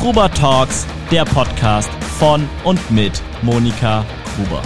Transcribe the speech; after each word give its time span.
Gruber 0.00 0.32
Talks, 0.32 0.86
der 1.10 1.26
Podcast 1.26 1.90
von 2.18 2.48
und 2.64 2.90
mit 2.90 3.20
Monika 3.42 4.02
Gruber. 4.34 4.62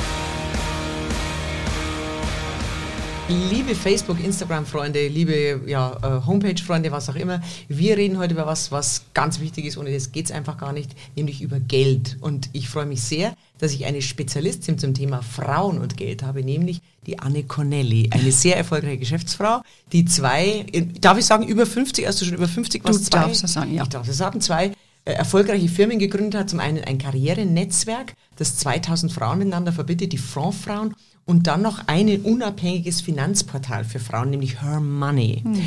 Liebe 3.50 3.74
Facebook, 3.74 4.22
Instagram-Freunde, 4.22 5.08
liebe 5.08 5.62
ja, 5.66 5.96
äh, 6.04 6.24
Homepage-Freunde, 6.24 6.92
was 6.92 7.08
auch 7.08 7.16
immer, 7.16 7.42
wir 7.66 7.96
reden 7.96 8.18
heute 8.18 8.34
über 8.34 8.46
was, 8.46 8.70
was 8.70 9.06
ganz 9.12 9.40
wichtig 9.40 9.64
ist, 9.64 9.76
ohne 9.76 9.92
das 9.92 10.12
geht 10.12 10.26
es 10.26 10.30
einfach 10.30 10.56
gar 10.56 10.72
nicht, 10.72 10.92
nämlich 11.16 11.42
über 11.42 11.58
Geld. 11.58 12.16
Und 12.20 12.48
ich 12.52 12.68
freue 12.68 12.86
mich 12.86 13.02
sehr, 13.02 13.34
dass 13.58 13.72
ich 13.72 13.86
eine 13.86 14.02
Spezialistin 14.02 14.78
zum 14.78 14.94
Thema 14.94 15.20
Frauen 15.22 15.78
und 15.78 15.96
Geld 15.96 16.22
habe, 16.22 16.44
nämlich 16.44 16.80
die 17.06 17.18
Anne 17.18 17.42
Cornelli, 17.42 18.08
eine 18.12 18.30
sehr 18.30 18.56
erfolgreiche 18.56 18.98
Geschäftsfrau, 18.98 19.62
die 19.90 20.04
zwei, 20.04 20.64
darf 21.00 21.18
ich 21.18 21.26
sagen, 21.26 21.48
über 21.48 21.66
50, 21.66 22.06
hast 22.06 22.20
du 22.20 22.24
schon 22.24 22.34
über 22.34 22.46
50? 22.46 22.84
Was, 22.84 22.98
du 22.98 23.02
zwei, 23.10 23.18
darfst 23.18 23.42
das 23.42 23.52
sagen, 23.54 23.74
ja. 23.74 23.82
Ich 23.82 23.88
darf 23.88 24.06
das 24.06 24.16
sagen, 24.16 24.40
zwei 24.40 24.66
äh, 24.66 24.72
erfolgreiche 25.12 25.68
Firmen 25.68 25.98
gegründet 25.98 26.40
hat. 26.40 26.50
Zum 26.50 26.60
einen 26.60 26.82
ein 26.84 26.98
Karrierenetzwerk, 26.98 28.14
das 28.36 28.56
2000 28.56 29.12
Frauen 29.12 29.38
miteinander 29.38 29.72
verbindet, 29.72 30.12
die 30.12 30.18
Frontfrauen 30.18 30.94
und 31.26 31.46
dann 31.46 31.62
noch 31.62 31.86
ein 31.86 32.20
unabhängiges 32.22 33.00
Finanzportal 33.00 33.84
für 33.84 33.98
Frauen, 33.98 34.30
nämlich 34.30 34.62
Her 34.62 34.80
Money. 34.80 35.42
Mhm. 35.44 35.62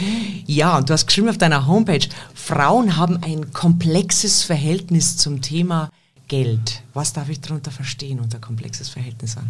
Ja, 0.45 0.77
und 0.77 0.89
du 0.89 0.93
hast 0.93 1.07
geschrieben 1.07 1.29
auf 1.29 1.37
deiner 1.37 1.67
Homepage, 1.67 2.07
Frauen 2.33 2.97
haben 2.97 3.21
ein 3.23 3.53
komplexes 3.53 4.43
Verhältnis 4.43 5.17
zum 5.17 5.41
Thema 5.41 5.89
Geld. 6.27 6.83
Was 6.93 7.13
darf 7.13 7.29
ich 7.29 7.39
darunter 7.41 7.71
verstehen 7.71 8.19
unter 8.19 8.39
komplexes 8.39 8.89
Verhältnis 8.89 9.37
an? 9.37 9.49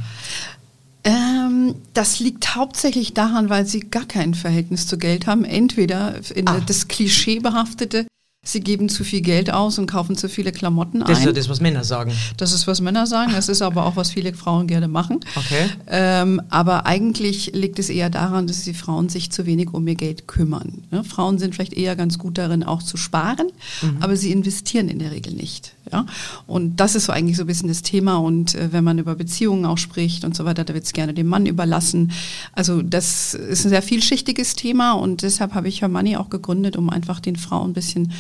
Ähm, 1.03 1.75
das 1.93 2.19
liegt 2.19 2.55
hauptsächlich 2.55 3.13
daran, 3.13 3.49
weil 3.49 3.65
sie 3.65 3.81
gar 3.81 4.05
kein 4.05 4.33
Verhältnis 4.33 4.87
zu 4.87 4.97
Geld 4.97 5.27
haben. 5.27 5.43
Entweder 5.45 6.15
in 6.35 6.47
ah. 6.47 6.61
das 6.65 6.87
klischeebehaftete, 6.87 8.07
sie 8.47 8.61
geben 8.61 8.89
zu 8.89 9.03
viel 9.03 9.21
Geld 9.21 9.51
aus 9.51 9.77
und 9.77 9.87
kaufen 9.87 10.15
zu 10.15 10.29
viele 10.29 10.51
Klamotten 10.51 11.01
ein. 11.01 11.07
Das 11.07 11.19
ist 11.19 11.25
ja 11.25 11.31
das, 11.31 11.49
was 11.49 11.61
Männer 11.61 11.83
sagen. 11.83 12.11
Das 12.37 12.53
ist, 12.53 12.67
was 12.67 12.81
Männer 12.81 13.05
sagen. 13.07 13.31
Das 13.33 13.49
ist 13.49 13.61
aber 13.61 13.85
auch, 13.85 13.95
was 13.95 14.11
viele 14.11 14.33
Frauen 14.33 14.67
gerne 14.67 14.87
machen. 14.87 15.19
Okay. 15.35 15.69
Ähm, 15.87 16.41
aber 16.49 16.85
eigentlich 16.85 17.51
liegt 17.53 17.79
es 17.79 17.89
eher 17.89 18.09
daran, 18.09 18.47
dass 18.47 18.63
die 18.63 18.73
Frauen 18.73 19.09
sich 19.09 19.31
zu 19.31 19.45
wenig 19.45 19.73
um 19.73 19.87
ihr 19.87 19.95
Geld 19.95 20.27
kümmern. 20.27 20.83
Ja, 20.91 21.03
Frauen 21.03 21.39
sind 21.39 21.55
vielleicht 21.55 21.73
eher 21.73 21.95
ganz 21.95 22.17
gut 22.17 22.37
darin, 22.37 22.63
auch 22.63 22.81
zu 22.81 22.97
sparen, 22.97 23.47
mhm. 23.81 23.97
aber 23.99 24.15
sie 24.15 24.31
investieren 24.31 24.89
in 24.89 24.99
der 24.99 25.11
Regel 25.11 25.33
nicht. 25.33 25.73
Ja? 25.91 26.05
Und 26.45 26.77
das 26.77 26.95
ist 26.95 27.05
so 27.05 27.13
eigentlich 27.13 27.37
so 27.37 27.43
ein 27.43 27.47
bisschen 27.47 27.67
das 27.67 27.81
Thema. 27.81 28.17
Und 28.17 28.55
äh, 28.55 28.71
wenn 28.71 28.83
man 28.83 28.97
über 28.99 29.15
Beziehungen 29.15 29.65
auch 29.65 29.77
spricht 29.77 30.23
und 30.23 30.35
so 30.35 30.45
weiter, 30.45 30.63
da 30.63 30.73
wird 30.73 30.85
es 30.85 30.93
gerne 30.93 31.13
dem 31.13 31.27
Mann 31.27 31.45
überlassen. 31.45 32.11
Also 32.53 32.81
das 32.81 33.33
ist 33.33 33.65
ein 33.65 33.69
sehr 33.69 33.81
vielschichtiges 33.81 34.55
Thema 34.55 34.93
und 34.93 35.21
deshalb 35.21 35.53
habe 35.53 35.67
ich 35.67 35.81
Her 35.81 35.89
Money 35.89 36.17
auch 36.17 36.29
gegründet, 36.29 36.75
um 36.77 36.89
einfach 36.89 37.19
den 37.19 37.35
Frauen 37.35 37.71
ein 37.71 37.73
bisschen 37.73 38.11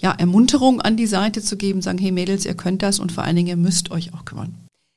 ja, 0.00 0.12
Ermunterung 0.12 0.80
an 0.80 0.96
die 0.96 1.06
Seite 1.06 1.42
zu 1.42 1.56
geben, 1.56 1.82
sagen, 1.82 1.98
hey 1.98 2.12
Mädels, 2.12 2.44
ihr 2.44 2.54
könnt 2.54 2.82
das 2.82 2.98
und 2.98 3.12
vor 3.12 3.24
allen 3.24 3.36
Dingen, 3.36 3.48
ihr 3.48 3.56
müsst 3.56 3.90
euch 3.90 4.12
auch 4.14 4.24
kümmern. 4.24 4.54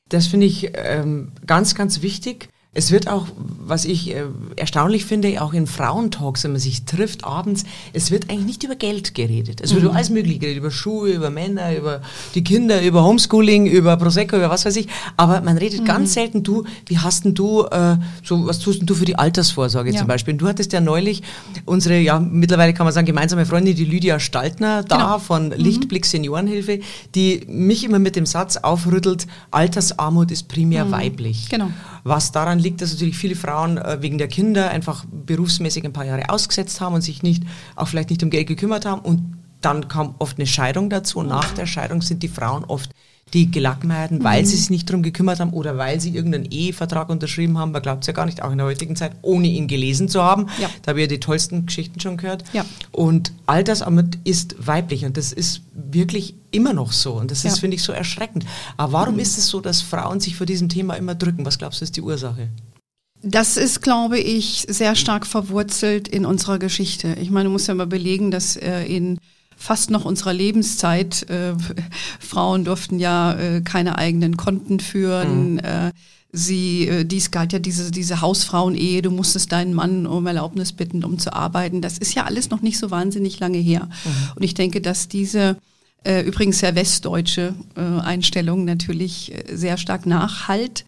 Das 0.08 0.26
finde 0.26 0.46
ich 0.46 0.70
ähm, 0.74 1.32
ganz, 1.46 1.74
ganz 1.74 2.02
wichtig 2.02 2.48
es 2.74 2.92
wird 2.92 3.08
auch, 3.08 3.26
was 3.36 3.86
ich 3.86 4.14
äh, 4.14 4.24
erstaunlich 4.56 5.06
finde, 5.06 5.42
auch 5.42 5.54
in 5.54 5.66
Frauentalks, 5.66 6.44
wenn 6.44 6.52
man 6.52 6.60
sich 6.60 6.84
trifft 6.84 7.24
abends, 7.24 7.64
es 7.94 8.10
wird 8.10 8.28
eigentlich 8.28 8.44
nicht 8.44 8.62
über 8.62 8.76
Geld 8.76 9.14
geredet. 9.14 9.62
Es 9.62 9.70
wird 9.70 9.82
mhm. 9.82 9.88
über 9.88 9.96
alles 9.96 10.10
Mögliche 10.10 10.38
geredet, 10.38 10.58
über 10.58 10.70
Schuhe, 10.70 11.10
über 11.10 11.30
Männer, 11.30 11.74
über 11.74 12.02
die 12.34 12.44
Kinder, 12.44 12.82
über 12.82 13.02
Homeschooling, 13.04 13.66
über 13.66 13.96
Prosecco, 13.96 14.36
über 14.36 14.50
was 14.50 14.66
weiß 14.66 14.76
ich. 14.76 14.86
Aber 15.16 15.40
man 15.40 15.56
redet 15.56 15.80
mhm. 15.80 15.86
ganz 15.86 16.12
selten, 16.12 16.42
du, 16.42 16.64
wie 16.86 16.98
hast 16.98 17.24
denn 17.24 17.34
du, 17.34 17.64
äh, 17.64 17.96
so, 18.22 18.46
was 18.46 18.58
tust 18.58 18.80
denn 18.80 18.86
du 18.86 18.94
für 18.94 19.06
die 19.06 19.16
Altersvorsorge 19.16 19.90
ja. 19.90 19.98
zum 19.98 20.06
Beispiel? 20.06 20.34
Und 20.34 20.38
du 20.38 20.46
hattest 20.46 20.72
ja 20.74 20.82
neulich 20.82 21.22
unsere, 21.64 21.98
ja, 21.98 22.20
mittlerweile 22.20 22.74
kann 22.74 22.84
man 22.84 22.92
sagen, 22.92 23.06
gemeinsame 23.06 23.46
Freundin, 23.46 23.76
die 23.76 23.86
Lydia 23.86 24.20
Staltner, 24.20 24.82
da 24.82 24.96
genau. 24.96 25.18
von 25.18 25.46
mhm. 25.46 25.54
Lichtblick 25.54 26.04
Seniorenhilfe, 26.04 26.80
die 27.14 27.40
mich 27.48 27.82
immer 27.82 27.98
mit 27.98 28.14
dem 28.14 28.26
Satz 28.26 28.58
aufrüttelt, 28.58 29.26
Altersarmut 29.50 30.30
ist 30.30 30.48
primär 30.48 30.84
mhm. 30.84 30.92
weiblich. 30.92 31.48
Genau. 31.48 31.70
Was 32.08 32.32
daran 32.32 32.58
liegt, 32.58 32.80
dass 32.80 32.92
natürlich 32.92 33.18
viele 33.18 33.36
Frauen 33.36 33.76
äh, 33.76 33.98
wegen 34.00 34.16
der 34.16 34.28
Kinder 34.28 34.70
einfach 34.70 35.04
berufsmäßig 35.10 35.84
ein 35.84 35.92
paar 35.92 36.06
Jahre 36.06 36.30
ausgesetzt 36.30 36.80
haben 36.80 36.94
und 36.94 37.02
sich 37.02 37.22
nicht, 37.22 37.44
auch 37.76 37.88
vielleicht 37.88 38.08
nicht 38.08 38.22
um 38.22 38.30
Geld 38.30 38.46
gekümmert 38.46 38.86
haben. 38.86 39.02
Und 39.02 39.36
dann 39.60 39.88
kam 39.88 40.14
oft 40.18 40.38
eine 40.38 40.46
Scheidung 40.46 40.88
dazu. 40.88 41.18
Und 41.18 41.28
nach 41.28 41.52
der 41.52 41.66
Scheidung 41.66 42.00
sind 42.00 42.22
die 42.22 42.28
Frauen 42.28 42.64
oft 42.64 42.90
die 43.34 43.50
Gelackmeierten, 43.50 44.24
weil 44.24 44.42
mhm. 44.42 44.46
sie 44.46 44.56
sich 44.56 44.70
nicht 44.70 44.88
darum 44.88 45.02
gekümmert 45.02 45.40
haben 45.40 45.52
oder 45.52 45.76
weil 45.76 46.00
sie 46.00 46.14
irgendeinen 46.14 46.50
Ehevertrag 46.50 47.08
unterschrieben 47.08 47.58
haben. 47.58 47.72
Man 47.72 47.82
glaubt 47.82 48.02
es 48.02 48.06
ja 48.06 48.12
gar 48.12 48.26
nicht, 48.26 48.42
auch 48.42 48.50
in 48.50 48.58
der 48.58 48.66
heutigen 48.66 48.96
Zeit, 48.96 49.12
ohne 49.22 49.48
ihn 49.48 49.68
gelesen 49.68 50.08
zu 50.08 50.22
haben. 50.22 50.46
Ja. 50.60 50.70
Da 50.82 50.90
haben 50.90 50.98
wir 50.98 51.08
die 51.08 51.20
tollsten 51.20 51.66
Geschichten 51.66 52.00
schon 52.00 52.16
gehört. 52.16 52.44
Ja. 52.52 52.64
Und 52.92 53.32
all 53.46 53.64
das 53.64 53.84
ist 54.24 54.66
weiblich 54.66 55.04
und 55.04 55.16
das 55.16 55.32
ist 55.32 55.62
wirklich 55.74 56.34
immer 56.50 56.72
noch 56.72 56.92
so. 56.92 57.14
Und 57.14 57.30
das 57.30 57.44
ist, 57.44 57.56
ja. 57.56 57.60
finde 57.60 57.76
ich, 57.76 57.82
so 57.82 57.92
erschreckend. 57.92 58.46
Aber 58.76 58.92
warum 58.92 59.14
mhm. 59.14 59.20
ist 59.20 59.38
es 59.38 59.48
so, 59.48 59.60
dass 59.60 59.82
Frauen 59.82 60.20
sich 60.20 60.36
vor 60.36 60.46
diesem 60.46 60.68
Thema 60.68 60.94
immer 60.94 61.14
drücken? 61.14 61.44
Was 61.44 61.58
glaubst 61.58 61.80
du, 61.80 61.84
ist 61.84 61.96
die 61.96 62.02
Ursache? 62.02 62.48
Das 63.22 63.56
ist, 63.56 63.82
glaube 63.82 64.18
ich, 64.18 64.64
sehr 64.68 64.94
stark 64.94 65.26
verwurzelt 65.26 66.06
in 66.06 66.24
unserer 66.24 66.58
Geschichte. 66.58 67.16
Ich 67.20 67.30
meine, 67.30 67.48
du 67.48 67.50
musst 67.50 67.66
ja 67.66 67.74
mal 67.74 67.86
belegen, 67.86 68.30
dass 68.30 68.56
äh, 68.56 68.84
in 68.84 69.18
fast 69.58 69.90
noch 69.90 70.04
unserer 70.04 70.32
Lebenszeit. 70.32 71.28
Äh, 71.28 71.54
Frauen 72.20 72.64
durften 72.64 72.98
ja 72.98 73.34
äh, 73.34 73.60
keine 73.60 73.98
eigenen 73.98 74.36
Konten 74.36 74.80
führen. 74.80 75.54
Mhm. 75.54 75.58
Äh, 75.58 75.92
sie, 76.32 76.88
äh, 76.88 77.04
dies 77.04 77.30
galt 77.30 77.52
ja 77.52 77.58
diese, 77.58 77.90
diese 77.90 78.20
Hausfrauen-Ehe, 78.20 79.02
du 79.02 79.10
musstest 79.10 79.52
deinen 79.52 79.74
Mann 79.74 80.06
um 80.06 80.26
Erlaubnis 80.26 80.72
bitten, 80.72 81.04
um 81.04 81.18
zu 81.18 81.32
arbeiten. 81.32 81.82
Das 81.82 81.98
ist 81.98 82.14
ja 82.14 82.24
alles 82.24 82.50
noch 82.50 82.62
nicht 82.62 82.78
so 82.78 82.90
wahnsinnig 82.90 83.40
lange 83.40 83.58
her. 83.58 83.86
Mhm. 83.86 84.32
Und 84.36 84.42
ich 84.42 84.54
denke, 84.54 84.80
dass 84.80 85.08
diese 85.08 85.56
äh, 86.04 86.22
übrigens 86.22 86.60
sehr 86.60 86.74
westdeutsche 86.74 87.54
äh, 87.76 87.80
Einstellung 87.80 88.64
natürlich 88.64 89.32
äh, 89.32 89.56
sehr 89.56 89.76
stark 89.76 90.06
nachhalt. 90.06 90.84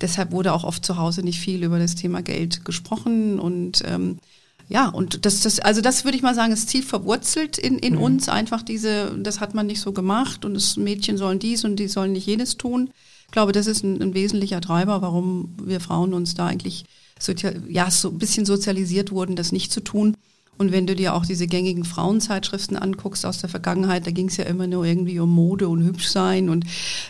Deshalb 0.00 0.32
wurde 0.32 0.52
auch 0.52 0.64
oft 0.64 0.84
zu 0.84 0.96
Hause 0.96 1.22
nicht 1.22 1.40
viel 1.40 1.62
über 1.62 1.78
das 1.78 1.94
Thema 1.94 2.22
Geld 2.22 2.64
gesprochen 2.64 3.38
und 3.38 3.82
ähm, 3.86 4.18
ja, 4.72 4.88
und 4.88 5.26
das, 5.26 5.42
das, 5.42 5.60
also 5.60 5.82
das 5.82 6.04
würde 6.04 6.16
ich 6.16 6.22
mal 6.22 6.34
sagen, 6.34 6.50
ist 6.50 6.70
tief 6.70 6.88
verwurzelt 6.88 7.58
in, 7.58 7.78
in 7.78 7.96
mhm. 7.96 8.00
uns. 8.00 8.28
Einfach 8.30 8.62
diese, 8.62 9.14
das 9.18 9.38
hat 9.38 9.54
man 9.54 9.66
nicht 9.66 9.80
so 9.80 9.92
gemacht 9.92 10.46
und 10.46 10.54
das 10.54 10.78
Mädchen 10.78 11.18
sollen 11.18 11.38
dies 11.38 11.64
und 11.64 11.76
die 11.76 11.88
sollen 11.88 12.12
nicht 12.12 12.26
jenes 12.26 12.56
tun. 12.56 12.88
Ich 13.26 13.32
glaube, 13.32 13.52
das 13.52 13.66
ist 13.66 13.82
ein, 13.84 14.00
ein 14.00 14.14
wesentlicher 14.14 14.62
Treiber, 14.62 15.02
warum 15.02 15.54
wir 15.62 15.78
Frauen 15.78 16.14
uns 16.14 16.34
da 16.34 16.46
eigentlich 16.46 16.84
so, 17.18 17.34
ja, 17.68 17.90
so 17.90 18.08
ein 18.08 18.18
bisschen 18.18 18.46
sozialisiert 18.46 19.10
wurden, 19.10 19.36
das 19.36 19.52
nicht 19.52 19.72
zu 19.72 19.80
tun. 19.80 20.16
Und 20.56 20.72
wenn 20.72 20.86
du 20.86 20.94
dir 20.94 21.14
auch 21.14 21.26
diese 21.26 21.46
gängigen 21.46 21.84
Frauenzeitschriften 21.84 22.78
anguckst 22.78 23.26
aus 23.26 23.38
der 23.38 23.50
Vergangenheit, 23.50 24.06
da 24.06 24.10
ging 24.10 24.28
es 24.28 24.38
ja 24.38 24.44
immer 24.44 24.66
nur 24.66 24.86
irgendwie 24.86 25.20
um 25.20 25.34
Mode 25.34 25.68
und 25.68 25.82
hübsch 25.82 26.08
sein 26.08 26.48
und 26.48 26.64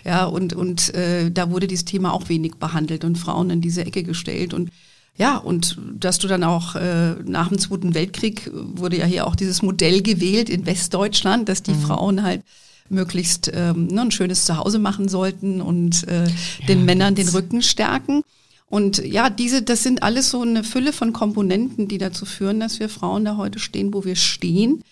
ja 0.04 0.24
und 0.24 0.52
und 0.52 0.94
äh, 0.94 1.30
da 1.30 1.50
wurde 1.50 1.68
dieses 1.68 1.84
Thema 1.84 2.12
auch 2.12 2.28
wenig 2.28 2.56
behandelt 2.56 3.04
und 3.04 3.18
Frauen 3.18 3.50
in 3.50 3.60
diese 3.60 3.84
Ecke 3.84 4.02
gestellt 4.02 4.52
und 4.52 4.70
ja, 5.16 5.36
und 5.36 5.76
dass 5.94 6.18
du 6.18 6.26
dann 6.26 6.42
auch 6.42 6.74
äh, 6.74 7.14
nach 7.24 7.48
dem 7.48 7.58
Zweiten 7.58 7.94
Weltkrieg 7.94 8.50
wurde 8.52 8.96
ja 8.96 9.04
hier 9.04 9.26
auch 9.26 9.36
dieses 9.36 9.62
Modell 9.62 10.02
gewählt 10.02 10.48
in 10.48 10.64
Westdeutschland, 10.64 11.48
dass 11.48 11.62
die 11.62 11.72
mhm. 11.72 11.80
Frauen 11.80 12.22
halt 12.22 12.42
möglichst 12.88 13.50
ähm, 13.52 13.88
ne, 13.88 14.02
ein 14.02 14.10
schönes 14.10 14.44
Zuhause 14.44 14.78
machen 14.78 15.08
sollten 15.08 15.60
und 15.60 16.06
äh, 16.08 16.24
ja, 16.24 16.30
den 16.68 16.84
Männern 16.84 17.14
den 17.14 17.28
Rücken 17.28 17.62
stärken. 17.62 18.22
Und 18.68 19.04
ja, 19.04 19.28
diese, 19.28 19.60
das 19.60 19.82
sind 19.82 20.02
alles 20.02 20.30
so 20.30 20.40
eine 20.40 20.64
Fülle 20.64 20.94
von 20.94 21.12
Komponenten, 21.12 21.88
die 21.88 21.98
dazu 21.98 22.24
führen, 22.24 22.58
dass 22.58 22.80
wir 22.80 22.88
Frauen 22.88 23.24
da 23.24 23.36
heute 23.36 23.58
stehen, 23.58 23.92
wo 23.92 24.04
wir 24.04 24.16
stehen. 24.16 24.82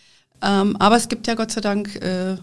Ähm, 0.43 0.77
aber 0.77 0.97
es 0.97 1.09
gibt 1.09 1.27
ja 1.27 1.35
Gott 1.35 1.51
sei 1.51 1.63
Dank 1.63 1.97
äh, 1.97 2.37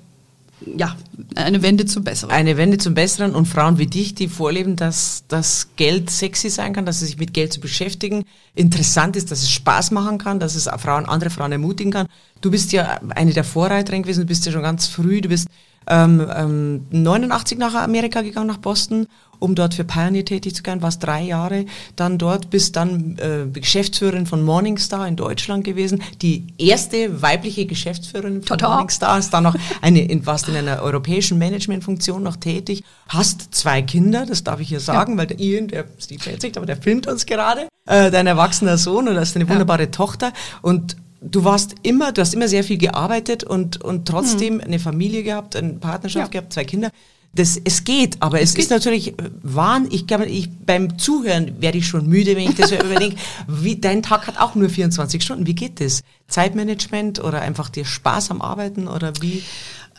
ja, 0.66 0.96
eine 1.36 1.62
Wende 1.62 1.86
zum 1.86 2.04
Besseren. 2.04 2.32
Eine 2.32 2.58
Wende 2.58 2.78
zum 2.78 2.94
Besseren 2.94 3.36
und 3.36 3.46
Frauen 3.46 3.78
wie 3.78 3.86
dich, 3.86 4.16
die 4.16 4.28
vorleben, 4.28 4.76
dass 4.76 5.24
das 5.28 5.70
Geld 5.76 6.10
sexy 6.10 6.50
sein 6.50 6.74
kann, 6.74 6.86
dass 6.86 7.00
sie 7.00 7.06
sich 7.06 7.18
mit 7.18 7.34
Geld 7.34 7.54
zu 7.54 7.60
beschäftigen, 7.60 8.26
interessant 8.56 9.16
ist, 9.16 9.30
dass 9.30 9.44
es 9.44 9.52
Spaß 9.52 9.92
machen 9.92 10.18
kann, 10.18 10.40
dass 10.40 10.56
es 10.56 10.70
Frauen, 10.80 11.06
andere 11.06 11.30
Frauen 11.30 11.52
ermutigen 11.52 11.92
kann. 11.92 12.08
Du 12.42 12.50
bist 12.50 12.72
ja 12.72 13.00
eine 13.10 13.34
der 13.34 13.44
Vorreiterin 13.44 14.02
gewesen, 14.02 14.22
du 14.22 14.28
bist 14.28 14.46
ja 14.46 14.52
schon 14.52 14.64
ganz 14.64 14.88
früh, 14.88 15.22
du 15.22 15.30
bist 15.30 15.48
ähm, 15.88 16.28
ähm, 16.36 16.86
89 16.92 17.58
nach 17.58 17.74
Amerika 17.76 18.22
gegangen, 18.22 18.48
nach 18.48 18.58
Boston, 18.58 19.08
um 19.40 19.56
dort 19.56 19.74
für 19.74 19.84
Pioneer 19.84 20.26
tätig 20.26 20.56
zu 20.56 20.64
sein, 20.66 20.82
warst 20.82 21.04
drei 21.04 21.22
Jahre 21.22 21.66
dann 21.96 22.18
dort, 22.18 22.50
bist 22.50 22.76
dann 22.76 23.18
äh, 23.18 23.48
Geschäftsführerin 23.52 24.26
von 24.26 24.44
Morningstar 24.44 25.08
in 25.08 25.16
Deutschland 25.16 25.64
gewesen, 25.64 26.02
die 26.22 26.48
erste 26.58 27.22
weibliche 27.22 27.66
Geschäftsführerin 27.66 28.42
von 28.42 28.58
Total. 28.58 28.70
Morningstar, 28.70 29.16
hast 29.16 29.34
dann 29.34 29.44
noch 29.44 29.56
eine, 29.82 30.02
in, 30.02 30.26
warst 30.26 30.48
in 30.50 30.56
einer 30.56 30.82
europäischen 30.82 31.38
Managementfunktion 31.38 32.24
noch 32.24 32.36
tätig, 32.36 32.84
hast 33.08 33.54
zwei 33.54 33.82
Kinder, 33.82 34.26
das 34.26 34.44
darf 34.44 34.60
ich 34.60 34.70
hier 34.70 34.80
sagen, 34.80 35.14
ja. 35.14 35.18
weil 35.20 35.28
der 35.28 35.40
Ian, 35.40 35.68
der 35.68 35.86
Steve 36.00 36.32
nicht, 36.32 36.58
aber 36.58 36.66
der 36.66 36.78
filmt 36.78 37.08
uns 37.08 37.26
gerade, 37.26 37.68
äh, 37.86 38.12
dein 38.12 38.28
erwachsener 38.28 38.78
Sohn 38.78 39.08
und 39.08 39.18
hast 39.18 39.36
eine 39.36 39.48
wunderbare 39.48 39.84
ja. 39.84 39.90
Tochter 39.90 40.34
und 40.62 40.98
du 41.22 41.44
warst 41.44 41.76
immer, 41.84 42.12
du 42.12 42.22
hast 42.22 42.34
immer 42.34 42.48
sehr 42.48 42.64
viel 42.64 42.78
gearbeitet 42.78 43.44
und, 43.44 43.82
und 43.82 44.08
trotzdem 44.08 44.56
mhm. 44.56 44.62
eine 44.62 44.80
Familie 44.80 45.24
gehabt, 45.24 45.56
eine 45.56 45.74
Partnerschaft 45.74 46.34
ja. 46.34 46.40
gehabt, 46.40 46.54
zwei 46.54 46.66
Kinder. 46.66 46.92
Das, 47.34 47.60
es 47.64 47.84
geht, 47.84 48.18
aber 48.22 48.42
es, 48.42 48.52
es 48.52 48.56
ist 48.56 48.72
natürlich 48.72 49.14
Wahn. 49.44 49.88
Ich 49.92 50.08
glaube, 50.08 50.26
ich, 50.26 50.50
beim 50.66 50.98
Zuhören 50.98 51.62
werde 51.62 51.78
ich 51.78 51.88
schon 51.88 52.08
müde, 52.08 52.36
wenn 52.36 52.50
ich 52.50 52.56
das 52.56 52.72
überdenke. 52.86 53.18
Wie, 53.48 53.76
dein 53.76 54.02
Tag 54.02 54.28
hat 54.28 54.40
auch 54.40 54.56
nur 54.56 54.70
24 54.70 55.22
Stunden. 55.22 55.46
Wie 55.46 55.54
geht 55.54 55.80
das? 55.80 56.02
Zeitmanagement 56.28 57.24
oder 57.24 57.42
einfach 57.42 57.70
dir 57.70 57.86
Spaß 57.86 58.32
am 58.32 58.42
Arbeiten 58.42 58.88
oder 58.88 59.14
wie? 59.22 59.44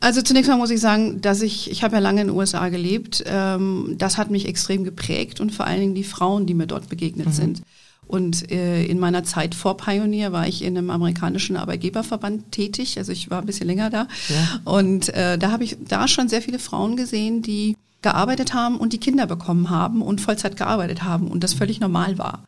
Also 0.00 0.22
zunächst 0.22 0.48
mal 0.48 0.56
muss 0.56 0.70
ich 0.70 0.80
sagen, 0.80 1.20
dass 1.20 1.42
ich, 1.42 1.70
ich 1.70 1.82
habe 1.82 1.96
ja 1.96 2.00
lange 2.00 2.22
in 2.22 2.28
den 2.28 2.36
USA 2.36 2.68
gelebt, 2.68 3.24
ähm, 3.26 3.94
das 3.98 4.16
hat 4.16 4.30
mich 4.30 4.46
extrem 4.46 4.84
geprägt 4.84 5.40
und 5.40 5.52
vor 5.52 5.66
allen 5.66 5.80
Dingen 5.80 5.94
die 5.94 6.04
Frauen, 6.04 6.46
die 6.46 6.54
mir 6.54 6.66
dort 6.66 6.88
begegnet 6.88 7.28
mhm. 7.28 7.32
sind. 7.32 7.62
Und 8.08 8.50
äh, 8.50 8.84
in 8.84 8.98
meiner 8.98 9.22
Zeit 9.22 9.54
vor 9.54 9.76
Pioneer 9.76 10.32
war 10.32 10.48
ich 10.48 10.62
in 10.62 10.76
einem 10.76 10.90
amerikanischen 10.90 11.56
Arbeitgeberverband 11.56 12.50
tätig, 12.50 12.96
also 12.98 13.12
ich 13.12 13.30
war 13.30 13.40
ein 13.40 13.46
bisschen 13.46 13.66
länger 13.66 13.90
da. 13.90 14.08
Ja. 14.28 14.60
Und 14.64 15.10
äh, 15.10 15.38
da 15.38 15.50
habe 15.50 15.64
ich 15.64 15.76
da 15.86 16.08
schon 16.08 16.28
sehr 16.28 16.42
viele 16.42 16.58
Frauen 16.58 16.96
gesehen, 16.96 17.42
die 17.42 17.76
gearbeitet 18.00 18.54
haben 18.54 18.78
und 18.78 18.92
die 18.92 18.98
Kinder 18.98 19.26
bekommen 19.26 19.70
haben 19.70 20.02
und 20.02 20.20
Vollzeit 20.20 20.56
gearbeitet 20.56 21.02
haben 21.02 21.28
und 21.28 21.44
das 21.44 21.52
völlig 21.52 21.80
normal 21.80 22.16
war. 22.16 22.44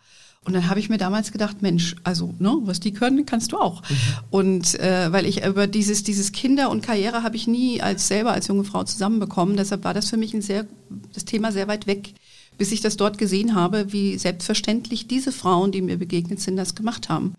Und 0.46 0.54
dann 0.54 0.70
habe 0.70 0.80
ich 0.80 0.88
mir 0.88 0.96
damals 0.96 1.32
gedacht, 1.32 1.60
Mensch, 1.60 1.96
also 2.02 2.32
ne, 2.38 2.56
was 2.62 2.80
die 2.80 2.92
können, 2.94 3.26
kannst 3.26 3.52
du 3.52 3.58
auch. 3.58 3.82
Mhm. 3.82 3.96
Und 4.30 4.80
äh, 4.80 5.12
weil 5.12 5.26
ich 5.26 5.44
über 5.44 5.66
dieses 5.66 6.02
dieses 6.02 6.32
Kinder 6.32 6.70
und 6.70 6.82
Karriere 6.82 7.22
habe 7.22 7.36
ich 7.36 7.46
nie 7.46 7.82
als 7.82 8.08
selber 8.08 8.32
als 8.32 8.46
junge 8.46 8.64
Frau 8.64 8.84
zusammenbekommen. 8.84 9.58
Deshalb 9.58 9.84
war 9.84 9.92
das 9.92 10.08
für 10.08 10.16
mich 10.16 10.32
ein 10.32 10.40
sehr 10.40 10.64
das 11.12 11.26
Thema 11.26 11.52
sehr 11.52 11.68
weit 11.68 11.86
weg, 11.86 12.14
bis 12.60 12.72
ich 12.72 12.82
das 12.82 12.98
dort 12.98 13.16
gesehen 13.16 13.54
habe, 13.54 13.90
wie 13.90 14.18
selbstverständlich 14.18 15.08
diese 15.08 15.32
Frauen, 15.32 15.72
die 15.72 15.80
mir 15.80 15.96
begegnet 15.96 16.40
sind, 16.40 16.58
das 16.58 16.74
gemacht 16.74 17.08
haben. 17.08 17.32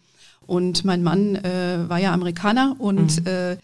Und 0.48 0.84
mein 0.84 1.04
Mann 1.04 1.36
äh, 1.36 1.88
war 1.88 2.00
ja 2.00 2.12
Amerikaner 2.12 2.76
und 2.80 3.22
mhm. 3.22 3.28
äh, 3.28 3.58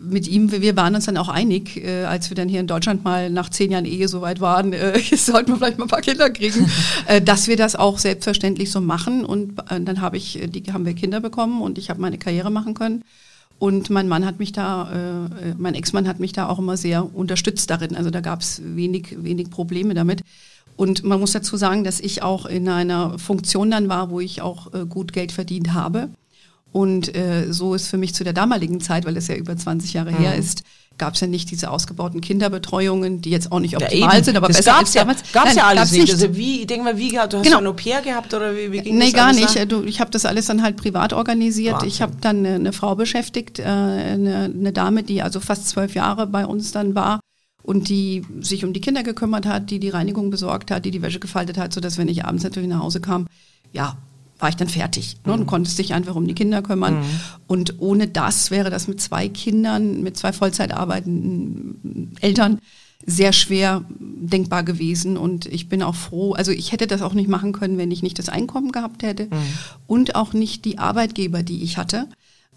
mit 0.00 0.28
ihm, 0.28 0.52
wir 0.52 0.76
waren 0.76 0.94
uns 0.94 1.06
dann 1.06 1.16
auch 1.16 1.28
einig, 1.28 1.76
äh, 1.84 2.04
als 2.04 2.30
wir 2.30 2.36
dann 2.36 2.48
hier 2.48 2.60
in 2.60 2.68
Deutschland 2.68 3.02
mal 3.02 3.28
nach 3.28 3.48
zehn 3.48 3.72
Jahren 3.72 3.86
Ehe 3.86 4.06
so 4.06 4.20
weit 4.20 4.40
waren, 4.40 4.72
äh, 4.72 5.00
sollten 5.16 5.50
wir 5.50 5.56
vielleicht 5.56 5.78
mal 5.78 5.86
ein 5.86 5.90
paar 5.90 6.00
Kinder 6.00 6.30
kriegen, 6.30 6.70
äh, 7.06 7.20
dass 7.20 7.48
wir 7.48 7.56
das 7.56 7.74
auch 7.74 7.98
selbstverständlich 7.98 8.70
so 8.70 8.80
machen. 8.80 9.24
Und 9.24 9.58
äh, 9.68 9.80
dann 9.80 10.00
habe 10.00 10.16
ich, 10.16 10.40
äh, 10.40 10.46
die 10.46 10.72
haben 10.72 10.86
wir 10.86 10.94
Kinder 10.94 11.18
bekommen 11.18 11.60
und 11.60 11.76
ich 11.76 11.90
habe 11.90 12.00
meine 12.00 12.18
Karriere 12.18 12.52
machen 12.52 12.74
können. 12.74 13.02
Und 13.58 13.90
mein 13.90 14.06
Mann 14.06 14.24
hat 14.24 14.38
mich 14.38 14.52
da, 14.52 15.26
äh, 15.26 15.54
mein 15.58 15.74
Ex-Mann 15.74 16.06
hat 16.06 16.20
mich 16.20 16.32
da 16.32 16.48
auch 16.48 16.60
immer 16.60 16.76
sehr 16.76 17.12
unterstützt 17.16 17.68
darin. 17.68 17.96
Also 17.96 18.10
da 18.10 18.20
gab 18.20 18.42
es 18.42 18.62
wenig, 18.64 19.16
wenig 19.24 19.50
Probleme 19.50 19.92
damit. 19.94 20.22
Und 20.80 21.04
man 21.04 21.20
muss 21.20 21.32
dazu 21.32 21.58
sagen, 21.58 21.84
dass 21.84 22.00
ich 22.00 22.22
auch 22.22 22.46
in 22.46 22.66
einer 22.66 23.18
Funktion 23.18 23.70
dann 23.70 23.90
war, 23.90 24.08
wo 24.08 24.18
ich 24.18 24.40
auch 24.40 24.72
äh, 24.72 24.86
gut 24.86 25.12
Geld 25.12 25.30
verdient 25.30 25.74
habe. 25.74 26.08
Und 26.72 27.14
äh, 27.14 27.52
so 27.52 27.74
ist 27.74 27.88
für 27.88 27.98
mich 27.98 28.14
zu 28.14 28.24
der 28.24 28.32
damaligen 28.32 28.80
Zeit, 28.80 29.04
weil 29.04 29.14
es 29.18 29.28
ja 29.28 29.34
über 29.34 29.54
20 29.54 29.92
Jahre 29.92 30.10
mhm. 30.10 30.16
her 30.16 30.36
ist, 30.36 30.62
gab 30.96 31.16
es 31.16 31.20
ja 31.20 31.26
nicht 31.26 31.50
diese 31.50 31.70
ausgebauten 31.70 32.22
Kinderbetreuungen, 32.22 33.20
die 33.20 33.28
jetzt 33.28 33.52
auch 33.52 33.60
nicht 33.60 33.76
optimal 33.76 34.16
ja, 34.16 34.24
sind, 34.24 34.38
aber 34.38 34.46
das 34.46 34.56
besser 34.56 34.78
als 34.78 34.94
ja, 34.94 35.02
damals. 35.02 35.20
Gab's 35.34 35.48
Nein, 35.48 35.56
ja 35.58 35.64
alles 35.66 35.92
nicht. 35.92 36.00
nicht. 36.00 36.12
Also 36.14 36.34
wie, 36.34 36.60
ich 36.60 36.66
denke 36.66 36.84
mal, 36.84 36.96
wie, 36.96 37.10
du 37.10 37.18
hast 37.18 37.42
genau. 37.42 37.58
ein 37.58 37.66
Au-pair 37.66 38.00
gehabt 38.00 38.32
oder 38.32 38.56
wie, 38.56 38.72
wie 38.72 38.80
ging 38.80 38.96
nee, 38.96 39.12
das 39.12 39.12
gar 39.12 39.34
nicht. 39.34 39.70
Du, 39.70 39.82
ich 39.82 40.00
habe 40.00 40.10
das 40.10 40.24
alles 40.24 40.46
dann 40.46 40.62
halt 40.62 40.78
privat 40.78 41.12
organisiert. 41.12 41.74
Wahnsinn. 41.74 41.88
Ich 41.88 42.00
habe 42.00 42.14
dann 42.22 42.38
eine, 42.38 42.54
eine, 42.54 42.72
Frau 42.72 42.94
beschäftigt, 42.94 43.58
äh, 43.58 43.64
eine, 43.64 44.50
eine 44.54 44.72
Dame, 44.72 45.02
die 45.02 45.20
also 45.20 45.40
fast 45.40 45.68
zwölf 45.68 45.94
Jahre 45.94 46.26
bei 46.26 46.46
uns 46.46 46.72
dann 46.72 46.94
war 46.94 47.19
und 47.62 47.88
die 47.88 48.22
sich 48.40 48.64
um 48.64 48.72
die 48.72 48.80
Kinder 48.80 49.02
gekümmert 49.02 49.46
hat, 49.46 49.70
die 49.70 49.78
die 49.78 49.88
Reinigung 49.88 50.30
besorgt 50.30 50.70
hat, 50.70 50.84
die 50.84 50.90
die 50.90 51.02
Wäsche 51.02 51.20
gefaltet 51.20 51.58
hat, 51.58 51.72
so 51.72 51.80
dass 51.80 51.98
wenn 51.98 52.08
ich 52.08 52.24
abends 52.24 52.44
natürlich 52.44 52.68
nach 52.68 52.80
Hause 52.80 53.00
kam, 53.00 53.26
ja, 53.72 53.96
war 54.38 54.48
ich 54.48 54.56
dann 54.56 54.68
fertig. 54.68 55.16
Ne? 55.24 55.32
Und 55.32 55.40
mhm. 55.40 55.46
konntest 55.46 55.78
dich 55.78 55.94
einfach 55.94 56.16
um 56.16 56.26
die 56.26 56.34
Kinder 56.34 56.62
kümmern. 56.62 57.00
Mhm. 57.00 57.04
Und 57.46 57.74
ohne 57.78 58.08
das 58.08 58.50
wäre 58.50 58.70
das 58.70 58.88
mit 58.88 59.00
zwei 59.00 59.28
Kindern, 59.28 60.02
mit 60.02 60.16
zwei 60.16 60.32
Vollzeit 60.32 60.72
arbeitenden 60.72 62.16
Eltern 62.20 62.58
sehr 63.06 63.32
schwer 63.32 63.84
denkbar 63.98 64.62
gewesen. 64.62 65.16
Und 65.16 65.46
ich 65.46 65.68
bin 65.68 65.82
auch 65.82 65.94
froh, 65.94 66.32
also 66.32 66.52
ich 66.52 66.72
hätte 66.72 66.86
das 66.86 67.02
auch 67.02 67.14
nicht 67.14 67.28
machen 67.28 67.52
können, 67.52 67.78
wenn 67.78 67.90
ich 67.90 68.02
nicht 68.02 68.18
das 68.18 68.28
Einkommen 68.28 68.72
gehabt 68.72 69.02
hätte 69.02 69.24
mhm. 69.26 69.36
und 69.86 70.14
auch 70.14 70.32
nicht 70.32 70.64
die 70.64 70.78
Arbeitgeber, 70.78 71.42
die 71.42 71.62
ich 71.62 71.76
hatte 71.76 72.08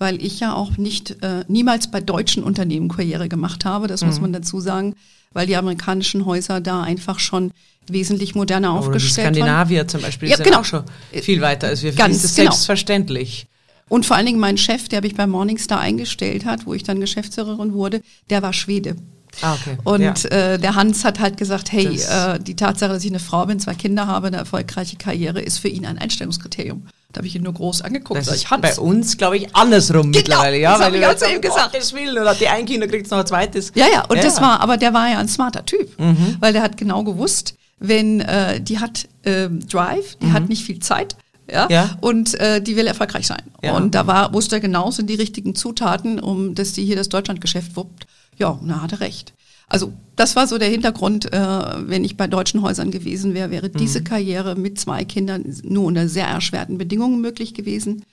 weil 0.03 0.21
ich 0.21 0.41
ja 0.41 0.53
auch 0.53 0.75
nicht 0.75 1.23
äh, 1.23 1.45
niemals 1.47 1.89
bei 1.89 2.01
deutschen 2.01 2.43
Unternehmen 2.43 2.89
Karriere 2.89 3.29
gemacht 3.29 3.63
habe, 3.63 3.87
das 3.87 4.01
mhm. 4.01 4.07
muss 4.07 4.19
man 4.19 4.33
dazu 4.33 4.59
sagen, 4.59 4.95
weil 5.31 5.47
die 5.47 5.55
amerikanischen 5.55 6.25
Häuser 6.25 6.59
da 6.59 6.83
einfach 6.83 7.19
schon 7.19 7.51
wesentlich 7.87 8.35
moderner 8.35 8.71
Aber 8.71 8.79
aufgestellt 8.79 9.27
waren. 9.27 9.35
Skandinavier 9.35 9.87
zum 9.87 10.01
Beispiel 10.01 10.27
ja, 10.27 10.35
sind 10.35 10.43
genau. 10.43 10.59
auch 10.59 10.65
schon 10.65 10.83
viel 11.13 11.39
weiter 11.39 11.67
als 11.67 11.83
wir. 11.83 11.93
Ganz 11.93 12.21
ist 12.21 12.35
genau. 12.35 12.51
selbstverständlich. 12.51 13.47
Und 13.87 14.05
vor 14.05 14.17
allen 14.17 14.25
Dingen 14.25 14.41
mein 14.41 14.57
Chef, 14.57 14.89
der 14.89 15.01
mich 15.01 15.15
bei 15.15 15.25
Morningstar 15.25 15.79
eingestellt 15.79 16.43
hat, 16.43 16.65
wo 16.65 16.73
ich 16.73 16.83
dann 16.83 16.99
Geschäftsführerin 16.99 17.71
wurde, 17.71 18.01
der 18.29 18.41
war 18.41 18.51
Schwede. 18.51 18.97
Ah, 19.41 19.55
okay. 19.55 19.77
Und 19.83 20.23
ja. 20.23 20.29
äh, 20.29 20.59
der 20.59 20.75
Hans 20.75 21.03
hat 21.03 21.19
halt 21.19 21.37
gesagt, 21.37 21.71
hey, 21.71 21.99
äh, 21.99 22.39
die 22.39 22.55
Tatsache, 22.55 22.93
dass 22.93 23.03
ich 23.03 23.09
eine 23.09 23.19
Frau 23.19 23.45
bin, 23.45 23.59
zwei 23.59 23.73
Kinder 23.73 24.07
habe, 24.07 24.27
eine 24.27 24.37
erfolgreiche 24.37 24.95
Karriere, 24.97 25.41
ist 25.41 25.59
für 25.59 25.67
ihn 25.67 25.85
ein 25.85 25.97
Einstellungskriterium. 25.97 26.87
Da 27.11 27.19
habe 27.19 27.27
ich 27.27 27.35
ihn 27.35 27.43
nur 27.43 27.53
groß 27.53 27.83
angeguckt. 27.83 28.19
Das 28.19 28.27
ist 28.27 28.49
bei 28.49 28.75
uns, 28.75 29.17
glaube 29.17 29.37
ich, 29.37 29.55
andersrum 29.55 30.11
genau, 30.11 30.17
mittlerweile. 30.17 30.59
Ja, 30.59 30.77
das 30.77 30.81
weil 30.81 30.95
ich 30.95 31.17
zu 31.17 31.31
ihm 31.31 31.41
gesagt. 31.41 31.73
Gottes 31.73 31.93
Willen, 31.93 32.17
oder 32.17 32.33
die 32.33 32.47
ein 32.47 32.65
Kind 32.65 32.87
kriegt 32.89 33.09
noch 33.11 33.19
ein 33.19 33.27
zweites. 33.27 33.71
Ja, 33.75 33.85
ja, 33.91 34.05
und 34.05 34.17
ja. 34.17 34.23
das 34.23 34.41
war, 34.41 34.59
aber 34.61 34.77
der 34.77 34.93
war 34.93 35.09
ja 35.09 35.19
ein 35.19 35.27
smarter 35.27 35.63
Typ, 35.63 35.99
mhm. 35.99 36.37
weil 36.39 36.53
der 36.53 36.63
hat 36.63 36.75
genau 36.75 37.03
gewusst, 37.03 37.55
wenn 37.77 38.21
äh, 38.21 38.59
die 38.61 38.79
hat 38.79 39.07
äh, 39.23 39.47
Drive, 39.49 40.15
die 40.21 40.27
mhm. 40.27 40.33
hat 40.33 40.49
nicht 40.49 40.63
viel 40.63 40.79
Zeit. 40.79 41.15
Ja, 41.51 41.67
ja. 41.69 41.97
und 41.99 42.39
äh, 42.39 42.61
die 42.61 42.77
will 42.77 42.87
erfolgreich 42.87 43.27
sein. 43.27 43.43
Ja. 43.61 43.75
Und 43.75 43.93
da 43.95 44.07
war, 44.07 44.33
wusste 44.33 44.55
er 44.55 44.59
genau, 44.61 44.91
sind 44.91 45.09
die 45.09 45.15
richtigen 45.15 45.55
Zutaten, 45.55 46.19
um 46.19 46.55
dass 46.55 46.71
die 46.71 46.85
hier 46.85 46.95
das 46.95 47.09
Deutschlandgeschäft 47.09 47.75
wuppt. 47.75 48.07
Ja, 48.37 48.49
und 48.49 48.67
da 48.67 48.81
hat 48.81 48.91
er 48.91 48.99
recht. 48.99 49.33
Also 49.67 49.93
das 50.15 50.35
war 50.35 50.45
so 50.45 50.57
der 50.57 50.69
Hintergrund, 50.69 51.33
äh, 51.33 51.87
wenn 51.87 52.03
ich 52.03 52.17
bei 52.17 52.27
deutschen 52.27 52.61
Häusern 52.61 52.91
gewesen 52.91 53.33
wäre, 53.33 53.49
wäre 53.49 53.69
diese 53.69 54.01
mhm. 54.01 54.03
Karriere 54.03 54.55
mit 54.55 54.79
zwei 54.79 55.03
Kindern 55.03 55.45
nur 55.63 55.85
unter 55.85 56.07
sehr 56.07 56.27
erschwerten 56.27 56.77
Bedingungen 56.77 57.21
möglich 57.21 57.53
gewesen. 57.53 58.03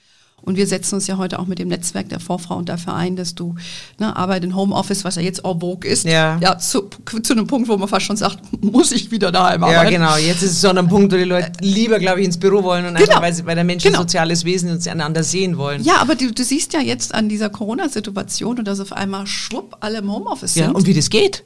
Und 0.42 0.56
wir 0.56 0.66
setzen 0.66 0.96
uns 0.96 1.06
ja 1.06 1.18
heute 1.18 1.38
auch 1.38 1.46
mit 1.46 1.58
dem 1.58 1.68
Netzwerk 1.68 2.08
der 2.08 2.20
Vorfrauen 2.20 2.64
dafür 2.64 2.94
ein, 2.94 3.16
dass 3.16 3.34
du 3.34 3.54
ne, 3.98 4.16
Arbeit 4.16 4.44
in 4.44 4.54
Homeoffice, 4.56 5.04
was 5.04 5.16
ja 5.16 5.22
jetzt 5.22 5.44
en 5.44 5.60
vogue 5.60 5.88
ist, 5.88 6.04
ja, 6.04 6.38
ja 6.40 6.58
zu, 6.58 6.88
zu 7.22 7.32
einem 7.32 7.46
Punkt, 7.46 7.68
wo 7.68 7.76
man 7.76 7.88
fast 7.88 8.06
schon 8.06 8.16
sagt, 8.16 8.38
muss 8.62 8.92
ich 8.92 9.10
wieder 9.10 9.30
daheim 9.30 9.62
arbeiten. 9.62 9.84
Ja, 9.84 9.90
genau. 9.90 10.16
Jetzt 10.16 10.42
ist 10.42 10.52
es 10.52 10.60
so 10.60 10.68
an 10.68 10.78
einem 10.78 10.88
Punkt, 10.88 11.12
wo 11.12 11.16
die 11.16 11.24
Leute 11.24 11.52
lieber, 11.60 11.98
glaube 11.98 12.20
ich, 12.20 12.26
ins 12.26 12.38
Büro 12.38 12.62
wollen 12.62 12.86
und 12.86 12.94
genau. 12.94 13.08
einfach, 13.08 13.22
weil, 13.22 13.34
sie, 13.34 13.46
weil 13.46 13.54
der 13.54 13.64
Mensch 13.64 13.82
genau. 13.82 13.98
ein 13.98 14.02
soziales 14.02 14.44
Wesen 14.44 14.70
und 14.70 14.82
sie 14.82 14.90
einander 14.90 15.22
sehen 15.22 15.58
wollen. 15.58 15.82
Ja, 15.82 15.96
aber 15.96 16.14
du, 16.14 16.32
du 16.32 16.44
siehst 16.44 16.72
ja 16.72 16.80
jetzt 16.80 17.14
an 17.14 17.28
dieser 17.28 17.50
Corona-Situation 17.50 18.58
und 18.58 18.68
dass 18.68 18.80
auf 18.80 18.92
einmal 18.92 19.26
schwupp 19.26 19.76
alle 19.80 19.98
im 19.98 20.12
Homeoffice 20.12 20.54
sind. 20.54 20.64
Ja, 20.64 20.70
und 20.70 20.86
wie 20.86 20.94
das 20.94 21.10
geht. 21.10 21.44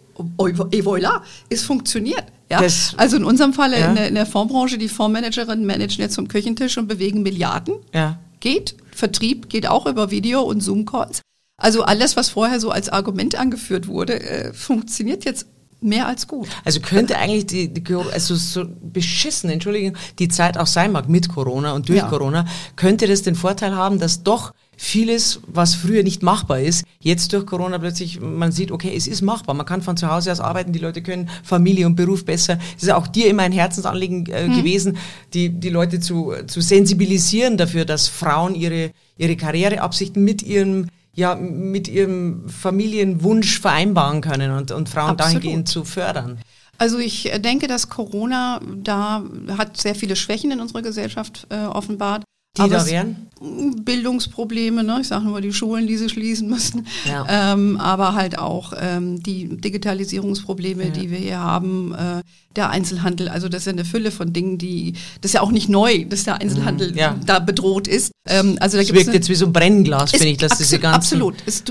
Et 0.73 0.85
voilà, 0.85 1.23
es 1.49 1.63
funktioniert. 1.63 2.25
Ja? 2.51 2.61
Das, 2.61 2.95
also 2.97 3.17
in 3.17 3.25
unserem 3.25 3.53
Fall 3.53 3.73
ja. 3.73 3.89
in, 3.89 3.95
der, 3.97 4.09
in 4.09 4.15
der 4.15 4.27
Fondsbranche, 4.27 4.79
die 4.79 4.89
Fondsmanagerinnen 4.89 5.67
managen 5.67 6.01
jetzt 6.01 6.15
vom 6.15 6.29
Küchentisch 6.29 6.79
und 6.79 6.87
bewegen 6.87 7.23
Milliarden. 7.23 7.75
Ja. 7.93 8.19
Geht. 8.41 8.77
Vertrieb 8.95 9.49
geht 9.49 9.67
auch 9.67 9.87
über 9.87 10.11
Video 10.11 10.43
und 10.43 10.61
Zoom-Calls. 10.61 11.21
Also 11.57 11.83
alles, 11.83 12.17
was 12.17 12.31
vorher 12.31 12.61
so 12.61 12.71
als 12.71 12.89
Argument 12.89 13.37
angeführt 13.37 13.87
wurde, 13.87 14.21
äh, 14.21 14.53
funktioniert 14.53 15.25
jetzt 15.25 15.47
mehr 15.81 16.07
als 16.07 16.27
gut. 16.27 16.49
Also 16.65 16.81
könnte 16.81 17.19
eigentlich 17.19 17.47
die, 17.47 17.73
die 17.73 17.95
also 17.95 18.35
so 18.35 18.65
beschissen, 18.81 19.51
Entschuldigung, 19.51 19.97
die 20.19 20.29
Zeit 20.29 20.59
auch 20.59 20.67
sein 20.67 20.93
mag 20.93 21.09
mit 21.09 21.29
Corona 21.29 21.73
und 21.73 21.89
durch 21.89 21.99
ja. 21.99 22.09
Corona, 22.09 22.47
könnte 22.75 23.07
das 23.07 23.23
den 23.23 23.35
Vorteil 23.35 23.77
haben, 23.77 23.99
dass 23.99 24.23
doch 24.23 24.53
vieles, 24.77 25.41
was 25.47 25.75
früher 25.75 26.03
nicht 26.03 26.23
machbar 26.23 26.61
ist, 26.61 26.85
jetzt 27.01 27.33
durch 27.33 27.47
Corona 27.47 27.79
plötzlich, 27.79 28.21
man 28.21 28.53
sieht, 28.53 28.71
okay, 28.71 28.93
es 28.97 29.07
ist 29.07 29.23
machbar. 29.23 29.55
Man 29.55 29.67
kann 29.67 29.83
von 29.83 29.97
zu 29.97 30.11
Hause 30.11 30.33
aus 30.33 30.41
arbeiten, 30.41 30.73
die 30.73 30.79
Leute 30.79 31.03
können 31.03 31.29
Familie 31.43 31.87
und 31.87 31.97
Beruf 31.97 32.25
besser. 32.25 32.59
Es 32.77 32.85
ist 32.85 32.93
auch 32.93 33.07
dir 33.07 33.29
immer 33.29 33.43
ein 33.43 33.53
Herzensanliegen 33.53 34.27
äh, 34.27 34.49
mhm. 34.49 34.57
gewesen, 34.57 34.97
die, 35.33 35.49
die 35.49 35.71
Leute 35.71 36.01
zu, 36.01 36.33
zu 36.47 36.61
sensibilisieren 36.61 37.57
dafür, 37.57 37.85
dass 37.85 38.09
Frauen 38.09 38.55
ihre, 38.55 38.91
ihre 39.17 39.37
Karriereabsichten 39.37 40.23
mit 40.23 40.43
ihrem 40.43 40.89
ja, 41.17 41.37
mit 41.37 41.87
ihrem 41.87 42.49
Familienwunsch 42.49 43.61
vereinbaren 43.61 44.21
können 44.21 44.51
und, 44.51 44.73
und 44.73 44.89
Frauen 44.89 45.11
Absolut. 45.11 45.37
dahingehend 45.37 45.69
zu 45.69 45.85
fördern. 45.85 46.39
Also 46.79 46.99
ich 46.99 47.31
denke, 47.39 47.69
dass 47.69 47.89
Corona 47.89 48.61
da 48.77 49.23
hat 49.57 49.77
sehr 49.77 49.95
viele 49.95 50.17
Schwächen 50.17 50.51
in 50.51 50.61
unserer 50.61 50.83
Gesellschaft 50.83 51.47
äh, 51.51 51.67
offenbart. 51.67 52.25
Die 52.57 52.63
Aber 52.63 52.77
da 52.77 52.87
wären? 52.87 53.25
Bildungsprobleme, 53.41 54.85
ne? 54.85 54.99
ich 55.01 55.09
sage 55.09 55.25
nur 55.25 55.41
die 55.41 55.53
Schulen, 55.53 55.87
die 55.87 55.97
sie 55.97 56.09
schließen 56.09 56.49
müssen, 56.49 56.87
ja. 57.05 57.27
ähm, 57.29 57.77
aber 57.79 58.15
halt 58.15 58.39
auch 58.39 58.73
ähm, 58.79 59.23
die 59.23 59.49
Digitalisierungsprobleme, 59.61 60.85
ja. 60.85 60.91
die 60.91 61.11
wir 61.11 61.19
hier 61.19 61.41
haben, 61.41 61.95
äh, 61.95 62.23
der 62.57 62.71
Einzelhandel, 62.71 63.29
also 63.29 63.49
das 63.49 63.63
ist 63.63 63.67
ja 63.67 63.73
eine 63.73 63.85
Fülle 63.85 64.11
von 64.13 64.33
Dingen, 64.33 64.57
die, 64.57 64.93
das 65.21 65.31
ist 65.31 65.35
ja 65.35 65.41
auch 65.41 65.51
nicht 65.51 65.69
neu, 65.69 66.05
dass 66.05 66.25
der 66.25 66.41
Einzelhandel 66.41 66.93
mhm, 66.93 66.99
ja. 66.99 67.17
da 67.27 67.41
bedroht 67.41 67.89
ist. 67.89 68.13
Ähm, 68.27 68.57
also 68.61 68.77
da 68.77 68.83
es 68.83 68.95
wirkt 68.95 69.13
jetzt 69.13 69.29
wie 69.29 69.35
so 69.35 69.47
ein 69.47 69.53
Brennglas, 69.53 70.13
finde 70.13 70.29
ich, 70.29 70.39
dass 70.39 70.53
absolut, 70.53 70.71
diese 70.71 70.81
ganzen... 70.81 71.23
Absolut, 71.23 71.37
es, 71.47 71.65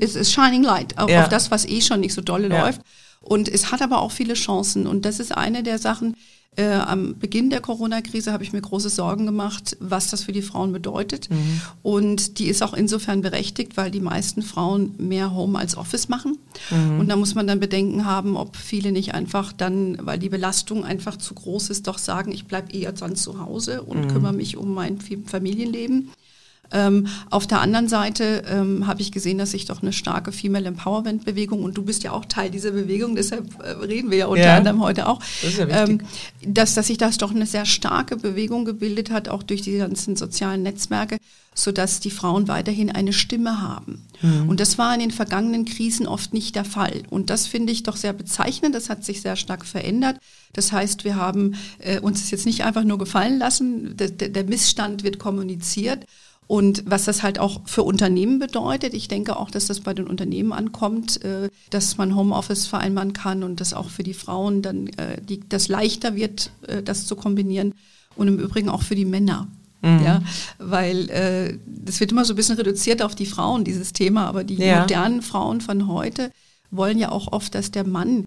es 0.00 0.16
ist 0.16 0.32
Shining 0.32 0.62
Light 0.62 0.98
auf, 0.98 1.12
auf 1.12 1.28
das, 1.28 1.50
was 1.50 1.66
eh 1.66 1.80
schon 1.80 2.00
nicht 2.00 2.14
so 2.14 2.22
dolle 2.22 2.48
läuft. 2.48 2.80
Und 3.20 3.48
es 3.48 3.70
hat 3.70 3.82
aber 3.82 4.00
auch 4.00 4.12
viele 4.12 4.34
Chancen 4.34 4.86
und 4.86 5.04
das 5.04 5.20
ist 5.20 5.36
eine 5.36 5.62
der 5.62 5.78
Sachen, 5.78 6.16
äh, 6.56 6.72
am 6.72 7.16
Beginn 7.18 7.48
der 7.48 7.60
Corona-Krise 7.60 8.32
habe 8.32 8.42
ich 8.42 8.52
mir 8.52 8.60
große 8.60 8.90
Sorgen 8.90 9.24
gemacht, 9.24 9.76
was 9.78 10.10
das 10.10 10.24
für 10.24 10.32
die 10.32 10.42
Frauen 10.42 10.72
bedeutet. 10.72 11.30
Mhm. 11.30 11.60
Und 11.82 12.38
die 12.38 12.46
ist 12.46 12.62
auch 12.62 12.74
insofern 12.74 13.20
berechtigt, 13.20 13.76
weil 13.76 13.90
die 13.90 14.00
meisten 14.00 14.42
Frauen 14.42 14.94
mehr 14.98 15.32
Home 15.32 15.58
als 15.58 15.76
Office 15.76 16.08
machen. 16.08 16.38
Mhm. 16.70 17.00
Und 17.00 17.08
da 17.08 17.14
muss 17.14 17.36
man 17.36 17.46
dann 17.46 17.60
Bedenken 17.60 18.04
haben, 18.04 18.36
ob 18.36 18.56
viele 18.56 18.90
nicht 18.90 19.14
einfach 19.14 19.52
dann, 19.52 19.96
weil 20.00 20.18
die 20.18 20.28
Belastung 20.28 20.84
einfach 20.84 21.16
zu 21.16 21.34
groß 21.34 21.70
ist, 21.70 21.86
doch 21.86 21.98
sagen, 21.98 22.32
ich 22.32 22.46
bleibe 22.46 22.72
eher 22.72 22.92
dann 22.92 23.14
zu 23.14 23.40
Hause 23.40 23.82
und 23.82 24.06
mhm. 24.06 24.08
kümmere 24.08 24.32
mich 24.32 24.56
um 24.56 24.74
mein 24.74 24.98
Familienleben. 25.00 26.10
Ähm, 26.72 27.08
auf 27.30 27.46
der 27.46 27.60
anderen 27.60 27.88
Seite 27.88 28.44
ähm, 28.48 28.86
habe 28.86 29.00
ich 29.00 29.12
gesehen, 29.12 29.38
dass 29.38 29.50
sich 29.50 29.64
doch 29.64 29.82
eine 29.82 29.92
starke 29.92 30.32
Female 30.32 30.66
Empowerment 30.66 31.24
Bewegung 31.24 31.64
und 31.64 31.76
du 31.76 31.82
bist 31.82 32.02
ja 32.02 32.12
auch 32.12 32.24
Teil 32.24 32.50
dieser 32.50 32.70
Bewegung, 32.70 33.16
deshalb 33.16 33.60
äh, 33.60 33.70
reden 33.70 34.10
wir 34.10 34.18
ja 34.18 34.26
unter 34.26 34.44
ja, 34.44 34.56
anderem 34.56 34.80
heute 34.80 35.08
auch, 35.08 35.18
das 35.42 35.52
ist 35.52 35.58
ja 35.58 35.68
wichtig. 35.68 36.06
Ähm, 36.42 36.54
dass, 36.54 36.74
dass 36.74 36.86
sich 36.86 36.98
das 36.98 37.18
doch 37.18 37.34
eine 37.34 37.46
sehr 37.46 37.66
starke 37.66 38.16
Bewegung 38.16 38.64
gebildet 38.64 39.10
hat, 39.10 39.28
auch 39.28 39.42
durch 39.42 39.62
die 39.62 39.78
ganzen 39.78 40.16
sozialen 40.16 40.62
Netzwerke, 40.62 41.18
sodass 41.54 42.00
die 42.00 42.10
Frauen 42.10 42.48
weiterhin 42.48 42.90
eine 42.90 43.12
Stimme 43.12 43.60
haben. 43.60 44.02
Mhm. 44.22 44.48
Und 44.48 44.60
das 44.60 44.78
war 44.78 44.94
in 44.94 45.00
den 45.00 45.10
vergangenen 45.10 45.64
Krisen 45.64 46.06
oft 46.06 46.32
nicht 46.32 46.54
der 46.54 46.64
Fall. 46.64 47.02
Und 47.10 47.30
das 47.30 47.46
finde 47.46 47.72
ich 47.72 47.82
doch 47.82 47.96
sehr 47.96 48.12
bezeichnend. 48.12 48.74
Das 48.74 48.88
hat 48.88 49.04
sich 49.04 49.20
sehr 49.20 49.36
stark 49.36 49.66
verändert. 49.66 50.18
Das 50.52 50.72
heißt, 50.72 51.04
wir 51.04 51.16
haben 51.16 51.54
äh, 51.78 52.00
uns 52.00 52.30
jetzt 52.30 52.46
nicht 52.46 52.64
einfach 52.64 52.84
nur 52.84 52.98
gefallen 52.98 53.38
lassen. 53.38 53.96
Der, 53.96 54.10
der 54.10 54.44
Missstand 54.44 55.02
wird 55.02 55.18
kommuniziert. 55.18 56.06
Und 56.50 56.82
was 56.84 57.04
das 57.04 57.22
halt 57.22 57.38
auch 57.38 57.60
für 57.64 57.84
Unternehmen 57.84 58.40
bedeutet, 58.40 58.92
ich 58.92 59.06
denke 59.06 59.36
auch, 59.36 59.52
dass 59.52 59.68
das 59.68 59.78
bei 59.78 59.94
den 59.94 60.08
Unternehmen 60.08 60.52
ankommt, 60.52 61.22
äh, 61.22 61.48
dass 61.70 61.96
man 61.96 62.16
Homeoffice 62.16 62.66
vereinbaren 62.66 63.12
kann 63.12 63.44
und 63.44 63.60
dass 63.60 63.72
auch 63.72 63.88
für 63.88 64.02
die 64.02 64.14
Frauen 64.14 64.60
dann 64.60 64.88
äh, 64.88 65.22
die, 65.22 65.48
das 65.48 65.68
leichter 65.68 66.16
wird, 66.16 66.50
äh, 66.66 66.82
das 66.82 67.06
zu 67.06 67.14
kombinieren. 67.14 67.74
Und 68.16 68.26
im 68.26 68.40
Übrigen 68.40 68.68
auch 68.68 68.82
für 68.82 68.96
die 68.96 69.04
Männer. 69.04 69.46
Mhm. 69.82 70.02
Ja, 70.04 70.22
weil 70.58 71.08
äh, 71.10 71.56
das 71.66 72.00
wird 72.00 72.10
immer 72.10 72.24
so 72.24 72.32
ein 72.32 72.36
bisschen 72.36 72.56
reduziert 72.56 73.00
auf 73.00 73.14
die 73.14 73.26
Frauen, 73.26 73.62
dieses 73.62 73.92
Thema, 73.92 74.26
aber 74.26 74.42
die 74.42 74.56
ja. 74.56 74.80
modernen 74.80 75.22
Frauen 75.22 75.60
von 75.60 75.86
heute 75.86 76.32
wollen 76.72 76.98
ja 76.98 77.12
auch 77.12 77.30
oft, 77.30 77.54
dass 77.54 77.70
der 77.70 77.86
Mann 77.86 78.26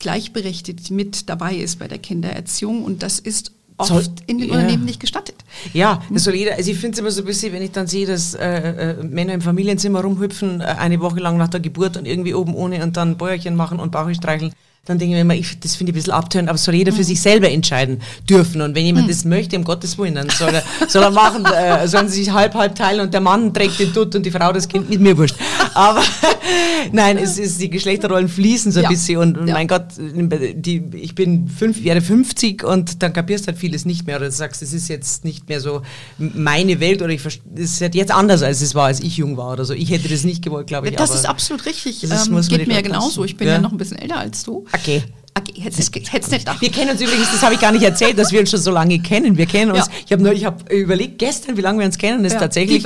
gleichberechtigt 0.00 0.90
mit 0.90 1.28
dabei 1.28 1.54
ist 1.54 1.78
bei 1.78 1.86
der 1.86 1.98
Kindererziehung 1.98 2.82
und 2.82 3.04
das 3.04 3.20
ist 3.20 3.52
oft 3.80 3.88
soll, 3.88 4.04
in 4.26 4.38
den 4.38 4.48
ja. 4.48 4.54
Unternehmen 4.54 4.84
nicht 4.84 5.00
gestattet. 5.00 5.36
Ja, 5.72 6.02
das 6.10 6.24
soll 6.24 6.34
jeder, 6.34 6.54
also 6.54 6.70
ich 6.70 6.78
finde 6.78 6.94
es 6.94 6.98
immer 7.00 7.10
so 7.10 7.22
ein 7.22 7.26
bisschen, 7.26 7.52
wenn 7.52 7.62
ich 7.62 7.72
dann 7.72 7.86
sehe, 7.86 8.06
dass 8.06 8.34
äh, 8.34 8.46
äh, 8.48 9.02
Männer 9.02 9.34
im 9.34 9.40
Familienzimmer 9.40 10.02
rumhüpfen, 10.02 10.60
äh, 10.60 10.64
eine 10.64 11.00
Woche 11.00 11.20
lang 11.20 11.36
nach 11.36 11.48
der 11.48 11.60
Geburt 11.60 11.96
und 11.96 12.06
irgendwie 12.06 12.34
oben 12.34 12.54
ohne 12.54 12.82
und 12.82 12.96
dann 12.96 13.16
Bäuerchen 13.16 13.56
machen 13.56 13.80
und 13.80 13.92
Bauch 13.92 14.12
streicheln 14.14 14.52
dann 14.86 14.98
denke 14.98 15.12
ich 15.12 15.16
mir 15.16 15.20
immer, 15.20 15.34
ich, 15.34 15.60
das 15.60 15.76
finde 15.76 15.90
ich 15.90 15.94
ein 15.94 15.98
bisschen 15.98 16.12
abtörend, 16.14 16.48
aber 16.48 16.56
soll 16.56 16.74
jeder 16.74 16.92
für 16.92 17.00
mhm. 17.00 17.04
sich 17.04 17.20
selber 17.20 17.50
entscheiden 17.50 18.00
dürfen. 18.28 18.62
Und 18.62 18.74
wenn 18.74 18.84
jemand 18.84 19.06
mhm. 19.06 19.10
das 19.10 19.26
möchte, 19.26 19.56
um 19.56 19.64
Gottes 19.64 19.98
Willen, 19.98 20.14
dann 20.14 20.30
soll 20.30 20.54
er, 20.54 20.62
soll 20.88 21.02
er 21.02 21.10
machen, 21.10 21.44
äh, 21.44 21.86
sollen 21.86 22.08
sie 22.08 22.24
sich 22.24 22.32
halb, 22.32 22.54
halb 22.54 22.74
teilen 22.74 23.00
und 23.00 23.12
der 23.12 23.20
Mann 23.20 23.52
trägt 23.52 23.78
den 23.78 23.92
Dutt 23.92 24.14
und 24.16 24.24
die 24.24 24.30
Frau 24.30 24.52
das 24.52 24.66
Kind, 24.66 24.88
mit 24.88 25.00
mir 25.00 25.18
wurscht. 25.18 25.36
Aber 25.74 26.02
nein, 26.92 27.18
es 27.18 27.38
ist, 27.38 27.60
die 27.60 27.68
Geschlechterrollen 27.68 28.28
fließen 28.28 28.72
so 28.72 28.80
ein 28.80 28.84
ja. 28.84 28.88
bisschen 28.88 29.18
und, 29.18 29.36
und 29.36 29.48
ja. 29.48 29.54
mein 29.54 29.68
Gott, 29.68 29.84
die, 29.98 30.82
ich 30.94 31.14
bin 31.14 31.48
fünf, 31.48 31.84
werde 31.84 32.00
50 32.00 32.64
und 32.64 33.02
dann 33.02 33.12
kapierst 33.12 33.48
halt 33.48 33.58
vieles 33.58 33.84
nicht 33.84 34.06
mehr 34.06 34.16
oder 34.16 34.26
du 34.26 34.32
sagst, 34.32 34.62
es 34.62 34.72
ist 34.72 34.88
jetzt 34.88 35.26
nicht 35.26 35.48
mehr 35.50 35.60
so 35.60 35.82
meine 36.16 36.80
Welt 36.80 37.02
oder 37.02 37.12
ich, 37.12 37.24
es 37.24 37.72
ist 37.72 37.80
halt 37.82 37.94
jetzt 37.94 38.12
anders, 38.12 38.42
als 38.42 38.62
es 38.62 38.74
war, 38.74 38.86
als 38.86 39.00
ich 39.00 39.18
jung 39.18 39.36
war 39.36 39.52
oder 39.52 39.66
so. 39.66 39.74
Ich 39.74 39.90
hätte 39.90 40.08
das 40.08 40.24
nicht 40.24 40.42
gewollt, 40.42 40.68
glaube 40.68 40.88
ich. 40.88 40.96
Das 40.96 41.14
ist 41.14 41.26
absolut 41.26 41.66
richtig. 41.66 42.00
Das 42.00 42.28
ähm, 42.28 42.40
geht 42.48 42.66
mir 42.66 42.74
ja 42.74 42.80
genauso. 42.80 43.24
Ich 43.24 43.36
bin 43.36 43.46
ja. 43.46 43.54
ja 43.54 43.60
noch 43.60 43.72
ein 43.72 43.78
bisschen 43.78 43.98
älter 43.98 44.16
als 44.16 44.42
du. 44.42 44.64
Okay. 44.72 45.02
Okay, 45.38 45.60
hätte 45.60 45.80
es 45.80 45.90
nicht 46.30 46.40
gedacht. 46.40 46.60
Wir 46.60 46.70
kennen 46.70 46.90
uns 46.90 47.00
übrigens, 47.00 47.30
das 47.30 47.42
habe 47.42 47.54
ich 47.54 47.60
gar 47.60 47.72
nicht 47.72 47.84
erzählt, 47.84 48.18
dass 48.18 48.32
wir 48.32 48.40
uns 48.40 48.50
schon 48.50 48.60
so 48.60 48.70
lange 48.70 48.98
kennen. 48.98 49.36
Wir 49.38 49.46
kennen 49.46 49.70
uns, 49.70 49.86
ja. 49.86 49.92
ich 50.04 50.12
habe 50.12 50.22
nur, 50.22 50.32
ich 50.32 50.44
habe 50.44 50.74
überlegt 50.74 51.18
gestern, 51.18 51.56
wie 51.56 51.60
lange 51.60 51.78
wir 51.78 51.86
uns 51.86 51.98
kennen, 51.98 52.22
das 52.24 52.32
ja, 52.32 52.38
ist 52.38 52.42
tatsächlich 52.42 52.84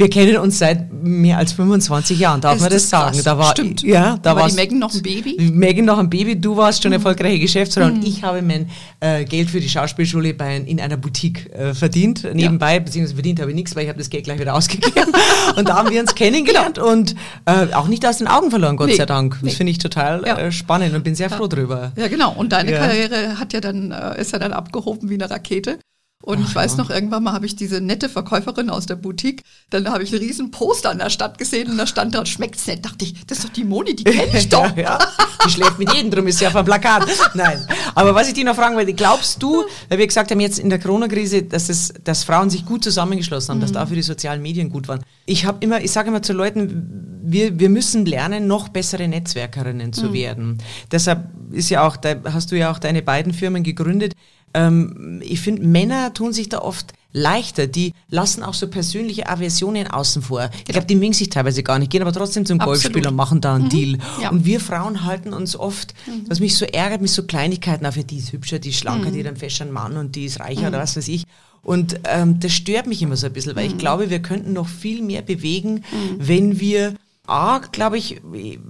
wir 0.00 0.08
kennen 0.08 0.38
uns 0.38 0.58
seit 0.58 0.90
mehr 0.90 1.36
als 1.36 1.52
25 1.52 2.18
Jahren, 2.18 2.40
darf 2.40 2.56
ist 2.56 2.62
man 2.62 2.70
das, 2.70 2.82
das 2.82 2.90
sagen? 2.90 3.20
Da 3.22 3.36
war, 3.36 3.50
Stimmt. 3.50 3.82
Ja, 3.82 4.16
da, 4.22 4.34
war 4.34 4.48
die 4.48 4.54
Megan 4.54 4.78
noch 4.78 4.94
ein 4.94 5.02
Baby? 5.02 5.36
Megan 5.52 5.84
noch 5.84 5.98
ein 5.98 6.08
Baby, 6.08 6.40
du 6.40 6.56
warst 6.56 6.82
schon 6.82 6.90
mhm. 6.90 6.94
erfolgreiche 6.94 7.38
Geschäftsfrau 7.38 7.86
mhm. 7.86 7.96
und 7.96 8.06
ich 8.06 8.22
habe 8.22 8.40
mein 8.40 8.70
äh, 9.00 9.24
Geld 9.26 9.50
für 9.50 9.60
die 9.60 9.68
Schauspielschule 9.68 10.32
bei, 10.32 10.56
in 10.56 10.80
einer 10.80 10.96
Boutique 10.96 11.52
äh, 11.52 11.74
verdient, 11.74 12.26
nebenbei, 12.32 12.74
ja. 12.74 12.80
beziehungsweise 12.80 13.14
verdient 13.14 13.40
habe 13.40 13.50
ich 13.50 13.54
nichts, 13.54 13.76
weil 13.76 13.82
ich 13.82 13.88
habe 13.90 13.98
das 13.98 14.08
Geld 14.08 14.24
gleich 14.24 14.40
wieder 14.40 14.54
ausgegeben. 14.60 15.12
und 15.56 15.68
da 15.68 15.76
haben 15.76 15.90
wir 15.90 16.00
uns 16.00 16.14
kennengelernt 16.14 16.76
genau. 16.76 16.92
und 16.92 17.14
äh, 17.44 17.66
auch 17.74 17.88
nicht 17.88 18.06
aus 18.06 18.18
den 18.18 18.26
Augen 18.26 18.50
verloren, 18.50 18.78
Gott 18.78 18.88
nee. 18.88 18.96
sei 18.96 19.04
Dank. 19.04 19.34
Das 19.34 19.42
nee. 19.42 19.50
finde 19.50 19.72
ich 19.72 19.78
total 19.78 20.24
ja. 20.26 20.38
äh, 20.38 20.50
spannend 20.50 20.94
und 20.94 21.04
bin 21.04 21.14
sehr 21.14 21.28
froh 21.28 21.46
drüber. 21.46 21.92
Ja, 21.96 22.08
genau. 22.08 22.32
Und 22.32 22.52
deine 22.52 22.72
Karriere 22.72 23.38
hat 23.38 23.52
ja 23.52 23.60
dann, 23.60 23.92
äh, 23.92 24.18
ist 24.18 24.32
ja 24.32 24.38
dann 24.38 24.54
abgehoben 24.54 25.10
wie 25.10 25.14
eine 25.14 25.30
Rakete. 25.30 25.78
Und 26.22 26.40
Ach, 26.42 26.48
ich 26.48 26.54
weiß 26.54 26.72
ja. 26.72 26.76
noch, 26.78 26.90
irgendwann 26.90 27.22
mal 27.22 27.32
habe 27.32 27.46
ich 27.46 27.56
diese 27.56 27.80
nette 27.80 28.10
Verkäuferin 28.10 28.68
aus 28.68 28.84
der 28.84 28.96
Boutique, 28.96 29.42
dann 29.70 29.88
habe 29.88 30.02
ich 30.02 30.12
einen 30.12 30.22
riesen 30.22 30.50
Poster 30.50 30.90
an 30.90 30.98
der 30.98 31.08
Stadt 31.08 31.38
gesehen 31.38 31.70
und 31.70 31.78
da 31.78 31.86
stand 31.86 32.14
da, 32.14 32.26
schmeckt's 32.26 32.66
nicht. 32.66 32.84
Dachte 32.84 33.06
ich, 33.06 33.24
das 33.26 33.38
ist 33.38 33.48
doch 33.48 33.52
die 33.52 33.64
Moni, 33.64 33.96
die 33.96 34.04
kenne 34.04 34.38
ich 34.38 34.48
doch. 34.50 34.76
ja, 34.76 34.98
Die 35.46 35.50
schläft 35.50 35.78
mit 35.78 35.90
jedem, 35.94 36.10
drum 36.10 36.26
ist 36.26 36.38
ja 36.42 36.48
auf 36.48 36.54
dem 36.54 36.66
Plakat. 36.66 37.06
Nein. 37.32 37.66
Aber 37.94 38.14
was 38.14 38.28
ich 38.28 38.34
dir 38.34 38.44
noch 38.44 38.54
fragen 38.54 38.76
wollte, 38.76 38.92
glaubst 38.92 39.42
du, 39.42 39.64
weil 39.88 39.96
wir 39.96 40.06
gesagt 40.06 40.30
haben 40.30 40.40
jetzt 40.40 40.58
in 40.58 40.68
der 40.68 40.78
Corona-Krise, 40.78 41.44
dass, 41.44 41.70
es, 41.70 41.94
dass 42.04 42.22
Frauen 42.24 42.50
sich 42.50 42.66
gut 42.66 42.84
zusammengeschlossen 42.84 43.52
haben, 43.52 43.58
mhm. 43.58 43.62
dass 43.62 43.72
dafür 43.72 43.96
die 43.96 44.02
sozialen 44.02 44.42
Medien 44.42 44.68
gut 44.68 44.88
waren. 44.88 45.02
Ich 45.24 45.46
habe 45.46 45.56
immer, 45.60 45.80
ich 45.80 45.90
sage 45.90 46.08
immer 46.08 46.22
zu 46.22 46.34
Leuten, 46.34 47.20
wir, 47.22 47.58
wir 47.58 47.70
müssen 47.70 48.04
lernen, 48.04 48.46
noch 48.46 48.68
bessere 48.68 49.08
Netzwerkerinnen 49.08 49.94
zu 49.94 50.08
mhm. 50.08 50.12
werden. 50.12 50.58
Deshalb 50.92 51.30
ist 51.50 51.70
ja 51.70 51.86
auch, 51.86 51.96
da 51.96 52.16
hast 52.30 52.52
du 52.52 52.58
ja 52.58 52.70
auch 52.70 52.78
deine 52.78 53.00
beiden 53.00 53.32
Firmen 53.32 53.62
gegründet 53.62 54.12
ähm, 54.54 55.20
ich 55.24 55.40
finde, 55.40 55.62
Männer 55.62 56.12
tun 56.14 56.32
sich 56.32 56.48
da 56.48 56.58
oft 56.58 56.92
leichter. 57.12 57.66
Die 57.66 57.92
lassen 58.08 58.42
auch 58.42 58.54
so 58.54 58.68
persönliche 58.68 59.28
Aversionen 59.28 59.88
außen 59.88 60.22
vor. 60.22 60.50
Ich 60.66 60.72
glaube, 60.72 60.86
die 60.86 60.94
mögen 60.94 61.12
sich 61.12 61.28
teilweise 61.28 61.62
gar 61.62 61.78
nicht, 61.78 61.90
gehen 61.90 62.02
aber 62.02 62.12
trotzdem 62.12 62.46
zum 62.46 62.58
Golfspiel 62.58 63.06
und 63.06 63.16
machen 63.16 63.40
da 63.40 63.54
einen 63.54 63.64
mhm. 63.64 63.70
Deal. 63.70 63.98
Ja. 64.22 64.30
Und 64.30 64.44
wir 64.44 64.60
Frauen 64.60 65.04
halten 65.04 65.32
uns 65.32 65.56
oft, 65.56 65.94
mhm. 66.06 66.24
was 66.28 66.40
mich 66.40 66.56
so 66.56 66.64
ärgert, 66.64 67.00
mit 67.00 67.10
so 67.10 67.24
Kleinigkeiten 67.24 67.86
auf, 67.86 67.96
ja, 67.96 68.02
die 68.02 68.18
ist 68.18 68.32
hübscher, 68.32 68.58
die 68.58 68.70
ist 68.70 68.78
schlanker, 68.78 69.10
mhm. 69.10 69.14
die 69.14 69.20
hat 69.20 69.26
einen 69.26 69.36
festen 69.36 69.72
Mann 69.72 69.96
und 69.96 70.14
die 70.14 70.26
ist 70.26 70.40
reicher 70.40 70.68
oder 70.68 70.78
mhm. 70.78 70.82
was 70.82 70.96
weiß 70.96 71.08
ich. 71.08 71.24
Und 71.62 72.00
ähm, 72.04 72.40
das 72.40 72.52
stört 72.52 72.86
mich 72.86 73.02
immer 73.02 73.16
so 73.16 73.26
ein 73.26 73.32
bisschen, 73.32 73.54
weil 73.54 73.66
ich 73.66 73.74
mhm. 73.74 73.78
glaube, 73.78 74.10
wir 74.10 74.22
könnten 74.22 74.52
noch 74.52 74.68
viel 74.68 75.02
mehr 75.02 75.22
bewegen, 75.22 75.74
mhm. 75.74 76.16
wenn 76.18 76.60
wir 76.60 76.94
A, 77.26 77.58
glaube 77.58 77.96
ich, 77.96 78.20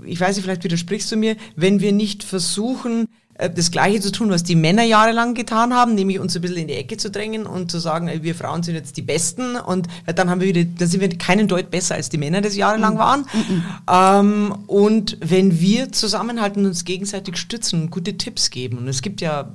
ich 0.05 0.21
weiß 0.21 0.37
nicht, 0.37 0.45
vielleicht 0.45 0.65
widersprichst 0.65 1.11
du 1.11 1.17
mir, 1.17 1.37
wenn 1.57 1.81
wir 1.81 1.93
nicht 1.93 2.23
versuchen, 2.23 3.09
äh, 3.41 3.51
das 3.51 3.71
Gleiche 3.71 4.01
zu 4.01 4.13
tun, 4.13 4.31
was 4.31 4.43
die 4.43 4.55
Männer 4.55 4.85
jahrelang 4.85 5.35
getan 5.35 5.75
haben, 5.75 5.95
nämlich 5.95 6.19
uns 6.19 6.37
ein 6.37 6.43
bisschen 6.43 6.59
in 6.59 6.69
die 6.69 6.75
Ecke 6.75 6.97
zu 6.97 7.11
drängen 7.11 7.47
und 7.47 7.71
zu 7.71 7.79
sagen, 7.79 8.11
wir 8.23 8.35
Frauen 8.35 8.63
sind 8.63 8.75
jetzt 8.75 8.97
die 8.97 9.03
Besten 9.03 9.57
und 9.57 9.89
dann 10.07 10.29
haben 10.29 10.41
wir 10.41 10.49
wieder, 10.49 10.65
dann 10.65 10.89
sind 10.89 11.01
wir 11.01 11.09
keinen 11.17 11.49
Deut 11.49 11.71
besser 11.71 11.95
als 11.95 12.11
die 12.11 12.19
Männer 12.19 12.41
das 12.41 12.57
jahrelang 12.57 12.95
mhm. 12.95 12.99
waren. 12.99 13.27
Mhm. 13.33 13.65
Ähm, 13.91 14.55
und 14.67 15.17
wenn 15.21 15.61
wir 15.61 15.93
zusammenhalten 15.93 16.63
und 16.63 16.71
uns 16.71 16.85
gegenseitig 16.85 17.37
stützen 17.37 17.83
und 17.83 17.91
gute 17.91 18.17
Tipps 18.19 18.51
geben, 18.51 18.79
und 18.79 18.89
es 18.89 19.03
gibt 19.03 19.21
ja 19.21 19.51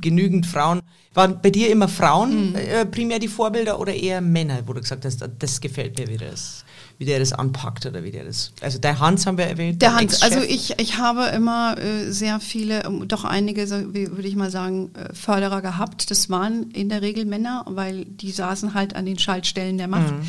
genügend 0.00 0.46
Frauen, 0.46 0.80
waren 1.14 1.40
bei 1.40 1.50
dir 1.50 1.70
immer 1.70 1.88
Frauen 1.88 2.50
mhm. 2.50 2.56
äh, 2.56 2.86
primär 2.86 3.18
die 3.18 3.28
Vorbilder 3.28 3.80
oder 3.80 3.94
eher 3.94 4.20
Männer, 4.20 4.60
wo 4.66 4.72
du 4.72 4.80
gesagt 4.80 5.04
hast, 5.04 5.26
das 5.38 5.60
gefällt 5.60 5.98
mir 5.98 6.08
wieder. 6.08 6.30
Das 6.30 6.64
wie 7.04 7.06
der 7.06 7.18
das 7.18 7.34
anpackt 7.34 7.84
oder 7.84 8.02
wie 8.02 8.10
der 8.10 8.24
das. 8.24 8.52
Also 8.62 8.78
der 8.78 8.98
Hans 8.98 9.26
haben 9.26 9.36
wir 9.36 9.44
erwähnt. 9.44 9.82
Der 9.82 9.94
Hans, 9.94 10.22
also 10.22 10.40
ich, 10.40 10.78
ich 10.78 10.96
habe 10.96 11.26
immer 11.36 11.76
äh, 11.78 12.10
sehr 12.10 12.40
viele, 12.40 12.84
ähm, 12.84 13.06
doch 13.06 13.24
einige, 13.24 13.68
würde 13.68 14.26
ich 14.26 14.36
mal 14.36 14.50
sagen, 14.50 14.90
äh, 14.94 15.12
Förderer 15.12 15.60
gehabt. 15.60 16.10
Das 16.10 16.30
waren 16.30 16.70
in 16.70 16.88
der 16.88 17.02
Regel 17.02 17.26
Männer, 17.26 17.66
weil 17.68 18.06
die 18.06 18.30
saßen 18.30 18.72
halt 18.72 18.96
an 18.96 19.04
den 19.04 19.18
Schaltstellen 19.18 19.76
der 19.76 19.86
Macht, 19.86 20.12
mhm. 20.12 20.22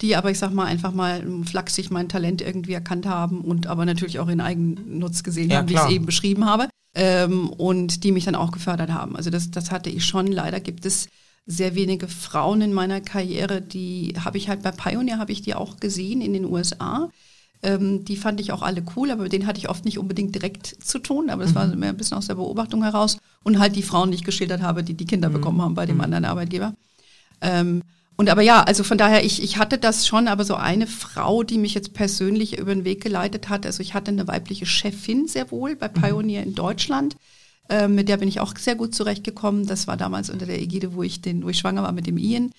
die 0.00 0.16
aber 0.16 0.30
ich 0.30 0.38
sag 0.38 0.54
mal 0.54 0.64
einfach 0.64 0.92
mal 0.92 1.20
ähm, 1.20 1.44
flachsig 1.44 1.90
mein 1.90 2.08
Talent 2.08 2.40
irgendwie 2.40 2.72
erkannt 2.72 3.04
haben 3.06 3.42
und 3.42 3.66
aber 3.66 3.84
natürlich 3.84 4.18
auch 4.18 4.28
in 4.28 4.40
Eigennutz 4.40 5.22
gesehen 5.22 5.50
ja, 5.50 5.58
haben, 5.58 5.66
klar. 5.66 5.84
wie 5.84 5.86
ich 5.86 5.90
es 5.90 5.96
eben 5.96 6.06
beschrieben 6.06 6.46
habe. 6.46 6.68
Ähm, 6.94 7.48
und 7.50 8.04
die 8.04 8.12
mich 8.12 8.26
dann 8.26 8.34
auch 8.34 8.52
gefördert 8.52 8.90
haben. 8.90 9.16
Also 9.16 9.30
das, 9.30 9.50
das 9.50 9.70
hatte 9.70 9.88
ich 9.88 10.04
schon. 10.04 10.26
Leider 10.26 10.60
gibt 10.60 10.84
es 10.84 11.08
sehr 11.46 11.74
wenige 11.74 12.08
Frauen 12.08 12.60
in 12.60 12.72
meiner 12.72 13.00
Karriere, 13.00 13.60
die 13.60 14.14
habe 14.24 14.38
ich 14.38 14.48
halt 14.48 14.62
bei 14.62 14.70
Pioneer, 14.70 15.18
habe 15.18 15.32
ich 15.32 15.42
die 15.42 15.54
auch 15.54 15.78
gesehen 15.78 16.20
in 16.20 16.32
den 16.32 16.44
USA. 16.44 17.10
Ähm, 17.64 18.04
die 18.04 18.16
fand 18.16 18.40
ich 18.40 18.52
auch 18.52 18.62
alle 18.62 18.82
cool, 18.96 19.10
aber 19.10 19.24
mit 19.24 19.32
denen 19.32 19.46
hatte 19.46 19.58
ich 19.58 19.68
oft 19.68 19.84
nicht 19.84 19.98
unbedingt 19.98 20.34
direkt 20.34 20.66
zu 20.66 20.98
tun, 20.98 21.30
aber 21.30 21.42
das 21.42 21.52
mhm. 21.52 21.56
war 21.56 21.66
mehr 21.68 21.90
ein 21.90 21.96
bisschen 21.96 22.16
aus 22.16 22.26
der 22.26 22.34
Beobachtung 22.34 22.82
heraus. 22.82 23.18
Und 23.42 23.58
halt 23.58 23.76
die 23.76 23.82
Frauen, 23.82 24.10
die 24.10 24.16
ich 24.16 24.24
geschildert 24.24 24.62
habe, 24.62 24.82
die 24.82 24.94
die 24.94 25.04
Kinder 25.04 25.28
mhm. 25.28 25.34
bekommen 25.34 25.62
haben 25.62 25.74
bei 25.74 25.86
dem 25.86 25.96
mhm. 25.96 26.02
anderen 26.02 26.24
Arbeitgeber. 26.24 26.74
Ähm, 27.40 27.82
und 28.16 28.28
aber 28.28 28.42
ja, 28.42 28.62
also 28.62 28.84
von 28.84 28.98
daher, 28.98 29.24
ich, 29.24 29.42
ich 29.42 29.56
hatte 29.56 29.78
das 29.78 30.06
schon, 30.06 30.28
aber 30.28 30.44
so 30.44 30.54
eine 30.54 30.86
Frau, 30.86 31.42
die 31.42 31.58
mich 31.58 31.74
jetzt 31.74 31.94
persönlich 31.94 32.58
über 32.58 32.74
den 32.74 32.84
Weg 32.84 33.02
geleitet 33.02 33.48
hat, 33.48 33.64
also 33.64 33.80
ich 33.80 33.94
hatte 33.94 34.10
eine 34.10 34.28
weibliche 34.28 34.66
Chefin 34.66 35.26
sehr 35.26 35.50
wohl 35.50 35.76
bei 35.76 35.88
mhm. 35.88 36.00
Pioneer 36.00 36.42
in 36.42 36.54
Deutschland, 36.54 37.16
äh, 37.68 37.88
mit 37.88 38.08
der 38.08 38.16
bin 38.16 38.28
ich 38.28 38.40
auch 38.40 38.56
sehr 38.56 38.74
gut 38.74 38.94
zurechtgekommen. 38.94 39.66
Das 39.66 39.86
war 39.86 39.96
damals 39.96 40.30
unter 40.30 40.46
der 40.46 40.60
Ägide, 40.60 40.94
wo 40.94 41.02
ich, 41.02 41.20
den, 41.20 41.44
wo 41.44 41.48
ich 41.48 41.58
schwanger 41.58 41.82
war 41.82 41.92
mit 41.92 42.06
dem 42.06 42.18
Ian. 42.18 42.52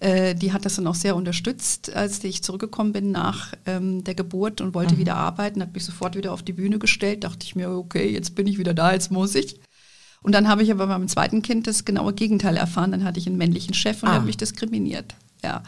Äh, 0.00 0.34
die 0.34 0.52
hat 0.52 0.64
das 0.64 0.76
dann 0.76 0.86
auch 0.86 0.94
sehr 0.94 1.14
unterstützt, 1.14 1.94
als 1.94 2.24
ich 2.24 2.42
zurückgekommen 2.42 2.92
bin 2.92 3.10
nach 3.10 3.52
ähm, 3.66 4.02
der 4.02 4.14
Geburt 4.14 4.62
und 4.62 4.72
wollte 4.74 4.94
mhm. 4.94 4.98
wieder 4.98 5.16
arbeiten, 5.16 5.60
hat 5.60 5.74
mich 5.74 5.84
sofort 5.84 6.16
wieder 6.16 6.32
auf 6.32 6.42
die 6.42 6.54
Bühne 6.54 6.78
gestellt. 6.78 7.24
Dachte 7.24 7.44
ich 7.44 7.54
mir, 7.54 7.70
okay, 7.70 8.08
jetzt 8.10 8.34
bin 8.34 8.46
ich 8.46 8.58
wieder 8.58 8.72
da, 8.72 8.92
jetzt 8.92 9.10
muss 9.10 9.34
ich. 9.34 9.60
Und 10.22 10.34
dann 10.34 10.48
habe 10.48 10.62
ich 10.62 10.70
aber 10.70 10.86
beim 10.86 11.08
zweiten 11.08 11.42
Kind 11.42 11.66
das 11.66 11.84
genaue 11.84 12.12
Gegenteil 12.14 12.56
erfahren. 12.56 12.92
Dann 12.92 13.04
hatte 13.04 13.18
ich 13.18 13.26
einen 13.26 13.38
männlichen 13.38 13.74
Chef 13.74 14.02
und 14.02 14.08
ah. 14.08 14.12
der 14.12 14.20
hat 14.20 14.26
mich 14.26 14.36
diskriminiert. 14.36 15.14
Ja. 15.42 15.62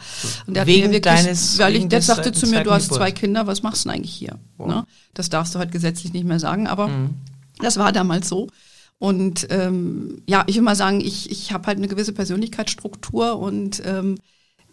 Und 0.45 0.55
der 0.55 0.67
wegen 0.67 0.83
hat 0.83 0.89
mir 0.89 0.95
wirklich, 0.97 1.23
deines, 1.23 1.59
weil 1.59 1.75
ich, 1.75 1.87
der 1.87 2.01
sagte 2.01 2.31
zu 2.31 2.47
mir, 2.47 2.63
du 2.63 2.71
hast 2.71 2.93
zwei 2.93 3.11
Kinder, 3.11 3.47
was 3.47 3.63
machst 3.63 3.85
du 3.85 3.89
denn 3.89 3.97
eigentlich 3.97 4.13
hier? 4.13 4.39
Wow. 4.57 4.67
Ne? 4.67 4.85
Das 5.13 5.29
darfst 5.29 5.55
du 5.55 5.59
halt 5.59 5.71
gesetzlich 5.71 6.13
nicht 6.13 6.25
mehr 6.25 6.39
sagen, 6.39 6.67
aber 6.67 6.87
mhm. 6.87 7.15
das 7.59 7.77
war 7.77 7.91
damals 7.91 8.29
so. 8.29 8.47
Und 9.03 9.47
ähm, 9.49 10.21
ja, 10.29 10.45
ich 10.47 10.55
will 10.55 10.61
mal 10.61 10.75
sagen, 10.77 11.01
ich, 11.01 11.29
ich 11.29 11.51
habe 11.51 11.67
halt 11.67 11.77
eine 11.77 11.89
gewisse 11.89 12.13
Persönlichkeitsstruktur 12.13 13.37
und 13.37 13.81
ähm, 13.85 14.17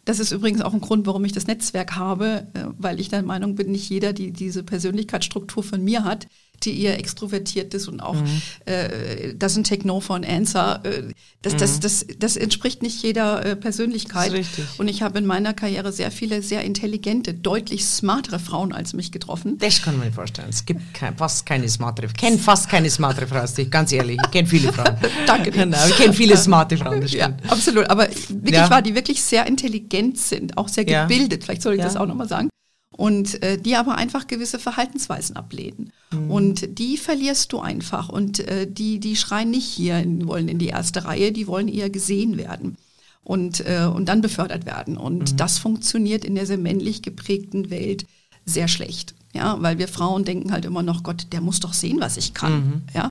Das 0.05 0.21
ist 0.21 0.33
übrigens 0.33 0.63
auch 0.63 0.75
ein 0.75 0.81
Grund, 0.83 1.07
warum 1.07 1.25
ich 1.25 1.33
das 1.33 1.47
Netzwerk 1.49 1.97
habe, 1.97 2.49
äh, 2.55 2.65
weil 2.79 3.01
ich 3.01 3.09
der 3.09 3.23
Meinung 3.25 3.57
bin, 3.57 3.73
nicht 3.73 3.89
jeder, 3.91 4.13
die 4.13 4.33
diese 4.33 4.65
Persönlichkeitsstruktur 4.65 5.65
von 5.65 5.83
mir 5.85 6.05
hat, 6.05 6.29
die 6.65 6.83
eher 6.83 6.99
extrovertiert 6.99 7.73
ist 7.75 7.89
und 7.89 8.01
auch 8.01 8.15
mhm. 8.15 8.43
äh, 8.67 9.35
doesn't 9.39 9.65
take 9.65 9.87
no 9.87 10.01
for 10.01 10.17
an 10.17 10.25
answer. 10.25 10.81
Äh, 10.85 11.13
das, 11.43 11.55
mhm. 11.55 11.59
das, 11.59 11.81
das, 11.81 12.07
das 12.19 12.37
entspricht 12.37 12.83
nicht 12.83 13.03
jeder 13.03 13.45
äh, 13.45 13.57
Persönlichkeit. 13.57 14.33
richtig. 14.33 14.65
Und 14.79 14.89
ich 14.89 15.03
habe 15.03 15.19
in 15.19 15.27
meiner 15.27 15.55
Karriere 15.55 15.93
sehr 15.93 16.11
viele 16.11 16.43
sehr 16.43 16.63
intelligente, 16.65 17.33
deutlich 17.33 17.87
smartere 17.87 18.39
Frauen 18.39 18.73
als 18.73 18.93
mich 18.93 19.11
getroffen. 19.11 19.57
Das 19.59 19.81
kann 19.81 19.97
man 19.97 20.09
mir 20.09 20.13
vorstellen. 20.13 20.49
Es 20.51 20.67
gibt 20.67 20.93
kein, 20.93 21.17
fast 21.17 21.47
keine 21.47 21.69
smartere 21.69 22.07
Ich 22.07 22.15
kenne 22.15 22.39
fast 22.39 22.69
keine 22.69 22.91
smarte 22.91 23.27
Frau, 23.27 23.45
ganz 23.71 23.93
ehrlich. 23.93 24.19
Ich 24.25 24.31
kenne 24.31 24.49
viele 24.49 24.73
Frauen. 24.73 24.97
Danke 25.27 25.51
dir. 25.51 25.65
Genau, 25.65 25.87
ich 25.87 25.97
kenne 25.97 26.13
viele 26.13 26.37
smarte 26.37 26.77
Frauen, 26.77 27.01
das 27.01 27.11
stimmt. 27.11 27.41
Ja, 27.45 27.51
absolut. 27.51 27.89
Aber 27.89 28.07
wirklich 28.29 28.55
ja. 28.55 28.71
war, 28.71 28.83
die 28.83 28.95
wirklich 28.95 29.23
sehr 29.23 29.47
intelligent 29.47 30.19
sind, 30.19 30.59
auch 30.59 30.69
sehr 30.69 30.85
gebildet. 30.85 31.43
Ja. 31.43 31.47
Vielleicht 31.47 31.63
soll 31.63 31.75
ich 31.75 31.81
das 31.81 31.97
auch 31.97 32.07
nochmal 32.07 32.29
sagen 32.29 32.51
und 32.97 33.43
äh, 33.43 33.57
die 33.59 33.77
aber 33.77 33.95
einfach 33.95 34.27
gewisse 34.27 34.59
Verhaltensweisen 34.59 35.37
ablehnen. 35.37 35.93
Mhm. 36.13 36.31
Und 36.31 36.79
die 36.79 36.97
verlierst 36.97 37.53
du 37.53 37.61
einfach 37.61 38.09
und 38.09 38.41
äh, 38.41 38.67
die, 38.71 38.99
die 38.99 39.17
schreien 39.17 39.51
nicht 39.51 39.67
hier, 39.67 40.05
wollen 40.27 40.49
in 40.49 40.59
die 40.59 40.69
erste 40.69 41.05
Reihe, 41.05 41.33
die 41.33 41.47
wollen 41.47 41.69
eher 41.69 41.91
gesehen 41.91 42.37
werden 42.37 42.77
und, 43.23 43.61
äh, 43.67 43.85
und 43.85 44.09
dann 44.09 44.23
befördert 44.23 44.67
werden. 44.67 44.97
Und 44.97 45.33
mhm. 45.33 45.37
das 45.37 45.59
funktioniert 45.59 46.25
in 46.25 46.35
der 46.35 46.47
sehr 46.47 46.59
männlich 46.59 47.03
geprägten 47.03 47.71
Welt 47.71 48.07
sehr 48.45 48.69
schlecht. 48.69 49.15
Ja, 49.33 49.63
weil 49.63 49.79
wir 49.79 49.87
Frauen 49.87 50.25
denken 50.25 50.51
halt 50.51 50.65
immer 50.65 50.83
noch, 50.83 51.05
Gott, 51.05 51.29
der 51.31 51.41
muss 51.41 51.61
doch 51.61 51.73
sehen, 51.73 52.01
was 52.01 52.17
ich 52.17 52.35
kann. 52.35 52.53
Mhm. 52.53 52.83
Ja, 52.93 53.10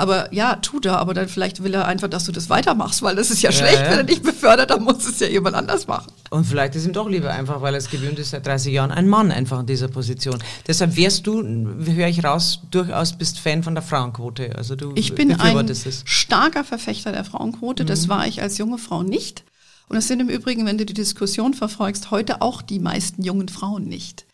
aber 0.00 0.32
ja, 0.32 0.56
tut 0.56 0.86
er, 0.86 0.98
aber 0.98 1.12
dann 1.12 1.28
vielleicht 1.28 1.62
will 1.62 1.74
er 1.74 1.86
einfach, 1.86 2.08
dass 2.08 2.24
du 2.24 2.32
das 2.32 2.48
weitermachst, 2.48 3.02
weil 3.02 3.14
das 3.16 3.30
ist 3.30 3.42
ja, 3.42 3.50
ja 3.50 3.56
schlecht, 3.56 3.80
ja. 3.80 3.90
wenn 3.90 3.98
er 3.98 4.04
dich 4.04 4.22
befördert, 4.22 4.70
dann 4.70 4.82
muss 4.82 5.06
es 5.06 5.20
ja 5.20 5.26
jemand 5.28 5.54
anders 5.54 5.86
machen. 5.86 6.10
Und 6.30 6.46
vielleicht 6.46 6.74
ist 6.74 6.86
ihm 6.86 6.94
doch 6.94 7.06
lieber 7.08 7.30
einfach, 7.30 7.60
weil 7.60 7.74
er 7.74 7.78
es 7.78 7.90
gewöhnt 7.90 8.18
ist, 8.18 8.30
seit 8.30 8.46
30 8.46 8.72
Jahren 8.72 8.92
ein 8.92 9.08
Mann 9.08 9.30
einfach 9.30 9.60
in 9.60 9.66
dieser 9.66 9.88
Position. 9.88 10.38
Deshalb 10.66 10.96
wärst 10.96 11.26
du, 11.26 11.42
höre 11.42 12.08
ich 12.08 12.24
raus, 12.24 12.60
durchaus 12.70 13.12
bist 13.12 13.38
Fan 13.40 13.62
von 13.62 13.74
der 13.74 13.82
Frauenquote. 13.82 14.56
Also 14.56 14.74
du 14.74 14.92
ich 14.94 15.14
bin 15.14 15.32
ein 15.32 15.68
es. 15.68 16.02
starker 16.06 16.64
Verfechter 16.64 17.12
der 17.12 17.24
Frauenquote, 17.24 17.82
mhm. 17.82 17.88
das 17.88 18.08
war 18.08 18.26
ich 18.26 18.40
als 18.40 18.56
junge 18.56 18.78
Frau 18.78 19.02
nicht. 19.02 19.44
Und 19.88 19.96
das 19.96 20.08
sind 20.08 20.20
im 20.20 20.30
Übrigen, 20.30 20.64
wenn 20.64 20.78
du 20.78 20.86
die 20.86 20.94
Diskussion 20.94 21.52
verfolgst, 21.52 22.10
heute 22.10 22.40
auch 22.40 22.62
die 22.62 22.78
meisten 22.78 23.22
jungen 23.22 23.50
Frauen 23.50 23.84
nicht. 23.84 24.24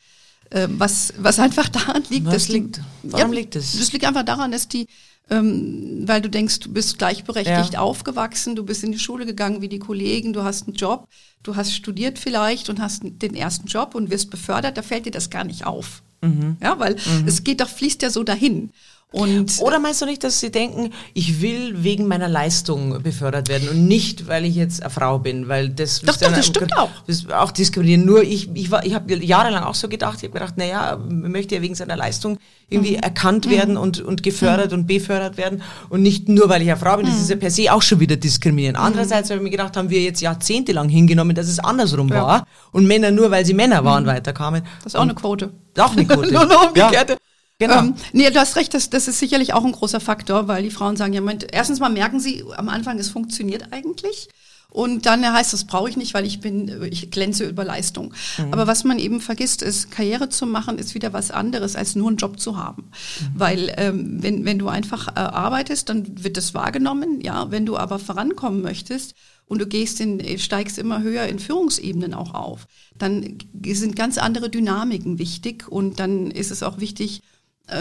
Ähm, 0.52 0.78
was, 0.78 1.12
was 1.18 1.40
einfach 1.40 1.68
daran 1.68 2.04
liegt, 2.08 2.26
was 2.26 2.34
das 2.34 2.48
liegt, 2.48 2.80
warum 3.02 3.32
ja, 3.32 3.40
liegt 3.40 3.56
das? 3.56 3.76
Das 3.76 3.92
liegt 3.92 4.04
einfach 4.04 4.22
daran, 4.22 4.52
dass 4.52 4.68
die 4.68 4.86
ähm, 5.30 6.02
weil 6.06 6.20
du 6.20 6.30
denkst, 6.30 6.60
du 6.60 6.72
bist 6.72 6.98
gleichberechtigt 6.98 7.74
ja. 7.74 7.80
aufgewachsen, 7.80 8.54
du 8.54 8.64
bist 8.64 8.84
in 8.84 8.92
die 8.92 8.98
Schule 8.98 9.26
gegangen 9.26 9.60
wie 9.60 9.68
die 9.68 9.78
Kollegen, 9.78 10.32
du 10.32 10.44
hast 10.44 10.66
einen 10.66 10.76
Job, 10.76 11.08
du 11.42 11.56
hast 11.56 11.74
studiert 11.74 12.18
vielleicht 12.18 12.68
und 12.68 12.80
hast 12.80 13.02
den 13.04 13.34
ersten 13.34 13.66
Job 13.66 13.94
und 13.94 14.10
wirst 14.10 14.30
befördert, 14.30 14.76
da 14.76 14.82
fällt 14.82 15.06
dir 15.06 15.12
das 15.12 15.30
gar 15.30 15.44
nicht 15.44 15.66
auf. 15.66 16.02
Mhm. 16.22 16.56
Ja, 16.62 16.78
weil 16.78 16.94
mhm. 16.94 17.26
es 17.26 17.44
geht 17.44 17.60
doch, 17.60 17.68
fließt 17.68 18.02
ja 18.02 18.10
so 18.10 18.22
dahin. 18.22 18.70
Und 19.12 19.60
Oder 19.60 19.78
meinst 19.78 20.02
du 20.02 20.04
nicht, 20.04 20.24
dass 20.24 20.40
sie 20.40 20.50
denken, 20.50 20.92
ich 21.14 21.40
will 21.40 21.84
wegen 21.84 22.08
meiner 22.08 22.28
Leistung 22.28 23.02
befördert 23.02 23.48
werden 23.48 23.68
und 23.68 23.86
nicht, 23.86 24.26
weil 24.26 24.44
ich 24.44 24.56
jetzt 24.56 24.82
eine 24.82 24.90
Frau 24.90 25.20
bin, 25.20 25.46
weil 25.46 25.68
das 25.68 26.00
doch, 26.00 26.16
doch, 26.16 26.32
das 26.32 26.46
stimmt 26.46 26.76
auch. 26.76 26.90
Das 27.06 27.30
auch 27.30 27.52
diskriminieren. 27.52 28.04
Nur 28.04 28.24
ich, 28.24 28.50
ich, 28.54 28.72
war, 28.72 28.84
ich 28.84 28.94
habe 28.94 29.14
jahrelang 29.14 29.62
auch 29.62 29.76
so 29.76 29.88
gedacht, 29.88 30.18
ich 30.18 30.24
habe 30.24 30.32
gedacht, 30.32 30.56
naja, 30.56 30.96
man 30.96 31.30
möchte 31.30 31.54
ja 31.54 31.62
wegen 31.62 31.76
seiner 31.76 31.96
Leistung 31.96 32.38
irgendwie 32.68 32.96
mhm. 32.96 33.02
erkannt 33.02 33.48
werden 33.48 33.74
mhm. 33.74 33.80
und, 33.80 34.00
und 34.00 34.24
gefördert 34.24 34.72
mhm. 34.72 34.80
und 34.80 34.86
befördert 34.88 35.36
werden 35.36 35.62
und 35.88 36.02
nicht 36.02 36.28
nur, 36.28 36.48
weil 36.48 36.62
ich 36.62 36.68
eine 36.68 36.78
Frau 36.78 36.96
bin. 36.96 37.06
Das 37.06 37.14
mhm. 37.14 37.22
ist 37.22 37.30
ja 37.30 37.36
per 37.36 37.50
se 37.50 37.72
auch 37.72 37.82
schon 37.82 38.00
wieder 38.00 38.16
diskriminierend. 38.16 38.76
Mhm. 38.76 38.84
Andererseits 38.84 39.30
habe 39.30 39.38
ich 39.38 39.44
mir 39.44 39.50
gedacht, 39.50 39.76
haben 39.76 39.88
wir 39.88 40.02
jetzt 40.02 40.20
jahrzehntelang 40.20 40.88
hingenommen, 40.88 41.36
dass 41.36 41.46
es 41.46 41.60
andersrum 41.60 42.08
ja. 42.08 42.22
war 42.22 42.46
und 42.72 42.88
Männer 42.88 43.12
nur, 43.12 43.30
weil 43.30 43.46
sie 43.46 43.54
Männer 43.54 43.84
waren, 43.84 44.02
mhm. 44.02 44.08
weiterkamen. 44.08 44.62
Das 44.82 44.92
ist 44.92 44.96
auch 44.96 45.02
und 45.02 45.10
eine 45.10 45.14
Quote. 45.14 45.52
Auch 45.78 45.92
eine 45.92 46.04
Quote. 46.06 46.32
nur 46.32 46.42
eine 46.42 46.58
umgekehrte. 46.58 47.12
Ja. 47.12 47.18
Genau. 47.58 47.78
Ähm, 47.78 47.94
nee, 48.12 48.30
du 48.30 48.38
hast 48.38 48.56
recht, 48.56 48.74
das, 48.74 48.90
das 48.90 49.08
ist 49.08 49.18
sicherlich 49.18 49.54
auch 49.54 49.64
ein 49.64 49.72
großer 49.72 50.00
Faktor, 50.00 50.46
weil 50.46 50.62
die 50.62 50.70
Frauen 50.70 50.96
sagen, 50.96 51.12
ja, 51.12 51.20
Moment, 51.20 51.46
erstens 51.52 51.80
mal 51.80 51.88
merken 51.88 52.20
sie 52.20 52.44
am 52.56 52.68
Anfang, 52.68 52.98
es 52.98 53.08
funktioniert 53.08 53.72
eigentlich. 53.72 54.28
Und 54.68 55.06
dann 55.06 55.24
heißt 55.24 55.54
das 55.54 55.64
brauche 55.64 55.88
ich 55.88 55.96
nicht, 55.96 56.12
weil 56.12 56.26
ich 56.26 56.40
bin, 56.40 56.82
ich 56.90 57.10
glänze 57.10 57.48
über 57.48 57.64
Leistung. 57.64 58.12
Mhm. 58.36 58.52
Aber 58.52 58.66
was 58.66 58.84
man 58.84 58.98
eben 58.98 59.22
vergisst, 59.22 59.62
ist, 59.62 59.90
Karriere 59.90 60.28
zu 60.28 60.44
machen, 60.44 60.76
ist 60.78 60.94
wieder 60.94 61.14
was 61.14 61.30
anderes, 61.30 61.76
als 61.76 61.94
nur 61.94 62.08
einen 62.08 62.18
Job 62.18 62.38
zu 62.38 62.58
haben. 62.58 62.82
Mhm. 62.82 63.26
Weil 63.34 63.74
ähm, 63.78 64.22
wenn, 64.22 64.44
wenn 64.44 64.58
du 64.58 64.68
einfach 64.68 65.08
äh, 65.08 65.20
arbeitest, 65.20 65.88
dann 65.88 66.22
wird 66.22 66.36
das 66.36 66.52
wahrgenommen. 66.52 67.22
Ja, 67.22 67.50
wenn 67.50 67.64
du 67.64 67.78
aber 67.78 67.98
vorankommen 67.98 68.60
möchtest 68.60 69.14
und 69.46 69.60
du 69.62 69.66
gehst 69.66 69.98
in, 70.00 70.38
steigst 70.38 70.76
immer 70.76 71.00
höher 71.00 71.24
in 71.26 71.38
Führungsebenen 71.38 72.12
auch 72.12 72.34
auf, 72.34 72.66
dann 72.98 73.38
sind 73.64 73.96
ganz 73.96 74.18
andere 74.18 74.50
Dynamiken 74.50 75.18
wichtig 75.18 75.68
und 75.68 76.00
dann 76.00 76.30
ist 76.30 76.50
es 76.50 76.62
auch 76.62 76.80
wichtig, 76.80 77.22
äh, 77.22 77.35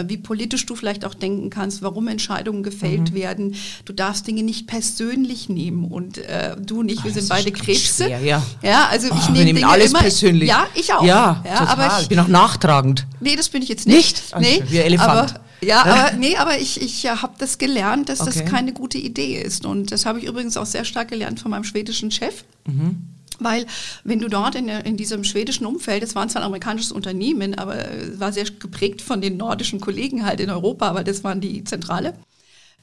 wie 0.06 0.16
politisch 0.16 0.66
du 0.66 0.74
vielleicht 0.74 1.04
auch 1.04 1.14
denken 1.14 1.48
kannst, 1.48 1.80
warum 1.80 2.08
Entscheidungen 2.08 2.64
gefällt 2.64 3.12
mhm. 3.12 3.14
werden. 3.14 3.54
Du 3.84 3.92
darfst 3.92 4.26
Dinge 4.26 4.42
nicht 4.42 4.66
persönlich 4.66 5.48
nehmen 5.48 5.84
und 5.84 6.18
äh, 6.18 6.56
du 6.60 6.82
nicht, 6.82 7.04
wir 7.04 7.12
sind 7.12 7.28
beide 7.28 7.52
Krebse. 7.52 8.04
Schwer, 8.04 8.20
ja. 8.20 8.42
ja, 8.62 8.88
also 8.90 9.06
ich 9.08 9.28
oh, 9.28 9.32
nehme 9.32 9.54
Dinge 9.54 9.68
alles 9.68 9.90
immer, 9.90 10.00
persönlich. 10.00 10.48
Ja, 10.48 10.66
ich 10.74 10.92
auch. 10.92 11.04
Ja, 11.04 11.42
ja 11.44 11.58
total. 11.58 11.68
aber 11.68 11.86
ich, 11.86 12.02
ich 12.02 12.08
bin 12.08 12.18
auch 12.18 12.28
nachtragend. 12.28 13.06
Nee, 13.20 13.36
das 13.36 13.48
bin 13.48 13.62
ich 13.62 13.68
jetzt 13.68 13.86
nicht. 13.86 14.34
Nicht? 14.38 14.64
Nee, 14.64 14.70
wie 14.70 14.78
Elefant. 14.78 15.10
Aber, 15.10 15.40
ja, 15.60 15.84
aber 15.84 16.16
nee, 16.16 16.36
aber 16.36 16.58
ich, 16.58 16.80
ich 16.80 17.06
habe 17.06 17.34
das 17.38 17.58
gelernt, 17.58 18.08
dass 18.08 18.20
okay. 18.20 18.42
das 18.42 18.50
keine 18.50 18.72
gute 18.72 18.98
Idee 18.98 19.40
ist 19.40 19.64
und 19.64 19.92
das 19.92 20.04
habe 20.04 20.18
ich 20.18 20.24
übrigens 20.24 20.56
auch 20.56 20.66
sehr 20.66 20.84
stark 20.84 21.08
gelernt 21.08 21.38
von 21.38 21.52
meinem 21.52 21.64
schwedischen 21.64 22.10
Chef. 22.10 22.44
Mhm 22.66 23.08
weil 23.40 23.66
wenn 24.04 24.18
du 24.18 24.28
dort 24.28 24.54
in, 24.54 24.68
in 24.68 24.96
diesem 24.96 25.24
schwedischen 25.24 25.66
Umfeld, 25.66 26.02
es 26.02 26.14
war 26.14 26.26
zwar 26.28 26.42
ein 26.42 26.46
amerikanisches 26.46 26.92
Unternehmen, 26.92 27.54
aber 27.54 27.76
es 27.76 28.20
war 28.20 28.32
sehr 28.32 28.44
geprägt 28.44 29.02
von 29.02 29.20
den 29.20 29.36
nordischen 29.36 29.80
Kollegen 29.80 30.24
halt 30.24 30.40
in 30.40 30.50
Europa, 30.50 30.88
aber 30.88 31.04
das 31.04 31.24
waren 31.24 31.40
die 31.40 31.64
Zentrale. 31.64 32.14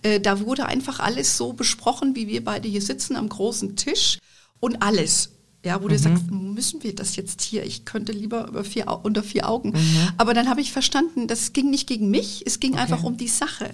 Äh, 0.03 0.19
da 0.19 0.39
wurde 0.39 0.65
einfach 0.65 0.99
alles 0.99 1.37
so 1.37 1.53
besprochen, 1.53 2.15
wie 2.15 2.27
wir 2.27 2.43
beide 2.43 2.67
hier 2.67 2.81
sitzen 2.81 3.15
am 3.15 3.29
großen 3.29 3.75
Tisch 3.75 4.19
und 4.59 4.81
alles. 4.81 5.31
Ja, 5.65 5.81
wo 5.81 5.85
mhm. 5.85 5.91
du 5.91 5.99
sagst, 5.99 6.29
müssen 6.29 6.83
wir 6.83 6.93
das 6.93 7.15
jetzt 7.15 7.41
hier? 7.41 7.65
Ich 7.65 7.85
könnte 7.85 8.11
lieber 8.11 8.63
vier, 8.65 8.99
unter 9.03 9.23
vier 9.23 9.49
Augen. 9.49 9.69
Mhm. 9.69 10.09
Aber 10.17 10.33
dann 10.33 10.49
habe 10.49 10.61
ich 10.61 10.73
verstanden, 10.73 11.27
das 11.27 11.53
ging 11.53 11.69
nicht 11.69 11.87
gegen 11.87 12.09
mich, 12.09 12.43
es 12.45 12.59
ging 12.59 12.73
okay. 12.73 12.81
einfach 12.81 13.03
um 13.03 13.17
die 13.17 13.29
Sache. 13.29 13.69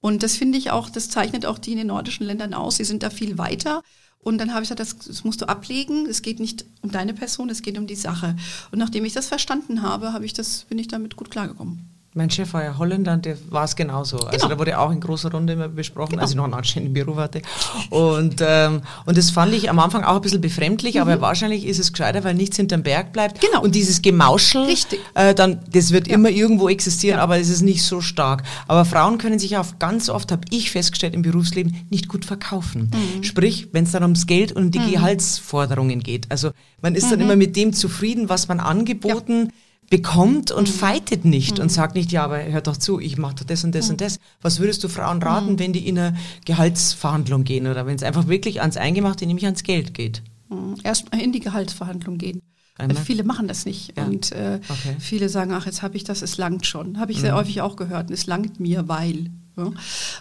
Und 0.00 0.22
das 0.22 0.36
finde 0.36 0.56
ich 0.56 0.70
auch, 0.70 0.88
das 0.88 1.10
zeichnet 1.10 1.46
auch 1.46 1.58
die 1.58 1.72
in 1.72 1.78
den 1.78 1.88
nordischen 1.88 2.26
Ländern 2.26 2.54
aus. 2.54 2.76
Sie 2.76 2.84
sind 2.84 3.02
da 3.02 3.10
viel 3.10 3.38
weiter. 3.38 3.82
Und 4.26 4.38
dann 4.38 4.52
habe 4.52 4.64
ich 4.64 4.70
gesagt, 4.70 4.80
das, 4.80 4.98
das, 5.06 5.22
musst 5.22 5.40
du 5.40 5.48
ablegen. 5.48 6.06
Es 6.06 6.20
geht 6.20 6.40
nicht 6.40 6.64
um 6.82 6.90
deine 6.90 7.14
Person, 7.14 7.48
es 7.48 7.62
geht 7.62 7.78
um 7.78 7.86
die 7.86 7.94
Sache. 7.94 8.34
Und 8.72 8.80
nachdem 8.80 9.04
ich 9.04 9.12
das 9.12 9.28
verstanden 9.28 9.82
habe, 9.82 10.12
habe 10.12 10.24
ich 10.24 10.32
das, 10.32 10.64
bin 10.64 10.80
ich 10.80 10.88
damit 10.88 11.14
gut 11.14 11.30
klargekommen. 11.30 11.95
Mein 12.16 12.30
Chef 12.30 12.54
war 12.54 12.64
ja 12.64 12.78
Holländer, 12.78 13.18
der 13.18 13.36
war 13.50 13.64
es 13.64 13.76
genauso. 13.76 14.16
Also 14.16 14.26
genau. 14.26 14.32
Also 14.32 14.48
da 14.48 14.58
wurde 14.58 14.78
auch 14.78 14.90
in 14.90 15.00
großer 15.00 15.30
Runde 15.30 15.52
immer 15.52 15.68
besprochen, 15.68 16.12
genau. 16.12 16.22
als 16.22 16.30
ich 16.30 16.36
noch 16.36 16.44
einen 16.44 16.54
anständigen 16.54 16.94
Beruf 16.94 17.18
hatte. 17.18 17.42
Und, 17.90 18.36
ähm, 18.40 18.80
und 19.04 19.18
das 19.18 19.30
fand 19.30 19.52
ich 19.52 19.68
am 19.68 19.78
Anfang 19.78 20.02
auch 20.02 20.16
ein 20.16 20.22
bisschen 20.22 20.40
befremdlich, 20.40 20.94
mhm. 20.94 21.02
aber 21.02 21.20
wahrscheinlich 21.20 21.66
ist 21.66 21.78
es 21.78 21.92
gescheiter, 21.92 22.24
weil 22.24 22.34
nichts 22.34 22.56
hinterm 22.56 22.82
Berg 22.82 23.12
bleibt. 23.12 23.42
Genau. 23.42 23.62
Und 23.62 23.74
dieses 23.74 24.00
Gemauschel, 24.00 24.62
Richtig. 24.62 24.98
Äh, 25.12 25.34
dann, 25.34 25.60
das 25.70 25.90
wird 25.90 26.08
ja. 26.08 26.14
immer 26.14 26.30
irgendwo 26.30 26.70
existieren, 26.70 27.18
ja. 27.18 27.22
aber 27.22 27.38
es 27.38 27.50
ist 27.50 27.60
nicht 27.60 27.82
so 27.82 28.00
stark. 28.00 28.44
Aber 28.66 28.86
Frauen 28.86 29.18
können 29.18 29.38
sich 29.38 29.58
auch 29.58 29.78
ganz 29.78 30.08
oft, 30.08 30.32
habe 30.32 30.42
ich 30.50 30.70
festgestellt 30.70 31.12
im 31.12 31.20
Berufsleben, 31.20 31.86
nicht 31.90 32.08
gut 32.08 32.24
verkaufen. 32.24 32.90
Mhm. 32.94 33.24
Sprich, 33.24 33.68
wenn 33.72 33.84
es 33.84 33.92
dann 33.92 34.04
ums 34.04 34.26
Geld 34.26 34.52
und 34.52 34.74
die 34.74 34.78
mhm. 34.78 34.92
Gehaltsforderungen 34.92 36.00
geht. 36.00 36.30
Also 36.30 36.52
man 36.80 36.94
ist 36.94 37.10
dann 37.10 37.18
mhm. 37.18 37.26
immer 37.26 37.36
mit 37.36 37.56
dem 37.56 37.74
zufrieden, 37.74 38.30
was 38.30 38.48
man 38.48 38.58
angeboten 38.58 39.48
ja 39.48 39.52
bekommt 39.90 40.50
und 40.50 40.68
mhm. 40.68 40.72
fightet 40.72 41.24
nicht 41.24 41.56
mhm. 41.56 41.64
und 41.64 41.68
sagt 41.70 41.94
nicht, 41.94 42.12
ja, 42.12 42.24
aber 42.24 42.42
hör 42.44 42.60
doch 42.60 42.76
zu, 42.76 42.98
ich 42.98 43.18
mache 43.18 43.44
das 43.46 43.64
und 43.64 43.74
das 43.74 43.86
mhm. 43.86 43.92
und 43.92 44.00
das. 44.00 44.18
Was 44.42 44.58
würdest 44.58 44.82
du 44.84 44.88
Frauen 44.88 45.22
raten, 45.22 45.52
mhm. 45.52 45.58
wenn 45.58 45.72
die 45.72 45.86
in 45.86 45.98
eine 45.98 46.16
Gehaltsverhandlung 46.44 47.44
gehen 47.44 47.66
oder 47.66 47.86
wenn 47.86 47.96
es 47.96 48.02
einfach 48.02 48.26
wirklich 48.26 48.60
ans 48.60 48.76
Eingemachte, 48.76 49.26
nämlich 49.26 49.44
ans 49.44 49.62
Geld 49.62 49.94
geht? 49.94 50.22
Mhm. 50.48 50.76
Erstmal 50.82 51.20
in 51.20 51.32
die 51.32 51.40
Gehaltsverhandlung 51.40 52.18
gehen. 52.18 52.40
Einmal? 52.78 53.02
Viele 53.02 53.24
machen 53.24 53.48
das 53.48 53.64
nicht. 53.64 53.96
Ja. 53.96 54.04
Und 54.04 54.32
äh, 54.32 54.60
okay. 54.68 54.96
viele 54.98 55.28
sagen, 55.28 55.52
ach, 55.52 55.66
jetzt 55.66 55.82
habe 55.82 55.96
ich 55.96 56.04
das, 56.04 56.20
es 56.20 56.36
langt 56.36 56.66
schon. 56.66 56.98
Habe 56.98 57.12
ich 57.12 57.20
sehr 57.20 57.32
mhm. 57.32 57.38
häufig 57.38 57.60
auch 57.62 57.76
gehört. 57.76 58.10
Es 58.10 58.26
langt 58.26 58.60
mir, 58.60 58.88
weil. 58.88 59.30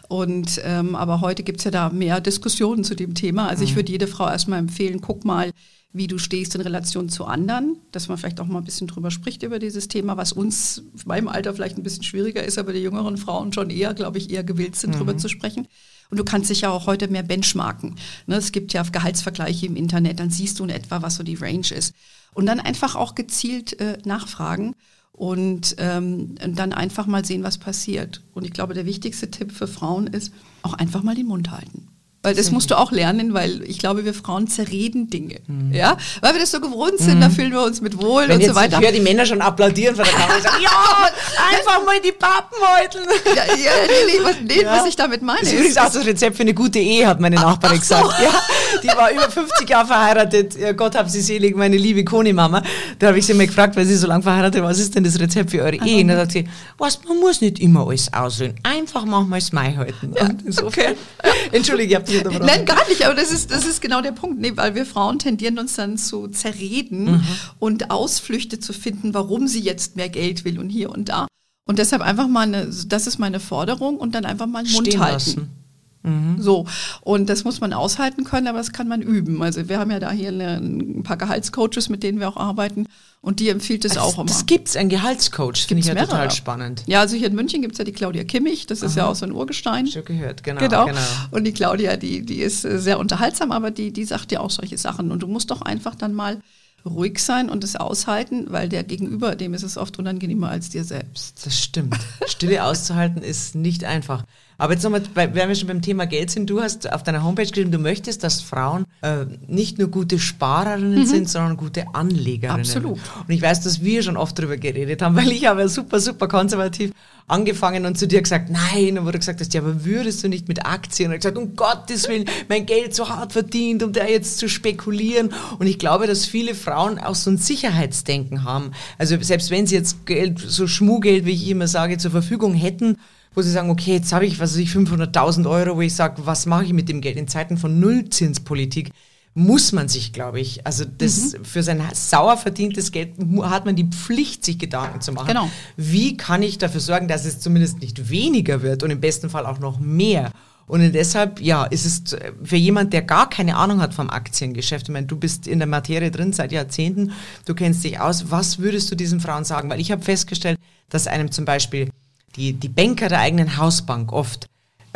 Und 0.08 0.62
ähm, 0.64 0.96
aber 0.96 1.22
heute 1.22 1.44
gibt's 1.44 1.66
ja 1.66 1.72
da 1.72 1.90
mehr 1.90 2.22
Diskussionen 2.22 2.84
zu 2.84 2.96
dem 2.96 3.14
Thema. 3.14 3.48
Also 3.48 3.64
ich 3.64 3.76
würde 3.76 3.92
jede 3.92 4.08
Frau 4.08 4.28
erstmal 4.28 4.60
empfehlen, 4.60 5.02
guck 5.02 5.26
mal, 5.26 5.52
wie 5.96 6.08
du 6.08 6.18
stehst 6.18 6.56
in 6.56 6.62
Relation 6.62 7.08
zu 7.08 7.26
anderen, 7.26 7.78
dass 7.94 8.10
man 8.10 8.18
vielleicht 8.18 8.42
auch 8.42 8.48
mal 8.48 8.58
ein 8.58 8.66
bisschen 8.66 8.88
drüber 8.88 9.12
spricht 9.12 9.44
über 9.44 9.60
dieses 9.60 9.88
Thema, 9.88 10.18
was 10.18 10.34
uns 10.34 10.80
in 10.80 11.02
meinem 11.06 11.28
Alter 11.30 11.54
vielleicht 11.54 11.78
ein 11.78 11.84
bisschen 11.84 12.04
schwieriger 12.04 12.44
ist, 12.44 12.58
aber 12.58 12.74
die 12.74 12.80
jüngeren 12.80 13.16
Frauen 13.16 13.54
schon 13.54 13.70
eher, 13.70 13.94
glaube 13.94 14.18
ich, 14.18 14.30
eher 14.30 14.44
gewillt 14.44 14.76
sind, 14.76 14.94
mhm. 14.94 14.98
drüber 14.98 15.18
zu 15.18 15.30
sprechen. 15.30 15.70
Und 16.10 16.18
du 16.18 16.26
kannst 16.26 16.50
dich 16.50 16.62
ja 16.62 16.70
auch 16.70 16.86
heute 16.86 17.08
mehr 17.08 17.24
benchmarken. 17.24 17.96
Ne, 18.28 18.36
es 18.36 18.52
gibt 18.52 18.74
ja 18.74 18.84
Gehaltsvergleiche 18.84 19.68
im 19.68 19.78
Internet, 19.78 20.20
dann 20.20 20.30
siehst 20.30 20.60
du 20.60 20.66
in 20.66 20.70
etwa, 20.70 21.02
was 21.02 21.16
so 21.16 21.24
die 21.24 21.36
Range 21.36 21.72
ist. 21.74 21.96
Und 22.34 22.46
dann 22.46 22.60
einfach 22.60 22.96
auch 22.96 23.16
gezielt 23.16 23.80
äh, 23.80 23.98
nachfragen 24.04 24.76
und 25.16 25.76
ähm, 25.78 26.36
dann 26.36 26.74
einfach 26.74 27.08
mal 27.08 27.24
sehen, 27.24 27.44
was 27.44 27.58
passiert. 27.58 28.22
Und 28.34 28.44
ich 28.44 28.52
glaube, 28.52 28.74
der 28.74 28.86
wichtigste 28.86 29.32
Tipp 29.32 29.52
für 29.54 29.68
Frauen 29.68 30.08
ist, 30.08 30.34
auch 30.62 30.74
einfach 30.74 31.04
mal 31.04 31.16
den 31.16 31.28
Mund 31.28 31.52
halten. 31.52 31.88
Weil 32.26 32.36
das 32.36 32.52
musst 32.52 32.72
du 32.72 32.78
auch 32.78 32.92
lernen, 32.92 33.34
weil 33.34 33.62
ich 33.64 33.80
glaube, 33.80 34.04
wir 34.04 34.14
Frauen 34.14 34.48
zerreden 34.48 35.10
Dinge. 35.10 35.40
Mhm. 35.48 35.74
Ja, 35.74 35.98
weil 36.22 36.34
wir 36.34 36.42
das 36.42 36.52
so 36.52 36.60
gewohnt 36.60 36.98
sind, 36.98 37.18
mhm. 37.18 37.22
da 37.22 37.30
fühlen 37.30 37.52
wir 37.52 37.64
uns 37.64 37.82
mit 37.82 38.02
wohl 38.02 38.28
Wenn 38.28 38.38
und 38.38 38.46
so 38.46 38.56
weiter. 38.56 38.80
Ich 38.80 38.86
höre 38.86 38.92
die 38.92 39.00
Männer 39.00 39.26
schon 39.26 39.42
applaudieren 39.42 39.96
vor 39.96 40.06
der 40.06 40.14
Kamera 40.14 40.36
und 40.36 40.44
sagen, 40.44 40.62
ja, 40.62 41.10
einfach 41.52 41.86
mal 41.86 42.00
die 42.04 42.12
Pappen 42.12 42.58
heuteln. 42.80 43.06
Ja, 43.26 43.56
ja, 43.56 43.72
nee, 43.88 44.24
was, 44.24 44.36
nee, 44.42 44.64
ja. 44.64 44.72
was 44.72 44.88
ich 44.88 44.96
damit 44.96 45.22
meine. 45.22 45.42
Das 45.42 45.52
ist 45.52 45.80
auch 45.80 45.92
das 45.92 46.06
Rezept 46.06 46.36
für 46.36 46.44
eine 46.44 46.54
gute 46.54 46.80
Ehe, 46.80 47.08
hat 47.08 47.20
meine 47.20 47.36
Nachbarin 47.36 47.80
gesagt. 47.80 48.04
So. 48.04 48.24
Ja, 48.24 48.42
die 48.84 48.88
war 48.88 49.12
über 49.12 49.30
50 49.30 49.70
Jahre 49.70 49.88
verheiratet. 49.88 50.56
Ja, 50.58 50.72
Gott 50.72 50.96
hab 50.96 51.10
sie 51.10 51.22
selig, 51.22 51.56
meine 51.56 51.78
liebe 51.78 52.04
Koni-Mama. 52.04 52.64
Da 53.00 53.08
habe 53.08 53.20
ich 53.20 53.26
sie 53.26 53.34
mal 53.34 53.48
gefragt, 53.48 53.76
weil 53.76 53.86
sie 53.86 53.96
so 53.96 54.08
lange 54.08 54.24
verheiratet 54.24 54.64
was 54.64 54.80
ist 54.80 54.96
denn 54.96 55.04
das 55.04 55.20
Rezept 55.20 55.52
für 55.52 55.62
eure 55.62 55.76
Ehe? 55.86 56.02
Und 56.02 56.08
dann 56.08 56.18
sagt 56.18 56.32
sie, 56.32 56.48
was, 56.78 57.00
man 57.08 57.20
muss 57.20 57.42
nicht 57.42 57.60
immer 57.60 57.88
alles 57.88 58.12
ausrühren. 58.12 58.56
Einfach 58.64 59.06
manchmal 59.06 59.42
Mai 59.52 59.74
halten. 59.76 60.14
Ja, 60.16 60.30
okay. 60.64 60.96
Entschuldige, 61.52 61.90
ich 61.90 61.96
habe 61.96 62.06
dich 62.18 62.26
unterbrochen. 62.26 62.46
Nein, 62.46 62.66
gar 62.66 62.88
nicht, 62.90 63.06
aber 63.06 63.16
das 63.16 63.32
ist, 63.32 63.52
das 63.52 63.66
ist 63.66 63.82
genau 63.82 64.02
der 64.02 64.12
Punkt, 64.12 64.40
nee, 64.40 64.52
weil 64.56 64.76
wir 64.76 64.86
Frauen 64.86 65.20
tendieren 65.20 65.60
uns 65.60 65.76
dann 65.76 65.98
zu 65.98 66.28
zerreden 66.28 67.06
mhm. 67.06 67.24
und 67.60 67.92
Ausflüchte 67.92 68.60
zu 68.60 68.74
finden, 68.74 69.14
warum 69.14 69.48
sie 69.48 69.62
jetzt 69.62 69.96
mehr 69.96 70.10
Geld 70.10 70.46
will 70.46 70.60
und 70.60 70.70
hier 70.70 70.90
und 70.90 71.10
da. 71.10 71.28
Und 71.68 71.80
deshalb 71.80 72.02
einfach 72.02 72.28
mal 72.28 72.42
eine, 72.42 72.68
das 72.88 73.08
ist 73.08 73.18
meine 73.18 73.40
Forderung 73.40 73.98
und 73.98 74.14
dann 74.14 74.26
einfach 74.26 74.48
mal 74.48 74.64
Mund 74.64 74.88
Stehen 74.88 75.00
halten. 75.00 75.14
Lassen. 75.14 75.65
Mhm. 76.06 76.42
So. 76.42 76.66
Und 77.02 77.30
das 77.30 77.44
muss 77.44 77.60
man 77.60 77.74
aushalten 77.74 78.24
können, 78.24 78.48
aber 78.48 78.60
das 78.60 78.72
kann 78.72 78.88
man 78.88 79.02
üben. 79.02 79.42
Also 79.42 79.68
wir 79.68 79.80
haben 79.80 79.92
ja 79.92 80.00
da 80.00 80.12
hier 80.12 80.30
eine, 80.30 80.58
ein 80.58 81.04
paar 81.04 81.18
Gehaltscoaches, 81.18 81.90
mit 81.90 82.04
denen 82.04 82.20
wir 82.20 82.30
auch 82.30 82.38
arbeiten. 82.38 82.88
Und 83.22 83.40
die 83.40 83.50
empfiehlt 83.50 83.86
es 83.86 83.98
also 83.98 84.04
auch 84.04 84.18
immer. 84.20 84.28
Das 84.28 84.46
gibt's 84.46 84.76
ein 84.76 84.88
Gehaltscoach, 84.88 85.66
finde 85.66 85.80
ich 85.82 85.88
ja 85.88 85.96
mehrere. 85.96 86.12
total 86.12 86.32
spannend. 86.32 86.84
Ja, 86.86 87.00
also 87.00 87.16
hier 87.16 87.28
in 87.28 87.36
München 87.36 87.64
gibt's 87.64 87.80
ja 87.80 87.84
die 87.84 87.92
Claudia 87.92 88.24
Kimmich, 88.24 88.68
das 88.68 88.82
Aha. 88.82 88.88
ist 88.88 88.96
ja 88.96 89.08
auch 89.08 89.16
so 89.16 89.26
ein 89.26 89.32
Urgestein. 89.32 89.88
Schon 89.88 90.06
gehört, 90.06 90.44
genau, 90.44 90.60
genau. 90.60 90.86
genau. 90.86 91.00
Und 91.32 91.44
die 91.44 91.52
Claudia, 91.52 91.98
die, 91.98 92.24
die 92.24 92.38
ist 92.38 92.62
sehr 92.62 93.00
unterhaltsam, 93.00 93.52
aber 93.52 93.72
die, 93.72 93.92
die 93.92 94.06
sagt 94.06 94.32
ja 94.32 94.42
auch 94.42 94.52
solche 94.52 94.78
Sachen. 94.78 95.12
Und 95.12 95.24
du 95.24 95.28
musst 95.28 95.50
doch 95.50 95.64
einfach 95.64 95.96
dann 95.96 96.14
mal 96.14 96.40
ruhig 96.86 97.20
sein 97.20 97.50
und 97.50 97.64
es 97.64 97.76
aushalten, 97.76 98.46
weil 98.50 98.70
der 98.70 98.84
Gegenüber, 98.84 99.36
dem 99.36 99.54
ist 99.54 99.64
es 99.64 99.78
oft 99.78 99.98
unangenehmer 99.98 100.50
als 100.50 100.70
dir 100.70 100.84
selbst. 100.84 101.46
Das 101.46 101.60
stimmt. 101.60 101.98
Stille 102.28 102.64
auszuhalten 102.64 103.24
ist 103.24 103.56
nicht 103.56 103.84
einfach. 103.84 104.24
Aber 104.58 104.74
jetzt 104.74 104.84
nochmal, 104.84 105.04
wenn 105.14 105.36
wir 105.36 105.56
schon 105.56 105.68
beim 105.68 105.82
Thema 105.82 106.06
Geld 106.06 106.32
sind, 106.32 106.50
du 106.50 106.62
hast 106.62 106.92
auf 106.92 107.04
deiner 107.04 107.24
Homepage 107.24 107.46
geschrieben, 107.46 107.72
du 107.72 107.80
möchtest, 107.80 108.24
dass 108.24 108.42
Frauen 108.42 108.86
äh, 109.02 109.26
nicht 109.48 109.78
nur 109.80 109.90
gute 109.90 110.20
Sparerinnen 110.20 111.00
mhm. 111.00 111.06
sind, 111.06 111.30
sondern 111.30 111.58
gute 111.58 111.86
Anlegerinnen. 111.94 112.62
Absolut. 112.62 113.00
Und 113.28 113.34
ich 113.34 113.42
weiß, 113.42 113.62
dass 113.62 113.84
wir 113.84 114.04
schon 114.04 114.18
oft 114.18 114.38
darüber 114.40 114.58
geredet 114.58 115.02
haben, 115.02 115.16
weil 115.18 115.32
ich 115.32 115.46
habe 115.46 115.62
ja 115.62 115.68
super, 115.68 116.00
super 116.00 116.28
konservativ 116.28 116.92
angefangen 117.28 117.86
und 117.86 117.98
zu 117.98 118.08
dir 118.08 118.22
gesagt, 118.22 118.50
nein, 118.50 119.00
und 119.00 119.06
wo 119.06 119.12
du 119.12 119.18
gesagt 119.18 119.40
hast, 119.40 119.54
ja, 119.54 119.62
aber 119.62 119.84
würdest 119.84 120.24
du 120.24 120.30
nicht 120.30 120.48
mit 120.48 120.66
Aktien? 120.66 121.10
Und 121.10 121.16
ich 121.16 121.22
gesagt, 121.22 121.38
um 121.38 121.56
Gottes 121.56 122.08
Willen, 122.08 122.26
mein 122.50 122.66
Geld 122.66 122.94
so 122.94 123.10
hart 123.10 123.34
verdient, 123.34 123.82
um 123.82 123.94
da 123.94 124.06
jetzt 124.06 124.38
zu 124.38 124.48
spekulieren. 124.48 125.34
Und 125.58 125.66
ich 125.66 125.80
glaube, 125.80 126.06
dass 126.06 126.26
viele 126.26 126.54
Frauen 126.54 127.00
auch 127.00 127.16
so 127.16 127.32
ein 127.32 127.38
Sicherheitsdenken 127.38 128.44
haben. 128.44 128.72
Also 129.00 129.20
selbst 129.20 129.50
wenn 129.50 129.66
sie 129.66 129.76
jetzt 129.76 130.06
Geld, 130.06 130.40
so 130.40 130.68
Schmuggeld, 130.68 131.26
wie 131.26 131.32
ich 131.32 131.50
immer 131.50 131.68
sage, 131.68 131.98
zur 131.98 132.12
Verfügung 132.12 132.54
hätten, 132.54 132.98
wo 133.36 133.42
sie 133.42 133.52
sagen, 133.52 133.70
okay, 133.70 133.94
jetzt 133.94 134.14
habe 134.14 134.26
ich, 134.26 134.40
was 134.40 134.54
weiß 134.54 134.58
ich, 134.58 134.70
500.000 134.70 135.50
Euro, 135.50 135.78
wo 135.78 135.82
ich 135.82 135.94
sage, 135.94 136.26
was 136.26 136.46
mache 136.46 136.66
ich 136.66 136.74
mit 136.74 136.90
dem 136.90 137.02
Geld? 137.02 137.18
In 137.18 137.28
Zeiten 137.28 137.58
von 137.58 137.80
Nullzinspolitik 137.80 138.92
muss 139.38 139.74
man 139.74 139.90
sich, 139.90 140.14
glaube 140.14 140.40
ich, 140.40 140.66
also 140.66 140.86
das 140.86 141.34
mhm. 141.34 141.44
für 141.44 141.62
sein 141.62 141.84
sauer 141.94 142.38
verdientes 142.38 142.94
Geld 142.94 143.16
hat 143.42 143.66
man 143.66 143.76
die 143.76 143.84
Pflicht, 143.84 144.46
sich 144.46 144.58
Gedanken 144.58 145.02
zu 145.02 145.12
machen. 145.12 145.28
Genau. 145.28 145.50
Wie 145.76 146.16
kann 146.16 146.42
ich 146.42 146.58
dafür 146.58 146.80
sorgen, 146.80 147.10
dass 147.10 147.26
es 147.26 147.42
zumindest 147.42 147.80
nicht 147.80 148.10
weniger 148.10 148.62
wird 148.62 148.82
und 148.82 148.92
im 148.92 149.02
besten 149.02 149.30
Fall 149.30 149.46
auch 149.46 149.60
noch 149.60 149.78
mehr? 149.78 150.32
Und 150.68 150.94
deshalb, 150.94 151.42
ja, 151.42 151.66
ist 151.66 151.86
es 151.86 152.18
für 152.44 152.56
jemand, 152.56 152.94
der 152.94 153.02
gar 153.02 153.30
keine 153.30 153.58
Ahnung 153.58 153.82
hat 153.82 153.94
vom 153.94 154.10
Aktiengeschäft, 154.10 154.88
ich 154.88 154.94
meine, 154.94 155.06
du 155.06 155.18
bist 155.18 155.48
in 155.48 155.60
der 155.60 155.68
Materie 155.68 156.10
drin 156.10 156.34
seit 156.34 156.52
Jahrzehnten, 156.52 157.12
du 157.46 157.54
kennst 157.54 157.84
dich 157.84 158.00
aus, 158.00 158.32
was 158.32 158.58
würdest 158.58 158.90
du 158.90 158.96
diesen 158.96 159.20
Frauen 159.20 159.44
sagen? 159.44 159.70
Weil 159.70 159.82
ich 159.82 159.92
habe 159.92 160.02
festgestellt, 160.02 160.58
dass 160.90 161.08
einem 161.08 161.30
zum 161.30 161.46
Beispiel 161.46 161.90
die, 162.36 162.54
die 162.54 162.70
Banker 162.70 163.10
der 163.10 163.20
eigenen 163.20 163.58
Hausbank 163.58 164.12
oft 164.12 164.48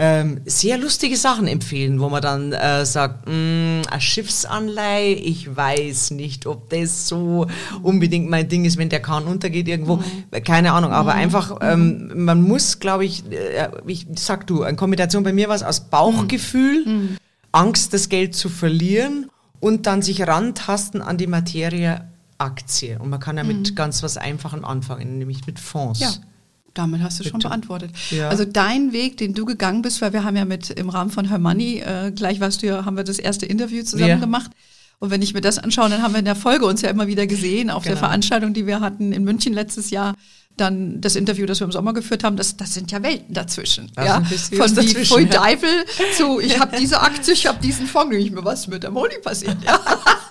ähm, 0.01 0.39
sehr 0.45 0.77
lustige 0.77 1.17
Sachen 1.17 1.45
empfehlen, 1.45 1.99
wo 1.99 2.07
man 2.07 2.21
dann 2.21 2.53
äh, 2.53 2.85
sagt, 2.85 3.27
mm, 3.27 3.81
eine 3.89 3.99
Schiffsanleihe, 3.99 5.13
ich 5.13 5.53
weiß 5.53 6.11
nicht, 6.11 6.45
ob 6.45 6.69
das 6.69 7.09
so 7.09 7.47
unbedingt 7.83 8.29
mein 8.29 8.47
Ding 8.47 8.63
ist, 8.63 8.77
wenn 8.77 8.87
der 8.87 9.01
Kahn 9.01 9.25
untergeht 9.25 9.67
irgendwo, 9.67 9.97
mhm. 9.97 10.43
keine 10.45 10.71
Ahnung, 10.71 10.93
aber 10.93 11.15
mhm. 11.15 11.19
einfach, 11.19 11.57
ähm, 11.61 12.11
man 12.15 12.41
muss, 12.41 12.79
glaube 12.79 13.03
ich, 13.03 13.29
äh, 13.29 13.69
ich 13.87 14.07
sag 14.15 14.47
du, 14.47 14.63
eine 14.63 14.77
Kombination 14.77 15.23
bei 15.23 15.33
mir 15.33 15.49
war 15.49 15.55
es 15.55 15.63
aus 15.63 15.81
Bauchgefühl, 15.81 16.85
mhm. 16.85 16.93
mhm. 16.93 17.17
Angst, 17.51 17.93
das 17.93 18.07
Geld 18.07 18.35
zu 18.35 18.47
verlieren 18.47 19.29
und 19.59 19.85
dann 19.85 20.01
sich 20.01 20.25
rantasten 20.25 21.01
an 21.01 21.17
die 21.17 21.27
Materie 21.27 22.05
Aktie. 22.37 22.97
Und 22.99 23.09
man 23.09 23.19
kann 23.19 23.35
ja 23.35 23.43
mit 23.43 23.71
mhm. 23.71 23.75
ganz 23.75 24.01
was 24.01 24.15
Einfachem 24.15 24.63
anfangen, 24.63 25.17
nämlich 25.17 25.45
mit 25.45 25.59
Fonds. 25.59 25.99
Ja. 25.99 26.11
Damit 26.73 27.01
hast 27.01 27.19
du 27.19 27.23
Bitte. 27.23 27.31
schon 27.31 27.39
beantwortet. 27.41 27.91
Ja. 28.11 28.29
Also 28.29 28.45
dein 28.45 28.93
Weg, 28.93 29.17
den 29.17 29.33
du 29.33 29.45
gegangen 29.45 29.81
bist, 29.81 30.01
weil 30.01 30.13
wir 30.13 30.23
haben 30.23 30.35
ja 30.35 30.45
mit 30.45 30.69
im 30.69 30.89
Rahmen 30.89 31.11
von 31.11 31.27
Her 31.27 31.39
Money, 31.39 31.79
äh, 31.79 32.11
gleich 32.11 32.39
warst 32.39 32.61
du 32.61 32.67
ja, 32.67 32.85
haben 32.85 32.97
wir 32.97 33.03
das 33.03 33.19
erste 33.19 33.45
Interview 33.45 33.83
zusammen 33.83 34.09
ja. 34.09 34.15
gemacht. 34.17 34.51
Und 34.99 35.11
wenn 35.11 35.21
ich 35.21 35.33
mir 35.33 35.41
das 35.41 35.57
anschaue, 35.57 35.89
dann 35.89 36.01
haben 36.01 36.13
wir 36.13 36.19
in 36.19 36.25
der 36.25 36.35
Folge 36.35 36.65
uns 36.65 36.81
ja 36.81 36.89
immer 36.89 37.07
wieder 37.07 37.25
gesehen 37.25 37.69
auf 37.69 37.83
genau. 37.83 37.95
der 37.95 37.99
Veranstaltung, 37.99 38.53
die 38.53 38.67
wir 38.67 38.81
hatten 38.81 39.13
in 39.13 39.23
München 39.23 39.53
letztes 39.53 39.89
Jahr. 39.89 40.15
Dann 40.59 41.01
das 41.01 41.15
Interview, 41.15 41.45
das 41.45 41.59
wir 41.59 41.65
im 41.65 41.71
Sommer 41.71 41.93
geführt 41.93 42.23
haben, 42.23 42.35
das, 42.35 42.57
das 42.57 42.73
sind 42.73 42.91
ja 42.91 43.01
Welten 43.01 43.33
dazwischen. 43.33 43.91
Das 43.95 44.05
ja? 44.05 44.21
Von 44.21 44.77
wie 44.77 45.05
Pfui 45.05 45.23
ja. 45.23 45.29
Teufel 45.29 45.69
zu, 46.17 46.39
ich 46.39 46.59
habe 46.59 46.75
diese 46.77 47.01
Aktie, 47.01 47.33
ich 47.33 47.47
habe 47.47 47.59
diesen 47.61 47.87
Fonds, 47.87 48.15
ich 48.15 48.31
mir 48.31 48.43
was 48.43 48.67
mit 48.67 48.83
der 48.83 48.91
Moni 48.91 49.15
passiert. 49.23 49.57
Ja. 49.63 49.79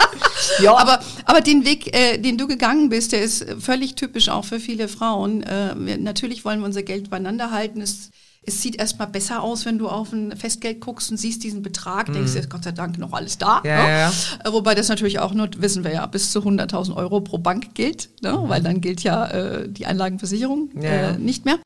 ja. 0.63 0.77
Aber, 0.77 1.01
aber 1.25 1.41
den 1.41 1.65
Weg, 1.65 1.95
äh, 1.97 2.19
den 2.19 2.37
du 2.37 2.47
gegangen 2.47 2.89
bist, 2.89 3.13
der 3.13 3.23
ist 3.23 3.47
völlig 3.59 3.95
typisch 3.95 4.29
auch 4.29 4.45
für 4.45 4.61
viele 4.61 4.89
Frauen. 4.89 5.43
Äh, 5.43 5.75
wir, 5.77 5.99
natürlich 5.99 6.45
wollen 6.45 6.61
wir 6.61 6.67
unser 6.67 6.83
Geld 6.83 7.11
beieinander 7.11 7.51
halten. 7.51 7.81
Es, 7.81 8.11
es 8.49 8.63
sieht 8.63 8.77
erstmal 8.77 9.09
besser 9.09 9.43
aus, 9.43 9.65
wenn 9.65 9.79
du 9.79 9.89
auf 9.89 10.13
ein 10.13 10.37
Festgeld 10.37 10.81
guckst 10.81 11.11
und 11.11 11.17
siehst 11.17 11.45
diesen 11.45 11.63
Betrag, 11.63 12.09
mhm. 12.09 12.15
denkst 12.15 12.33
du, 12.33 12.49
Gott 12.49 12.65
sei 12.65 12.73
Dank 12.73 12.99
noch 12.99 13.13
alles 13.13 13.39
da. 13.39 13.63
Ja, 13.65 13.83
ne? 13.83 13.89
ja. 13.89 14.13
Äh, 14.45 14.53
wobei 14.53 14.75
das 14.75 14.89
natürlich 14.89 15.21
auch 15.21 15.35
nur, 15.35 15.49
wissen 15.59 15.85
wir 15.85 15.93
ja, 15.93 16.07
bis 16.07 16.33
zu 16.33 16.41
100.000 16.41 16.97
Euro 16.97 17.21
pro 17.21 17.39
Bank 17.39 17.75
gilt, 17.75 18.11
ne? 18.23 18.33
Mhm. 18.33 18.49
weil 18.49 18.63
dann 18.63 18.81
gilt 18.81 19.03
ja 19.03 19.27
äh, 19.27 19.69
die 19.69 19.87
Einlagenversicherung 19.87 20.71
ja, 20.81 21.11
äh, 21.11 21.19
nicht 21.19 21.45
mehr. 21.45 21.59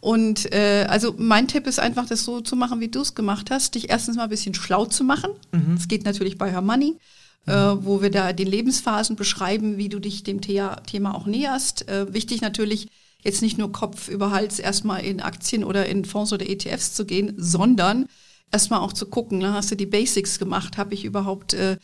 Und 0.00 0.52
äh, 0.52 0.86
also 0.88 1.14
mein 1.18 1.48
Tipp 1.48 1.66
ist 1.66 1.80
einfach, 1.80 2.06
das 2.06 2.24
so 2.24 2.40
zu 2.40 2.54
machen, 2.54 2.78
wie 2.78 2.88
du 2.88 3.00
es 3.00 3.16
gemacht 3.16 3.50
hast, 3.50 3.74
dich 3.74 3.90
erstens 3.90 4.16
mal 4.16 4.24
ein 4.24 4.28
bisschen 4.28 4.54
schlau 4.54 4.86
zu 4.86 5.02
machen. 5.02 5.30
Mhm. 5.50 5.74
Das 5.74 5.88
geht 5.88 6.04
natürlich 6.04 6.38
bei 6.38 6.50
Her 6.50 6.62
Money 6.62 6.96
äh, 7.48 7.52
wo 7.52 8.02
wir 8.02 8.10
da 8.10 8.32
den 8.32 8.46
Lebensphasen 8.46 9.16
beschreiben, 9.16 9.78
wie 9.78 9.88
du 9.88 9.98
dich 9.98 10.22
dem 10.22 10.40
Thema 10.40 11.14
auch 11.14 11.26
näherst. 11.26 11.88
Äh, 11.88 12.12
wichtig 12.12 12.42
natürlich, 12.42 12.88
jetzt 13.22 13.42
nicht 13.42 13.58
nur 13.58 13.72
Kopf 13.72 14.08
über 14.08 14.30
Hals 14.30 14.58
erstmal 14.58 15.04
in 15.04 15.20
Aktien 15.20 15.64
oder 15.64 15.86
in 15.86 16.04
Fonds 16.04 16.32
oder 16.32 16.48
ETFs 16.48 16.94
zu 16.94 17.04
gehen, 17.04 17.34
sondern 17.36 18.06
erstmal 18.52 18.80
auch 18.80 18.92
zu 18.92 19.06
gucken, 19.06 19.38
ne, 19.38 19.52
hast 19.52 19.70
du 19.70 19.74
die 19.74 19.86
Basics 19.86 20.38
gemacht, 20.38 20.78
habe 20.78 20.94
ich 20.94 21.04
überhaupt 21.04 21.54
äh, 21.54 21.76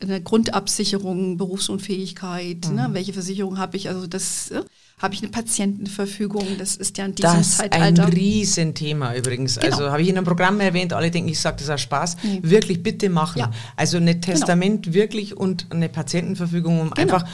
eine 0.00 0.20
Grundabsicherung, 0.20 1.36
Berufsunfähigkeit, 1.36 2.64
ne, 2.64 2.70
mhm. 2.70 2.76
ne, 2.76 2.88
welche 2.92 3.12
Versicherung 3.12 3.58
habe 3.58 3.76
ich, 3.76 3.88
also 3.88 4.06
das 4.06 4.50
äh, 4.50 4.62
habe 5.02 5.14
ich 5.14 5.22
eine 5.22 5.32
Patientenverfügung, 5.32 6.46
das 6.58 6.76
ist 6.76 6.96
ja 6.96 7.06
in 7.06 7.14
diesem 7.16 7.38
das 7.38 7.56
Zeitalter. 7.56 8.04
Ein 8.06 8.12
Riesenthema 8.12 9.14
übrigens. 9.16 9.58
Genau. 9.58 9.74
Also 9.74 9.90
habe 9.90 10.00
ich 10.02 10.08
in 10.08 10.16
einem 10.16 10.24
Programm 10.26 10.60
erwähnt, 10.60 10.92
alle 10.92 11.10
denken, 11.10 11.28
ich 11.28 11.40
sage 11.40 11.56
das 11.58 11.70
aus 11.70 11.80
Spaß. 11.80 12.16
Nee. 12.22 12.38
Wirklich 12.42 12.84
bitte 12.84 13.10
machen. 13.10 13.40
Ja. 13.40 13.50
Also 13.74 13.96
ein 13.96 14.20
Testament 14.22 14.84
genau. 14.84 14.94
wirklich 14.94 15.36
und 15.36 15.66
eine 15.70 15.88
Patientenverfügung, 15.88 16.80
um 16.80 16.90
genau. 16.90 17.00
einfach 17.00 17.28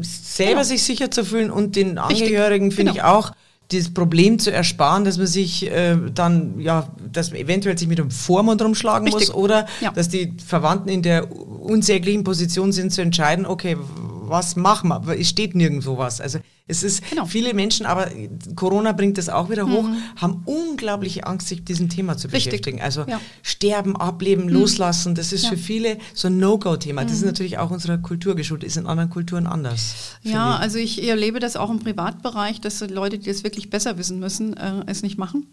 selber 0.00 0.52
genau. 0.52 0.62
sich 0.64 0.82
sicher 0.82 1.10
zu 1.10 1.24
fühlen 1.24 1.50
und 1.50 1.76
den 1.76 1.98
Angehörigen 1.98 2.70
finde 2.70 2.92
genau. 2.92 3.04
ich 3.04 3.10
auch 3.10 3.32
das 3.72 3.92
Problem 3.92 4.38
zu 4.38 4.52
ersparen, 4.52 5.04
dass 5.04 5.18
man 5.18 5.26
sich 5.26 5.70
äh, 5.70 5.96
dann, 6.14 6.60
ja, 6.60 6.88
dass 7.10 7.30
man 7.30 7.40
eventuell 7.40 7.78
sich 7.78 7.88
mit 7.88 7.98
dem 7.98 8.10
Vormund 8.10 8.60
rumschlagen 8.60 9.08
Richtig. 9.08 9.28
muss 9.28 9.34
oder 9.34 9.66
ja. 9.80 9.90
dass 9.92 10.08
die 10.08 10.34
Verwandten 10.44 10.88
in 10.88 11.02
der 11.02 11.30
unsäglichen 11.32 12.24
Position 12.24 12.72
sind 12.72 12.92
zu 12.92 13.02
entscheiden, 13.02 13.46
okay, 13.46 13.76
was 13.78 14.56
machen 14.56 14.90
wir? 14.90 15.18
Es 15.18 15.28
steht 15.28 15.54
nirgendwo 15.54 15.98
was. 15.98 16.20
Also 16.20 16.38
es 16.68 16.84
ist 16.84 17.08
genau. 17.10 17.26
viele 17.26 17.54
Menschen, 17.54 17.86
aber 17.86 18.08
Corona 18.54 18.92
bringt 18.92 19.18
das 19.18 19.28
auch 19.28 19.50
wieder 19.50 19.68
hoch, 19.68 19.82
mhm. 19.82 19.96
haben 20.16 20.42
unglaubliche 20.44 21.26
Angst, 21.26 21.48
sich 21.48 21.58
mit 21.58 21.68
diesem 21.68 21.88
Thema 21.88 22.16
zu 22.16 22.28
Richtig. 22.28 22.44
beschäftigen. 22.44 22.80
Also 22.80 23.04
ja. 23.06 23.20
sterben, 23.42 23.96
ableben, 23.96 24.44
mhm. 24.44 24.50
loslassen, 24.50 25.16
das 25.16 25.32
ist 25.32 25.44
ja. 25.44 25.50
für 25.50 25.56
viele 25.56 25.98
so 26.14 26.28
ein 26.28 26.38
No-Go-Thema. 26.38 27.02
Mhm. 27.02 27.06
Das 27.06 27.16
ist 27.16 27.22
mhm. 27.22 27.28
natürlich 27.28 27.58
auch 27.58 27.70
unserer 27.70 27.98
Kultur 27.98 28.36
geschuldet, 28.36 28.68
ist 28.68 28.76
in 28.76 28.86
anderen 28.86 29.10
Kulturen 29.10 29.48
anders. 29.48 30.16
Ja, 30.22 30.56
also 30.56 30.78
ich 30.78 31.02
erlebe 31.06 31.40
das 31.40 31.56
auch 31.56 31.68
im 31.68 31.80
Privatbereich, 31.80 32.60
dass 32.60 32.80
Leute, 32.80 33.18
die 33.18 33.28
das 33.28 33.42
wirklich 33.42 33.68
besser 33.68 33.98
wissen 33.98 34.20
müssen, 34.20 34.56
äh, 34.56 34.84
es 34.86 35.02
nicht 35.02 35.18
machen. 35.18 35.48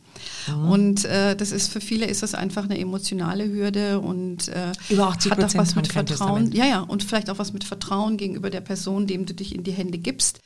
Mhm. 0.48 0.69
Und 0.69 1.06
äh, 1.06 1.36
das 1.36 1.52
ist 1.52 1.72
für 1.72 1.82
viele 1.82 2.06
ist 2.06 2.22
das 2.22 2.36
einfach 2.36 2.65
eine 2.65 2.78
emotionale 2.78 3.50
Hürde 3.50 4.00
und 4.00 4.48
äh, 4.50 4.72
Über 4.89 5.08
80 5.08 5.32
hat 5.32 5.43
auch 5.43 5.56
was 5.56 5.76
mit 5.76 5.88
Vertrauen. 5.88 6.52
Ja, 6.52 6.65
ja, 6.65 6.82
und 6.82 7.04
vielleicht 7.04 7.32
auch 7.32 7.39
was 7.39 7.52
mit 7.52 7.63
Vertrauen 7.63 8.17
gegenüber 8.17 8.52
der 8.52 8.62
Person, 8.62 9.08
dem 9.08 9.26
du 9.26 9.34
dich 9.34 9.56
in 9.56 9.63
die 9.63 9.72
Hände 9.72 9.98
gibst. 9.98 10.39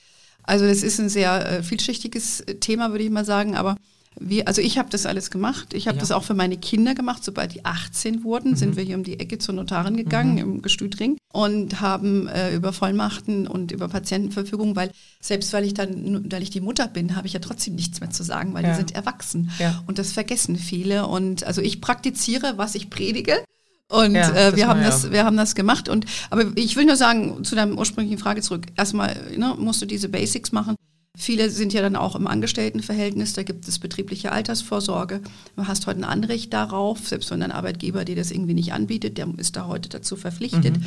Also 0.43 0.65
das 0.67 0.84
ist 0.84 0.99
ein 0.99 1.10
sehr 1.10 1.60
äh, 1.60 1.63
vielschichtiges 1.63 2.43
Thema, 2.60 2.91
würde 2.91 3.03
ich 3.03 3.10
mal 3.12 3.25
sagen, 3.25 3.56
aber 3.56 3.75
Wir, 4.19 4.47
also 4.47 4.62
ich 4.62 4.77
habe 4.77 4.91
das 4.91 5.08
alles 5.08 5.32
gemacht. 5.32 5.73
Ich 5.73 5.88
habe 5.88 5.95
Ja. 5.97 6.01
das 6.01 6.12
auch 6.12 6.23
für 6.23 6.36
meine 6.36 6.56
Kinder 6.56 6.93
gemacht. 6.93 7.23
Sobald 7.23 7.56
die 7.56 7.65
18 7.65 8.23
wurden, 8.23 8.56
sind 8.56 8.69
Mhm. 8.69 8.75
wir 8.77 8.84
hier 8.84 8.95
um 8.95 9.03
die 9.03 9.19
Ecke 9.19 9.39
zur 9.39 9.56
Notarin 9.56 9.97
gegangen 9.97 10.38
im 10.38 10.62
Gestütring 10.62 11.17
und 11.34 11.82
haben 11.82 12.27
äh, 12.27 12.53
über 12.56 12.73
Vollmachten 12.73 13.47
und 13.47 13.71
über 13.71 13.88
Patientenverfügung, 13.88 14.75
weil 14.75 14.91
selbst 15.19 15.51
weil 15.51 15.65
ich 15.65 15.73
dann, 15.73 16.32
weil 16.32 16.43
ich 16.43 16.51
die 16.51 16.62
Mutter 16.62 16.88
bin, 16.88 17.15
habe 17.15 17.25
ich 17.25 17.34
ja 17.34 17.39
trotzdem 17.39 17.73
nichts 17.73 18.01
mehr 18.01 18.12
zu 18.12 18.21
sagen, 18.21 18.53
weil 18.53 18.63
Ja. 18.63 18.69
die 18.73 18.75
sind 18.77 18.91
erwachsen. 18.93 19.49
Ja. 19.58 19.84
Und 19.88 19.97
das 19.97 20.12
vergessen 20.12 20.58
viele. 20.58 21.08
Und 21.08 21.43
also 21.45 21.62
ich 21.62 21.82
praktiziere, 21.82 22.53
was 22.58 22.75
ich 22.75 22.91
predige. 22.91 23.43
Und 23.91 24.15
Ja, 24.15 24.29
äh, 24.31 24.55
wir 24.55 24.67
haben 24.67 24.81
ja 24.81 24.87
das, 24.87 25.11
wir 25.11 25.23
haben 25.23 25.37
das 25.37 25.55
gemacht. 25.55 25.89
Und 25.89 26.05
aber 26.29 26.45
ich 26.55 26.75
will 26.75 26.85
nur 26.85 26.95
sagen 26.95 27.43
zu 27.43 27.55
deiner 27.55 27.77
ursprünglichen 27.77 28.17
Frage 28.17 28.41
zurück. 28.41 28.67
Erstmal 28.75 29.15
ne, 29.37 29.55
musst 29.57 29.81
du 29.81 29.85
diese 29.85 30.09
Basics 30.09 30.51
machen. 30.51 30.75
Viele 31.15 31.51
sind 31.51 31.73
ja 31.73 31.83
dann 31.83 31.95
auch 31.95 32.15
im 32.15 32.25
Angestelltenverhältnis. 32.25 33.33
Da 33.33 33.43
gibt 33.43 33.67
es 33.67 33.77
betriebliche 33.77 34.31
Altersvorsorge. 34.31 35.21
Du 35.55 35.67
hast 35.67 35.85
heute 35.85 35.99
ein 35.99 36.05
Anrecht 36.05 36.51
darauf, 36.53 37.07
selbst 37.07 37.29
wenn 37.29 37.43
ein 37.43 37.51
Arbeitgeber 37.51 38.03
dir 38.03 38.15
das 38.15 38.31
irgendwie 38.31 38.55
nicht 38.55 38.73
anbietet, 38.73 39.19
der 39.19 39.27
ist 39.37 39.55
da 39.55 39.67
heute 39.67 39.89
dazu 39.89 40.15
verpflichtet. 40.15 40.77
Mhm. 40.77 40.85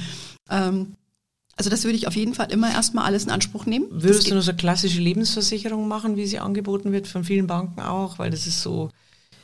Ähm, 0.50 0.86
also 1.56 1.70
das 1.70 1.84
würde 1.84 1.96
ich 1.96 2.06
auf 2.06 2.16
jeden 2.16 2.34
Fall 2.34 2.50
immer 2.50 2.70
erstmal 2.70 3.04
alles 3.04 3.24
in 3.24 3.30
Anspruch 3.30 3.66
nehmen. 3.66 3.86
Würdest 3.90 4.28
du 4.28 4.34
nur 4.34 4.42
so 4.42 4.52
klassische 4.52 5.00
Lebensversicherung 5.00 5.88
machen, 5.88 6.16
wie 6.16 6.26
sie 6.26 6.38
angeboten 6.38 6.92
wird 6.92 7.06
von 7.06 7.24
vielen 7.24 7.46
Banken 7.46 7.80
auch? 7.80 8.18
Weil 8.18 8.30
das 8.30 8.46
ist 8.46 8.60
so, 8.60 8.90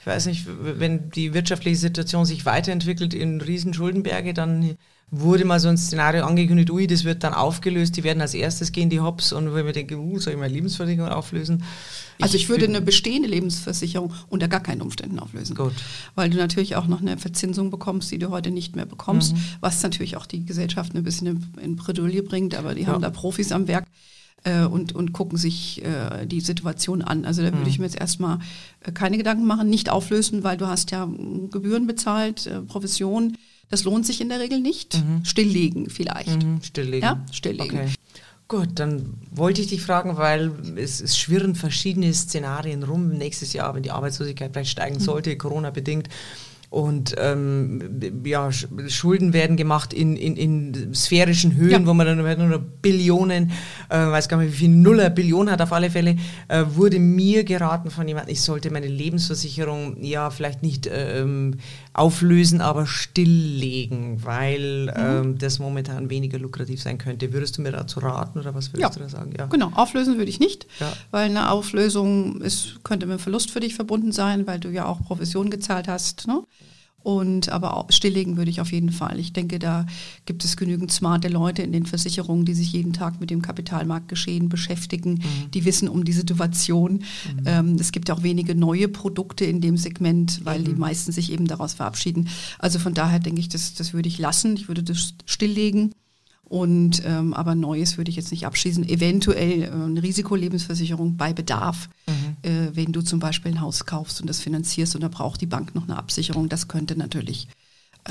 ich 0.02 0.06
weiß 0.06 0.26
nicht, 0.26 0.46
wenn 0.48 1.10
die 1.10 1.32
wirtschaftliche 1.32 1.76
Situation 1.76 2.24
sich 2.26 2.44
weiterentwickelt 2.44 3.14
in 3.14 3.40
Riesenschuldenberge, 3.40 4.34
dann 4.34 4.76
wurde 5.12 5.44
mal 5.44 5.60
so 5.60 5.68
ein 5.68 5.76
Szenario 5.78 6.24
angekündigt, 6.24 6.70
ui, 6.70 6.86
das 6.88 7.04
wird 7.04 7.22
dann 7.22 7.34
aufgelöst, 7.34 7.96
die 7.96 8.02
werden 8.02 8.20
als 8.20 8.34
erstes 8.34 8.72
gehen, 8.72 8.90
die 8.90 8.98
Hops. 8.98 9.32
Und 9.32 9.52
wenn 9.52 9.60
ich 9.60 9.64
mir 9.66 9.72
denke, 9.72 9.98
uh, 9.98 10.18
soll 10.18 10.32
ich 10.32 10.38
meine 10.40 10.52
Lebensversicherung 10.52 11.08
auflösen? 11.10 11.62
Also 12.20 12.36
ich 12.36 12.48
würde 12.48 12.64
eine 12.64 12.80
bestehende 12.80 13.28
Lebensversicherung 13.28 14.12
unter 14.28 14.48
gar 14.48 14.60
keinen 14.60 14.82
Umständen 14.82 15.20
auflösen. 15.20 15.54
Gut. 15.54 15.74
Weil 16.16 16.30
du 16.30 16.36
natürlich 16.36 16.74
auch 16.74 16.88
noch 16.88 17.00
eine 17.00 17.16
Verzinsung 17.18 17.70
bekommst, 17.70 18.10
die 18.10 18.18
du 18.18 18.30
heute 18.30 18.50
nicht 18.50 18.74
mehr 18.74 18.86
bekommst, 18.86 19.34
Mhm. 19.34 19.40
was 19.60 19.82
natürlich 19.84 20.16
auch 20.16 20.26
die 20.26 20.44
Gesellschaft 20.44 20.96
ein 20.96 21.02
bisschen 21.04 21.26
in, 21.28 21.46
in 21.62 21.76
Bredouille 21.76 22.22
bringt, 22.24 22.56
aber 22.56 22.74
die 22.74 22.82
Ja. 22.82 22.88
haben 22.88 23.02
da 23.02 23.10
Profis 23.10 23.52
am 23.52 23.68
Werk 23.68 23.86
äh, 24.44 24.64
und, 24.64 24.94
und 24.94 25.12
gucken 25.12 25.38
sich 25.38 25.84
äh, 25.84 26.26
die 26.26 26.40
Situation 26.40 27.02
an. 27.02 27.24
Also 27.24 27.42
da 27.42 27.48
würde 27.48 27.62
Mhm. 27.62 27.66
ich 27.68 27.78
mir 27.78 27.84
jetzt 27.86 27.98
erstmal 28.00 28.38
äh, 28.80 28.92
keine 28.92 29.16
Gedanken 29.18 29.46
machen, 29.46 29.68
nicht 29.70 29.90
auflösen, 29.90 30.42
weil 30.44 30.56
du 30.56 30.66
hast 30.66 30.90
ja 30.90 31.06
mm, 31.06 31.50
Gebühren 31.50 31.86
bezahlt, 31.86 32.46
äh, 32.46 32.60
Provision. 32.62 33.36
Das 33.70 33.84
lohnt 33.84 34.04
sich 34.04 34.20
in 34.20 34.28
der 34.28 34.38
Regel 34.40 34.60
nicht. 34.60 35.02
Stilllegen 35.22 35.88
vielleicht. 35.88 36.42
Mhm, 36.42 36.60
stilllegen. 36.62 37.02
Ja, 37.08 37.24
stilllegen. 37.32 37.78
Okay. 37.78 37.88
Gut, 38.48 38.68
dann 38.74 39.14
wollte 39.30 39.62
ich 39.62 39.68
dich 39.68 39.80
fragen, 39.80 40.18
weil 40.18 40.52
es, 40.76 41.00
es 41.00 41.16
schwirren 41.16 41.54
verschiedene 41.54 42.12
Szenarien 42.12 42.82
rum 42.82 43.08
nächstes 43.08 43.54
Jahr, 43.54 43.74
wenn 43.74 43.82
die 43.82 43.90
Arbeitslosigkeit 43.90 44.50
vielleicht 44.52 44.72
steigen 44.72 45.00
sollte, 45.00 45.38
Corona 45.38 45.70
bedingt. 45.70 46.10
Und 46.72 47.14
ähm, 47.18 48.00
ja, 48.24 48.48
Sch- 48.48 48.88
Schulden 48.88 49.34
werden 49.34 49.58
gemacht 49.58 49.92
in, 49.92 50.16
in, 50.16 50.36
in 50.38 50.94
sphärischen 50.94 51.54
Höhen, 51.54 51.70
Ja. 51.82 51.86
wo 51.86 51.92
man 51.92 52.06
dann 52.06 52.16
nur 52.16 52.46
noch 52.48 52.62
Billionen, 52.80 53.50
äh, 53.90 53.98
weiß 53.98 54.26
gar 54.30 54.38
nicht, 54.38 54.52
wie 54.54 54.56
viel 54.56 54.68
Nuller 54.70 55.10
Billion 55.10 55.50
hat 55.50 55.60
auf 55.60 55.70
alle 55.74 55.90
Fälle, 55.90 56.16
äh, 56.48 56.64
wurde 56.70 56.98
mir 56.98 57.44
geraten 57.44 57.90
von 57.90 58.08
jemandem, 58.08 58.32
ich 58.32 58.40
sollte 58.40 58.70
meine 58.70 58.86
Lebensversicherung 58.86 60.02
ja 60.02 60.30
vielleicht 60.30 60.62
nicht 60.62 60.88
ähm, 60.90 61.58
auflösen, 61.92 62.62
aber 62.62 62.86
stilllegen, 62.86 64.24
weil 64.24 64.86
Mhm. 64.86 64.92
ähm, 64.96 65.38
das 65.38 65.58
momentan 65.58 66.08
weniger 66.08 66.38
lukrativ 66.38 66.80
sein 66.80 66.96
könnte. 66.96 67.34
Würdest 67.34 67.58
du 67.58 67.62
mir 67.62 67.72
dazu 67.72 68.00
raten 68.00 68.38
oder 68.38 68.54
was 68.54 68.72
würdest 68.72 68.80
Ja. 68.80 68.88
du 68.88 69.00
da 69.00 69.08
sagen? 69.10 69.32
Ja. 69.38 69.44
Genau, 69.46 69.70
auflösen 69.74 70.16
würde 70.16 70.30
ich 70.30 70.40
nicht, 70.40 70.66
Ja. 70.80 70.90
weil 71.10 71.26
eine 71.26 71.50
Auflösung 71.50 72.40
ist, 72.40 72.82
könnte 72.82 73.04
mit 73.04 73.12
einem 73.12 73.18
Verlust 73.20 73.50
für 73.50 73.60
dich 73.60 73.74
verbunden 73.74 74.12
sein, 74.12 74.46
weil 74.46 74.58
du 74.58 74.70
ja 74.70 74.86
auch 74.86 75.02
Provision 75.02 75.50
gezahlt 75.50 75.86
hast. 75.86 76.26
Ne? 76.26 76.42
Und 77.02 77.48
aber 77.48 77.76
auch 77.76 77.90
stilllegen 77.90 78.36
würde 78.36 78.50
ich 78.50 78.60
auf 78.60 78.70
jeden 78.72 78.90
Fall. 78.90 79.18
Ich 79.18 79.32
denke, 79.32 79.58
da 79.58 79.86
gibt 80.24 80.44
es 80.44 80.56
genügend 80.56 80.92
smarte 80.92 81.28
Leute 81.28 81.62
in 81.62 81.72
den 81.72 81.86
Versicherungen, 81.86 82.44
die 82.44 82.54
sich 82.54 82.72
jeden 82.72 82.92
Tag 82.92 83.20
mit 83.20 83.30
dem 83.30 83.42
Kapitalmarktgeschehen 83.42 84.48
beschäftigen. 84.48 85.22
Die 85.52 85.64
wissen 85.64 85.88
um 85.88 86.04
die 86.04 86.12
Situation. 86.12 87.02
Ähm, 87.44 87.76
es 87.78 87.92
gibt 87.92 88.10
auch 88.10 88.22
wenige 88.22 88.54
neue 88.54 88.88
Produkte 88.88 89.44
in 89.44 89.60
dem 89.60 89.76
Segment, 89.76 90.44
weil 90.44 90.62
die 90.62 90.74
meisten 90.74 91.12
sich 91.12 91.32
eben 91.32 91.46
daraus 91.46 91.74
verabschieden. 91.74 92.28
Also 92.58 92.78
von 92.78 92.94
daher 92.94 93.18
denke 93.18 93.40
ich, 93.40 93.48
das, 93.48 93.74
das 93.74 93.92
würde 93.92 94.08
ich 94.08 94.18
lassen. 94.18 94.56
Ich 94.56 94.68
würde 94.68 94.82
das 94.82 95.14
stilllegen. 95.26 95.92
Und 96.52 97.02
ähm, 97.06 97.32
aber 97.32 97.54
Neues 97.54 97.96
würde 97.96 98.10
ich 98.10 98.16
jetzt 98.16 98.30
nicht 98.30 98.44
abschließen. 98.44 98.86
Eventuell 98.86 99.62
äh, 99.62 99.70
eine 99.70 100.02
Risikolebensversicherung 100.02 101.16
bei 101.16 101.32
Bedarf, 101.32 101.88
äh, 102.06 102.12
wenn 102.42 102.92
du 102.92 103.02
zum 103.02 103.20
Beispiel 103.20 103.52
ein 103.52 103.60
Haus 103.60 103.86
kaufst 103.86 104.20
und 104.20 104.26
das 104.26 104.40
finanzierst 104.40 104.94
und 104.94 105.00
da 105.02 105.08
braucht 105.08 105.40
die 105.40 105.46
Bank 105.46 105.74
noch 105.74 105.84
eine 105.84 105.96
Absicherung. 105.96 106.48
Das 106.48 106.68
könnte 106.68 106.96
natürlich. 106.96 107.48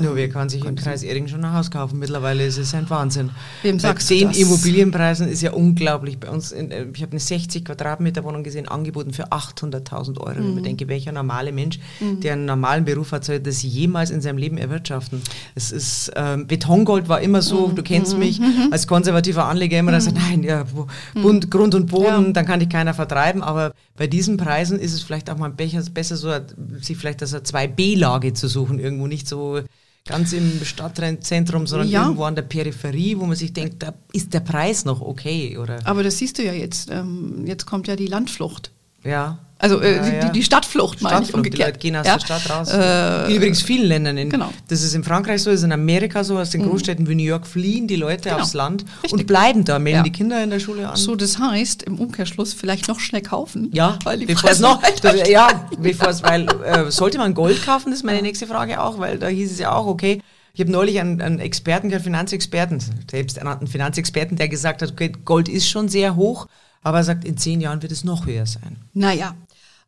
Nur 0.00 0.16
wer 0.16 0.30
kann 0.30 0.48
sich 0.48 0.64
im 0.64 0.74
Kreis 0.74 1.02
Ering 1.02 1.28
schon 1.28 1.44
ein 1.44 1.52
Haus 1.52 1.70
kaufen? 1.70 1.98
Mittlerweile 1.98 2.46
ist 2.46 2.56
es 2.56 2.72
ein 2.74 2.88
Wahnsinn. 2.88 3.28
Wem 3.60 3.76
Bei 3.76 3.92
den? 3.92 4.30
Immobilienpreisen 4.30 5.28
ist 5.28 5.42
ja 5.42 5.52
unglaublich. 5.52 6.18
Bei 6.18 6.30
uns, 6.30 6.50
in, 6.50 6.70
äh, 6.70 6.86
ich 6.94 7.02
habe 7.02 7.10
eine 7.12 7.20
60 7.20 7.62
Quadratmeter 7.66 8.24
Wohnung 8.24 8.42
gesehen, 8.42 8.66
angeboten 8.66 9.12
für 9.12 9.30
800.000 9.32 10.18
Euro. 10.18 10.40
Mhm. 10.40 10.48
Ich 10.48 10.54
mir 10.54 10.62
denke, 10.62 10.88
welcher 10.88 11.12
normale 11.12 11.52
Mensch, 11.52 11.78
der 12.00 12.32
einen 12.32 12.46
normalen 12.46 12.86
Beruf 12.86 13.12
hat, 13.12 13.26
soll 13.26 13.40
das 13.40 13.62
jemals 13.62 14.08
in 14.08 14.22
seinem 14.22 14.38
Leben 14.38 14.56
erwirtschaften? 14.56 15.20
Es 15.54 15.70
ist, 15.70 16.10
ähm, 16.16 16.46
Betongold 16.46 17.10
war 17.10 17.20
immer 17.20 17.42
so, 17.42 17.68
Mhm. 17.68 17.74
du 17.74 17.82
kennst 17.82 18.16
mich 18.16 18.40
als 18.70 18.86
konservativer 18.86 19.44
Anleger 19.44 19.78
immer, 19.78 19.92
dass 19.92 20.10
nein, 20.10 20.42
ja, 20.42 20.64
Bund, 21.12 21.50
Grund 21.50 21.74
und 21.74 21.90
Boden, 21.90 22.26
Ja. 22.26 22.32
dann 22.32 22.46
kann 22.46 22.60
dich 22.60 22.70
keiner 22.70 22.94
vertreiben. 22.94 23.42
Aber 23.42 23.72
bei 23.98 24.06
diesen 24.06 24.38
Preisen 24.38 24.78
ist 24.78 24.94
es 24.94 25.02
vielleicht 25.02 25.28
auch 25.28 25.36
mal 25.36 25.50
besser, 25.50 25.82
besser 25.92 26.16
so, 26.16 26.32
sich 26.80 26.96
vielleicht 26.96 27.20
das 27.20 27.34
2B-Lage 27.34 28.32
zu 28.32 28.48
suchen, 28.48 28.78
irgendwo 28.78 29.06
nicht 29.06 29.28
so 29.28 29.60
ganz 30.06 30.32
im 30.32 30.64
Stadtzentrum, 30.64 31.66
sondern 31.66 31.88
Ja. 31.88 32.02
irgendwo 32.02 32.24
an 32.24 32.34
der 32.34 32.42
Peripherie, 32.42 33.18
wo 33.18 33.26
man 33.26 33.36
sich 33.36 33.52
denkt, 33.52 33.82
da 33.82 33.94
ist 34.12 34.34
der 34.34 34.40
Preis 34.40 34.84
noch 34.84 35.00
okay, 35.00 35.56
oder? 35.58 35.78
Aber 35.86 36.02
das 36.02 36.18
siehst 36.18 36.38
du 36.38 36.44
ja 36.44 36.52
jetzt. 36.52 36.90
Ähm, 36.90 37.44
jetzt 37.46 37.66
kommt 37.66 37.86
ja 37.86 37.96
die 37.96 38.06
Landflucht. 38.06 38.72
Ja. 39.04 39.38
Also 39.58 39.80
äh, 39.80 39.94
Ja, 39.96 40.02
die, 40.02 40.10
ja. 40.16 40.24
die, 40.24 40.32
die 40.32 40.42
Stadtflucht, 40.42 41.02
meine 41.02 41.22
ich 41.22 41.28
Stadtflucht, 41.28 41.44
die 41.44 41.50
umgekehrt. 41.50 41.68
Leute 41.68 41.78
gehen 41.78 41.94
aus 41.96 42.04
Ja. 42.06 42.16
der 42.16 42.24
Stadt 42.26 42.50
raus. 42.50 42.68
Äh, 42.72 43.30
in 43.30 43.36
übrigens 43.36 43.62
vielen 43.62 43.86
Ländern. 43.86 44.18
In, 44.18 44.28
genau. 44.28 44.50
Das 44.66 44.82
ist 44.82 44.92
in 44.94 45.04
Frankreich 45.04 45.40
so, 45.40 45.50
das 45.50 45.60
ist 45.60 45.64
in 45.64 45.70
Amerika 45.72 46.24
so, 46.24 46.36
aus 46.36 46.50
den 46.50 46.64
Großstädten 46.68 47.08
wie 47.08 47.14
New 47.14 47.22
York 47.22 47.46
fliehen 47.46 47.86
die 47.86 47.94
Leute 47.94 48.30
Genau. 48.30 48.42
aufs 48.42 48.54
Land 48.54 48.84
Richtig. 49.04 49.12
und 49.12 49.26
bleiben 49.28 49.64
da, 49.64 49.78
melden 49.78 50.02
die 50.02 50.10
Kinder 50.10 50.42
in 50.42 50.50
der 50.50 50.58
Schule 50.58 50.88
an. 50.88 50.96
So, 50.96 51.14
das 51.14 51.38
heißt, 51.38 51.84
im 51.84 52.00
Umkehrschluss 52.00 52.54
vielleicht 52.54 52.88
noch 52.88 52.98
schnell 52.98 53.22
kaufen. 53.22 53.70
Ja, 53.72 53.98
weil 54.02 54.18
die 54.18 54.26
bevor 54.26 54.50
es 54.50 54.58
noch, 54.58 54.82
das, 55.00 55.28
ja, 55.28 55.68
bevor 55.78 56.08
es, 56.08 56.24
weil, 56.24 56.48
äh, 56.64 56.90
sollte 56.90 57.18
man 57.18 57.32
Gold 57.34 57.64
kaufen, 57.64 57.90
das 57.90 58.00
ist 58.00 58.04
meine 58.04 58.22
nächste 58.22 58.48
Frage 58.48 58.80
auch, 58.82 58.98
weil 58.98 59.18
da 59.18 59.28
hieß 59.28 59.52
es 59.52 59.60
ja 59.60 59.72
auch, 59.72 59.86
okay, 59.86 60.20
ich 60.54 60.60
habe 60.60 60.72
neulich 60.72 60.98
einen, 60.98 61.20
einen 61.22 61.38
Experten 61.38 61.88
gehört, 61.88 62.02
Finanzexperten, 62.04 62.82
selbsternannten 63.08 63.68
Finanzexperten, 63.68 64.36
der 64.36 64.48
gesagt 64.48 64.82
hat, 64.82 64.90
okay, 64.90 65.12
Gold 65.24 65.48
ist 65.48 65.68
schon 65.68 65.88
sehr 65.88 66.16
hoch, 66.16 66.46
aber 66.82 66.98
er 66.98 67.04
sagt, 67.04 67.24
in 67.24 67.36
zehn 67.36 67.60
Jahren 67.60 67.82
wird 67.82 67.92
es 67.92 68.04
noch 68.04 68.26
höher 68.26 68.46
sein. 68.46 68.76
Naja, 68.92 69.34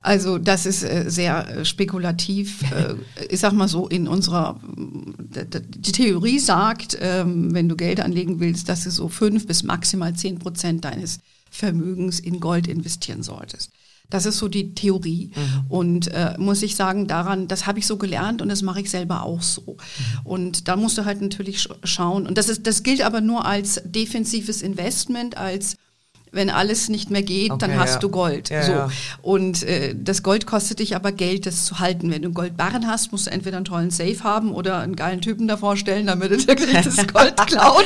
also 0.04 0.36
das 0.36 0.66
ist 0.66 0.82
äh, 0.82 1.04
sehr 1.08 1.48
äh, 1.48 1.64
spekulativ. 1.64 2.62
äh, 2.72 2.94
ich 3.30 3.40
sag 3.40 3.52
mal 3.52 3.68
so, 3.68 3.88
in 3.88 4.06
unserer, 4.06 4.60
die 4.76 5.92
Theorie 5.92 6.38
sagt, 6.38 6.98
ähm, 7.00 7.54
wenn 7.54 7.70
du 7.70 7.74
Geld 7.74 8.00
anlegen 8.00 8.38
willst, 8.38 8.68
dass 8.68 8.84
du 8.84 8.90
so 8.90 9.08
fünf 9.08 9.46
bis 9.46 9.62
maximal 9.62 10.14
zehn 10.14 10.38
Prozent 10.38 10.84
deines 10.84 11.20
Vermögens 11.50 12.20
in 12.20 12.38
Gold 12.38 12.66
investieren 12.66 13.22
solltest. 13.22 13.70
Das 14.10 14.26
ist 14.26 14.36
so 14.36 14.48
die 14.48 14.74
Theorie. 14.74 15.30
Und 15.70 16.08
äh, 16.08 16.34
muss 16.36 16.62
ich 16.62 16.76
sagen, 16.76 17.06
daran, 17.06 17.48
das 17.48 17.66
habe 17.66 17.78
ich 17.78 17.86
so 17.86 17.96
gelernt 17.96 18.42
und 18.42 18.48
das 18.50 18.60
mache 18.60 18.80
ich 18.82 18.90
selber 18.90 19.22
auch 19.22 19.40
so. 19.40 19.78
Und 20.22 20.68
da 20.68 20.76
musst 20.76 20.98
du 20.98 21.06
halt 21.06 21.22
natürlich 21.22 21.62
sch 21.62 21.68
schauen. 21.84 22.26
Und 22.26 22.36
das 22.36 22.50
ist, 22.50 22.66
das 22.66 22.82
gilt 22.82 23.00
aber 23.00 23.22
nur 23.22 23.46
als 23.46 23.80
defensives 23.84 24.60
Investment, 24.60 25.38
als 25.38 25.76
wenn 26.34 26.50
alles 26.50 26.88
nicht 26.88 27.10
mehr 27.10 27.22
geht, 27.22 27.50
dann 27.50 27.70
Okay, 27.70 27.76
hast 27.78 27.94
ja. 27.94 27.98
du 28.00 28.08
Gold. 28.10 28.50
Ja, 28.50 28.62
so. 28.62 28.72
ja. 28.72 28.90
Und 29.22 29.62
äh, 29.62 29.94
das 29.96 30.22
Gold 30.22 30.46
kostet 30.46 30.78
dich 30.80 30.94
aber 30.96 31.12
Geld, 31.12 31.46
das 31.46 31.64
zu 31.64 31.78
halten. 31.78 32.10
Wenn 32.10 32.22
du 32.22 32.30
Goldbarren 32.32 32.86
hast, 32.86 33.12
musst 33.12 33.26
du 33.26 33.30
entweder 33.30 33.56
einen 33.56 33.64
tollen 33.64 33.90
Safe 33.90 34.22
haben 34.22 34.52
oder 34.52 34.78
einen 34.80 34.96
geilen 34.96 35.20
Typen 35.20 35.48
davor 35.48 35.76
stellen, 35.76 36.06
damit 36.06 36.30
er 36.32 36.46
wirklich 36.46 36.72
das 36.72 36.96
Gold 37.06 37.36
klaut. 37.46 37.84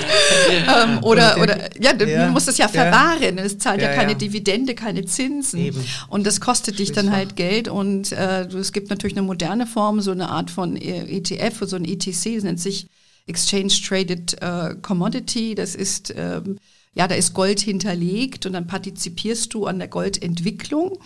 ähm, 0.51 0.99
oder, 1.03 1.33
Okay. 1.33 1.43
oder 1.43 1.81
ja, 1.81 1.93
du 1.93 2.07
musst 2.33 2.49
es 2.49 2.59
ja 2.59 2.69
verwahren. 2.69 3.39
Es 3.39 3.59
zahlt 3.59 3.81
ja, 3.83 3.95
keine. 3.95 4.17
Dividende, 4.17 4.75
keine 4.75 5.05
Zinsen. 5.05 5.61
Eben. 5.61 5.85
Und 6.09 6.27
das 6.27 6.41
kostet 6.41 6.79
dich 6.79 6.93
dann 6.93 7.13
halt 7.13 7.37
Geld. 7.37 7.69
Und 7.69 8.13
äh, 8.13 8.47
es 8.47 8.73
gibt 8.73 8.91
natürlich 8.91 9.17
eine 9.17 9.27
moderne 9.27 9.67
Form, 9.67 10.01
so 10.01 10.11
eine 10.11 10.29
Art 10.31 10.51
von 10.51 10.77
äh, 10.77 11.05
ETF, 11.09 11.63
so 11.67 11.77
ein 11.77 11.85
ETC, 11.85 12.35
das 12.35 12.45
nennt 12.45 12.61
sich 12.61 12.89
Exchange 13.27 13.73
Traded 13.87 14.41
äh, 14.43 14.75
Commodity. 14.81 15.55
Das 15.55 15.75
ist 15.75 16.13
ähm, 16.17 16.59
ja, 16.94 17.07
da 17.07 17.14
ist 17.14 17.35
Gold 17.35 17.61
hinterlegt 17.61 18.46
und 18.46 18.55
dann 18.55 18.66
partizipierst 18.66 19.55
du 19.55 19.66
an 19.66 19.79
der 19.79 19.88
Goldentwicklung. 19.88 20.98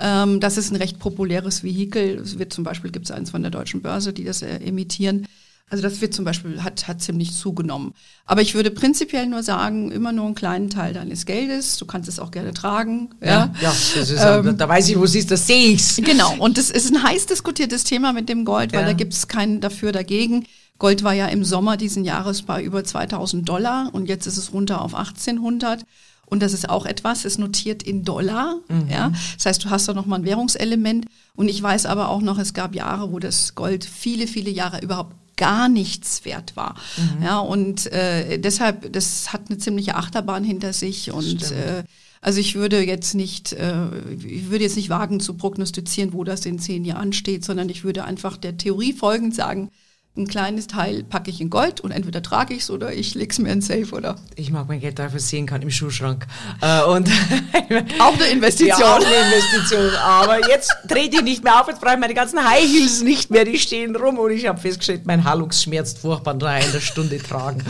Ähm, 0.00 0.40
das 0.40 0.56
ist 0.56 0.70
ein 0.70 0.76
recht 0.76 0.98
populäres 0.98 1.62
Vehikel. 1.62 2.18
Es 2.18 2.38
wird 2.38 2.52
zum 2.52 2.64
Beispiel 2.64 2.90
gibt 2.90 3.06
es 3.06 3.10
eins 3.10 3.30
von 3.30 3.42
der 3.42 3.50
Deutschen 3.50 3.82
Börse, 3.82 4.12
die 4.12 4.24
das 4.24 4.42
äh, 4.42 4.58
emittieren. 4.58 5.26
Also 5.68 5.82
das 5.82 6.00
wird 6.00 6.14
zum 6.14 6.24
Beispiel, 6.24 6.62
hat, 6.62 6.86
hat 6.86 7.02
ziemlich 7.02 7.32
zugenommen. 7.32 7.92
Aber 8.24 8.40
ich 8.40 8.54
würde 8.54 8.70
prinzipiell 8.70 9.26
nur 9.26 9.42
sagen, 9.42 9.90
immer 9.90 10.12
nur 10.12 10.26
einen 10.26 10.36
kleinen 10.36 10.70
Teil 10.70 10.94
deines 10.94 11.26
Geldes. 11.26 11.76
Du 11.76 11.86
kannst 11.86 12.08
es 12.08 12.20
auch 12.20 12.30
gerne 12.30 12.54
tragen. 12.54 13.10
Ja, 13.20 13.28
ja, 13.28 13.54
ja 13.60 13.76
das 13.96 14.10
ist, 14.10 14.24
ähm, 14.24 14.56
da 14.56 14.68
weiß 14.68 14.88
ich, 14.88 14.96
wo 14.96 15.02
es 15.02 15.16
ist, 15.16 15.32
das 15.32 15.48
sehe 15.48 15.72
ich's. 15.72 15.96
Genau. 15.96 16.36
Und 16.38 16.56
das 16.56 16.70
ist 16.70 16.94
ein 16.94 17.02
heiß 17.02 17.26
diskutiertes 17.26 17.82
Thema 17.82 18.12
mit 18.12 18.28
dem 18.28 18.44
Gold, 18.44 18.72
weil 18.72 18.82
ja. 18.82 18.86
da 18.86 18.92
gibt 18.92 19.12
es 19.12 19.26
keinen 19.26 19.60
dafür 19.60 19.90
dagegen. 19.90 20.46
Gold 20.78 21.02
war 21.02 21.14
ja 21.14 21.26
im 21.26 21.44
Sommer 21.44 21.76
diesen 21.76 22.04
Jahres 22.04 22.42
bei 22.42 22.62
über 22.62 22.84
2000 22.84 23.48
Dollar 23.48 23.90
und 23.92 24.08
jetzt 24.08 24.26
ist 24.26 24.36
es 24.36 24.52
runter 24.52 24.82
auf 24.82 24.94
1800. 24.94 25.84
Und 26.28 26.42
das 26.42 26.52
ist 26.52 26.68
auch 26.68 26.86
etwas, 26.86 27.24
ist 27.24 27.38
notiert 27.38 27.84
in 27.84 28.02
Dollar. 28.04 28.56
Mhm. 28.68 28.88
Ja, 28.90 29.12
das 29.36 29.46
heißt, 29.46 29.64
du 29.64 29.70
hast 29.70 29.86
da 29.88 29.94
noch 29.94 30.06
mal 30.06 30.16
ein 30.16 30.24
Währungselement. 30.24 31.06
Und 31.36 31.48
ich 31.48 31.62
weiß 31.62 31.86
aber 31.86 32.08
auch 32.08 32.20
noch, 32.20 32.38
es 32.38 32.52
gab 32.52 32.74
Jahre, 32.74 33.12
wo 33.12 33.20
das 33.20 33.54
Gold 33.54 33.84
viele, 33.84 34.26
viele 34.26 34.50
Jahre 34.50 34.80
überhaupt 34.80 35.14
gar 35.36 35.68
nichts 35.68 36.24
wert 36.24 36.56
war. 36.56 36.74
Mhm. 36.96 37.22
Ja, 37.22 37.38
und 37.38 37.86
äh, 37.92 38.38
deshalb, 38.38 38.92
das 38.92 39.32
hat 39.32 39.42
eine 39.48 39.58
ziemliche 39.58 39.94
Achterbahn 39.94 40.42
hinter 40.42 40.72
sich 40.72 41.12
und 41.12 41.52
äh, 41.52 41.84
also 42.22 42.40
ich 42.40 42.54
würde 42.54 42.80
jetzt 42.80 43.14
nicht, 43.14 43.52
äh, 43.52 43.86
ich 44.18 44.50
würde 44.50 44.64
jetzt 44.64 44.76
nicht 44.76 44.88
wagen 44.88 45.20
zu 45.20 45.34
prognostizieren, 45.34 46.12
wo 46.12 46.24
das 46.24 46.44
in 46.46 46.58
zehn 46.58 46.84
Jahren 46.84 47.12
steht, 47.12 47.44
sondern 47.44 47.68
ich 47.68 47.84
würde 47.84 48.04
einfach 48.04 48.36
der 48.36 48.56
Theorie 48.56 48.94
folgend 48.94 49.34
sagen, 49.34 49.70
ein 50.16 50.26
kleines 50.26 50.66
Teil 50.66 51.04
packe 51.04 51.30
ich 51.30 51.40
in 51.40 51.50
Gold 51.50 51.80
und 51.80 51.90
entweder 51.90 52.22
trage 52.22 52.54
ich 52.54 52.62
es 52.62 52.70
oder 52.70 52.92
ich 52.92 53.14
lege 53.14 53.30
es 53.30 53.38
mir 53.38 53.52
in 53.52 53.60
Safe 53.60 53.88
oder. 53.92 54.16
Ich 54.34 54.50
mag 54.50 54.68
mein 54.68 54.80
Geld 54.80 54.98
dafür 54.98 55.20
sehen 55.20 55.46
kann 55.46 55.62
im 55.62 55.70
Schuhschrank. 55.70 56.26
Äh, 56.60 56.82
und 56.82 57.08
auch 57.98 58.14
eine 58.14 58.26
Investition. 58.32 58.80
Ja, 58.80 58.96
auch 58.96 59.04
eine 59.04 59.14
Investition. 59.14 59.94
Aber 59.96 60.48
jetzt 60.48 60.74
dreht 60.88 61.12
die 61.12 61.22
nicht 61.22 61.44
mehr 61.44 61.60
auf, 61.60 61.68
jetzt 61.68 61.80
brauche 61.80 61.94
ich 61.94 62.00
meine 62.00 62.14
ganzen 62.14 62.42
High 62.42 62.64
Heels 62.64 63.02
nicht 63.02 63.30
mehr, 63.30 63.44
die 63.44 63.58
stehen 63.58 63.94
rum 63.94 64.18
und 64.18 64.30
ich 64.30 64.46
habe 64.46 64.58
festgestellt, 64.58 65.02
mein 65.04 65.24
Hallux 65.24 65.62
schmerzt 65.62 65.98
furchtbar 65.98 66.34
nach 66.34 66.46
einer 66.46 66.80
Stunde 66.80 67.18
tragen. 67.18 67.62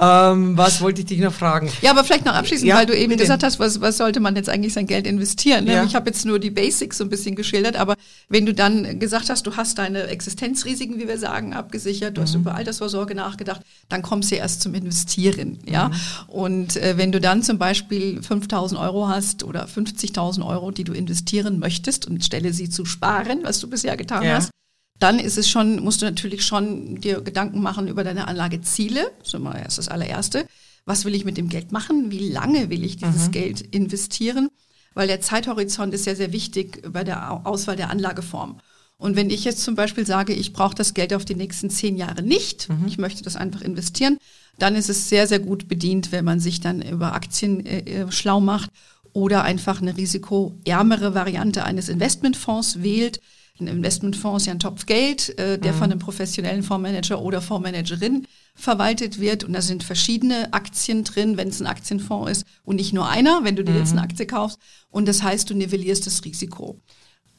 Ähm, 0.00 0.56
was 0.56 0.80
wollte 0.80 1.00
ich 1.02 1.06
dich 1.06 1.20
noch 1.20 1.32
fragen? 1.32 1.70
Ja, 1.80 1.92
aber 1.92 2.04
vielleicht 2.04 2.24
noch 2.24 2.34
abschließend, 2.34 2.68
ja, 2.68 2.76
weil 2.76 2.86
du 2.86 2.96
eben 2.96 3.16
gesagt 3.16 3.42
hast, 3.42 3.58
was, 3.58 3.80
was 3.80 3.96
sollte 3.96 4.20
man 4.20 4.36
jetzt 4.36 4.48
eigentlich 4.48 4.72
sein 4.72 4.86
Geld 4.86 5.06
investieren? 5.06 5.66
Ja. 5.66 5.84
Ich 5.84 5.94
habe 5.94 6.10
jetzt 6.10 6.24
nur 6.24 6.38
die 6.38 6.50
Basics 6.50 6.98
so 6.98 7.04
ein 7.04 7.10
bisschen 7.10 7.36
geschildert, 7.36 7.76
aber 7.76 7.94
wenn 8.28 8.46
du 8.46 8.54
dann 8.54 8.98
gesagt 8.98 9.30
hast, 9.30 9.46
du 9.46 9.56
hast 9.56 9.78
deine 9.78 10.04
Existenzrisiken, 10.04 10.98
wie 10.98 11.08
wir 11.08 11.18
sagen, 11.18 11.52
ab 11.52 11.67
abgesichert, 11.68 12.16
du 12.16 12.20
mhm. 12.20 12.24
hast 12.24 12.34
über 12.34 12.54
Altersvorsorge 12.54 13.14
nachgedacht, 13.14 13.60
dann 13.88 14.02
kommst 14.02 14.30
du 14.30 14.36
erst 14.36 14.62
zum 14.62 14.74
Investieren. 14.74 15.58
Ja? 15.66 15.88
Mhm. 15.88 15.94
Und 16.28 16.76
äh, 16.76 16.96
wenn 16.96 17.12
du 17.12 17.20
dann 17.20 17.42
zum 17.42 17.58
Beispiel 17.58 18.22
5000 18.22 18.80
Euro 18.80 19.08
hast 19.08 19.44
oder 19.44 19.66
50.000 19.66 20.46
Euro, 20.46 20.70
die 20.70 20.84
du 20.84 20.92
investieren 20.92 21.58
möchtest 21.58 22.06
und 22.06 22.24
stelle 22.24 22.52
sie 22.52 22.70
zu 22.70 22.84
sparen, 22.84 23.40
was 23.42 23.60
du 23.60 23.68
bisher 23.68 23.96
getan 23.96 24.22
ja. 24.24 24.36
hast, 24.36 24.50
dann 24.98 25.18
ist 25.18 25.38
es 25.38 25.48
schon, 25.48 25.82
musst 25.82 26.02
du 26.02 26.06
natürlich 26.06 26.44
schon 26.44 27.00
dir 27.00 27.20
Gedanken 27.20 27.60
machen 27.60 27.86
über 27.86 28.02
deine 28.02 28.26
Anlageziele. 28.26 29.12
Das 29.20 29.34
ist 29.34 29.38
mal 29.38 29.62
das 29.62 29.88
allererste. 29.88 30.46
Was 30.86 31.04
will 31.04 31.14
ich 31.14 31.24
mit 31.24 31.36
dem 31.36 31.48
Geld 31.48 31.70
machen? 31.70 32.10
Wie 32.10 32.30
lange 32.30 32.70
will 32.70 32.82
ich 32.82 32.96
dieses 32.96 33.28
mhm. 33.28 33.32
Geld 33.32 33.60
investieren? 33.60 34.48
Weil 34.94 35.06
der 35.06 35.20
Zeithorizont 35.20 35.94
ist 35.94 36.06
ja 36.06 36.14
sehr 36.14 36.32
wichtig 36.32 36.82
bei 36.90 37.04
der 37.04 37.46
Auswahl 37.46 37.76
der 37.76 37.90
Anlageform. 37.90 38.58
Und 38.98 39.14
wenn 39.14 39.30
ich 39.30 39.44
jetzt 39.44 39.62
zum 39.62 39.76
Beispiel 39.76 40.04
sage, 40.04 40.32
ich 40.32 40.52
brauche 40.52 40.74
das 40.74 40.92
Geld 40.92 41.14
auf 41.14 41.24
die 41.24 41.36
nächsten 41.36 41.70
zehn 41.70 41.96
Jahre 41.96 42.22
nicht, 42.22 42.68
mhm. 42.68 42.86
ich 42.86 42.98
möchte 42.98 43.22
das 43.22 43.36
einfach 43.36 43.62
investieren, 43.62 44.18
dann 44.58 44.74
ist 44.74 44.90
es 44.90 45.08
sehr, 45.08 45.28
sehr 45.28 45.38
gut 45.38 45.68
bedient, 45.68 46.10
wenn 46.10 46.24
man 46.24 46.40
sich 46.40 46.60
dann 46.60 46.82
über 46.82 47.14
Aktien 47.14 47.64
äh, 47.64 47.78
äh 47.78 48.12
schlau 48.12 48.40
macht 48.40 48.70
oder 49.12 49.44
einfach 49.44 49.80
eine 49.80 49.96
risikoärmere 49.96 51.14
Variante 51.14 51.64
eines 51.64 51.88
Investmentfonds 51.88 52.82
wählt. 52.82 53.20
Ein 53.60 53.68
Investmentfonds 53.68 54.42
ist 54.42 54.46
ja 54.46 54.52
ein 54.52 54.60
Topf 54.60 54.86
Geld, 54.86 55.36
äh, 55.38 55.58
der 55.58 55.72
mhm. 55.72 55.76
von 55.76 55.90
einem 55.90 55.98
professionellen 56.00 56.62
Fondsmanager 56.62 57.20
oder 57.20 57.40
Fondsmanagerin 57.40 58.26
verwaltet 58.54 59.20
wird. 59.20 59.44
Und 59.44 59.52
da 59.52 59.62
sind 59.62 59.84
verschiedene 59.84 60.52
Aktien 60.52 61.04
drin, 61.04 61.36
wenn 61.36 61.48
es 61.48 61.60
ein 61.60 61.66
Aktienfonds 61.66 62.30
ist 62.30 62.46
und 62.64 62.76
nicht 62.76 62.92
nur 62.92 63.08
einer, 63.08 63.44
wenn 63.44 63.56
du 63.56 63.64
dir 63.64 63.72
mhm. 63.72 63.78
jetzt 63.78 63.92
eine 63.92 64.02
Aktie 64.02 64.26
kaufst. 64.26 64.58
Und 64.90 65.06
das 65.06 65.22
heißt, 65.22 65.50
du 65.50 65.54
nivellierst 65.54 66.06
das 66.06 66.24
Risiko. 66.24 66.80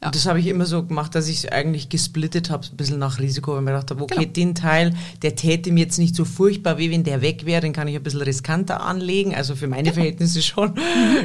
Ja. 0.02 0.12
Das 0.12 0.26
habe 0.28 0.40
ich 0.40 0.48
immer 0.48 0.66
so 0.66 0.86
gemacht, 0.86 1.14
dass 1.14 1.28
ich 1.28 1.44
es 1.44 1.52
eigentlich 1.52 1.90
gesplittet 1.90 2.50
habe, 2.50 2.66
ein 2.66 2.78
bisschen 2.78 3.00
nach 3.00 3.20
Risiko, 3.20 3.52
weil 3.52 3.60
ich 3.60 3.66
mir 3.66 3.72
gedacht 3.72 3.92
habe, 3.92 4.04
okay, 4.04 4.16
genau. 4.22 4.32
den 4.32 4.56
Teil, 4.56 4.94
der 5.24 5.36
täte 5.36 5.74
mir 5.74 5.82
jetzt 5.82 5.98
nicht 5.98 6.16
so 6.16 6.24
furchtbar 6.24 6.78
weh, 6.78 6.90
wenn 6.90 7.04
der 7.04 7.22
weg 7.22 7.46
wäre, 7.46 7.60
den 7.60 7.74
kann 7.74 7.90
ich 7.90 7.98
ein 7.98 8.04
bisschen 8.04 8.22
riskanter 8.22 8.82
anlegen, 8.82 9.36
also 9.36 9.56
für 9.56 9.68
meine 9.68 9.92
Verhältnisse 9.94 10.42
schon, 10.42 10.76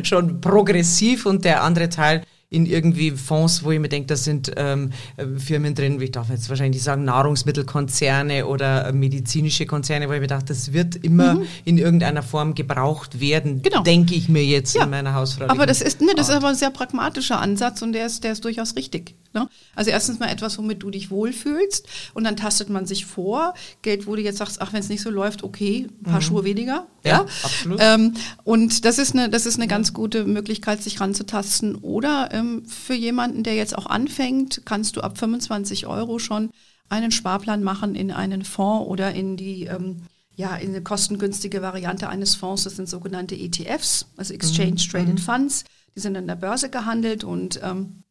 schon 0.03 0.41
progressiv 0.41 1.25
und 1.25 1.45
der 1.45 1.63
andere 1.63 1.89
Teil, 1.89 2.23
in 2.55 2.67
irgendwie 2.67 3.11
Fonds, 3.11 3.65
wo 3.65 3.71
ich 3.71 3.81
mir 3.81 3.89
denke, 3.89 4.07
da 4.07 4.17
sind 4.17 4.53
ähm, 4.57 4.91
Firmen 5.39 5.75
drin, 5.75 6.01
wie 6.01 6.05
ich 6.05 6.13
darf 6.13 6.31
jetzt 6.31 6.49
wahrscheinlich 6.49 6.83
sagen, 6.83 7.05
Nahrungsmittelkonzerne 7.05 8.47
oder 8.47 8.93
medizinische 8.93 9.67
Konzerne, 9.67 10.09
weil 10.09 10.17
ich 10.17 10.21
mir 10.23 10.27
dachte, 10.29 10.47
das 10.47 10.73
wird 10.73 10.97
immer 10.97 11.35
mhm. 11.35 11.47
in 11.65 11.79
irgendeiner 11.79 12.23
Form 12.23 12.55
gebraucht 12.55 13.21
werden, 13.21 13.63
genau. 13.63 13.83
denke 13.83 14.15
ich 14.15 14.29
mir 14.29 14.45
jetzt 14.45 14.75
ja. 14.75 14.85
in 14.85 14.91
meiner 14.91 15.15
Hausfrau. 15.15 15.47
Aber 15.49 15.67
das 15.67 15.83
ist, 15.83 16.01
ne, 16.01 16.13
das 16.17 16.29
ist 16.29 16.35
aber 16.35 16.49
ein 16.49 16.55
sehr 16.55 16.71
pragmatischer 16.71 17.41
Ansatz 17.41 17.83
und 17.83 17.93
der 17.93 18.07
ist, 18.07 18.25
der 18.25 18.33
ist 18.33 18.45
durchaus 18.45 18.77
richtig. 18.77 19.15
Ne? 19.35 19.49
Also 19.75 19.91
erstens 19.91 20.21
mal 20.21 20.29
etwas, 20.29 20.57
womit 20.59 20.83
du 20.83 20.91
dich 20.91 21.11
wohlfühlst 21.11 21.87
und 22.15 22.25
dann 22.25 22.37
tastet 22.37 22.71
man 22.71 22.87
sich 22.87 23.05
vor. 23.05 23.55
Geld, 23.83 24.07
wo 24.07 24.15
du 24.15 24.23
jetzt 24.23 24.39
sagst, 24.39 24.63
ach, 24.63 24.73
wenn 24.73 24.81
es 24.81 24.89
nicht 24.89 25.03
so 25.03 25.11
läuft, 25.11 25.43
okay, 25.43 25.89
ein 26.01 26.05
paar 26.05 26.21
mhm. 26.21 26.23
Schuhe 26.23 26.45
weniger. 26.45 26.87
Ja, 27.03 27.11
ja? 27.11 27.21
absolut. 27.43 27.79
Ähm, 27.83 28.15
und 28.45 28.85
das 28.85 28.99
ist 28.99 29.15
eine, 29.15 29.29
das 29.29 29.45
ist 29.45 29.57
eine 29.57 29.67
ganz 29.67 29.93
gute 29.93 30.25
Möglichkeit, 30.25 30.83
sich 30.83 31.01
ranzutasten. 31.01 31.75
Oder 31.75 32.29
ähm, 32.33 32.65
für 32.67 32.95
jemanden, 32.95 33.43
der 33.43 33.57
jetzt 33.57 33.77
auch 33.77 33.87
anfängt, 33.87 34.63
kannst 34.65 34.97
du 34.97 35.01
ab 35.01 35.19
25 35.19 35.87
Euro 35.87 36.19
schon 36.19 36.51
einen 36.89 37.11
Sparplan 37.11 37.63
machen 37.63 37.95
in 37.95 38.13
einen 38.13 38.45
Fonds 38.45 38.89
oder 38.89 39.13
in 39.13 39.37
die 39.37 39.65
ähm, 39.65 40.03
ja, 40.37 40.57
in 40.57 40.71
eine 40.71 40.83
kostengünstige 40.83 41.63
Variante 41.63 42.09
eines 42.09 42.35
Fonds, 42.35 42.65
das 42.65 42.77
sind 42.77 42.89
sogenannte 42.89 43.37
ETFs, 43.37 44.07
also 44.17 44.35
Exchange 44.35 44.73
mhm. 44.73 44.91
Traded 44.91 45.15
mhm. 45.15 45.19
Funds, 45.19 45.65
die 45.95 46.01
sind 46.01 46.17
an 46.17 46.27
der 46.27 46.35
Börse 46.35 46.71
gehandelt 46.71 47.25
und 47.25 47.61
ähm, 47.63 48.04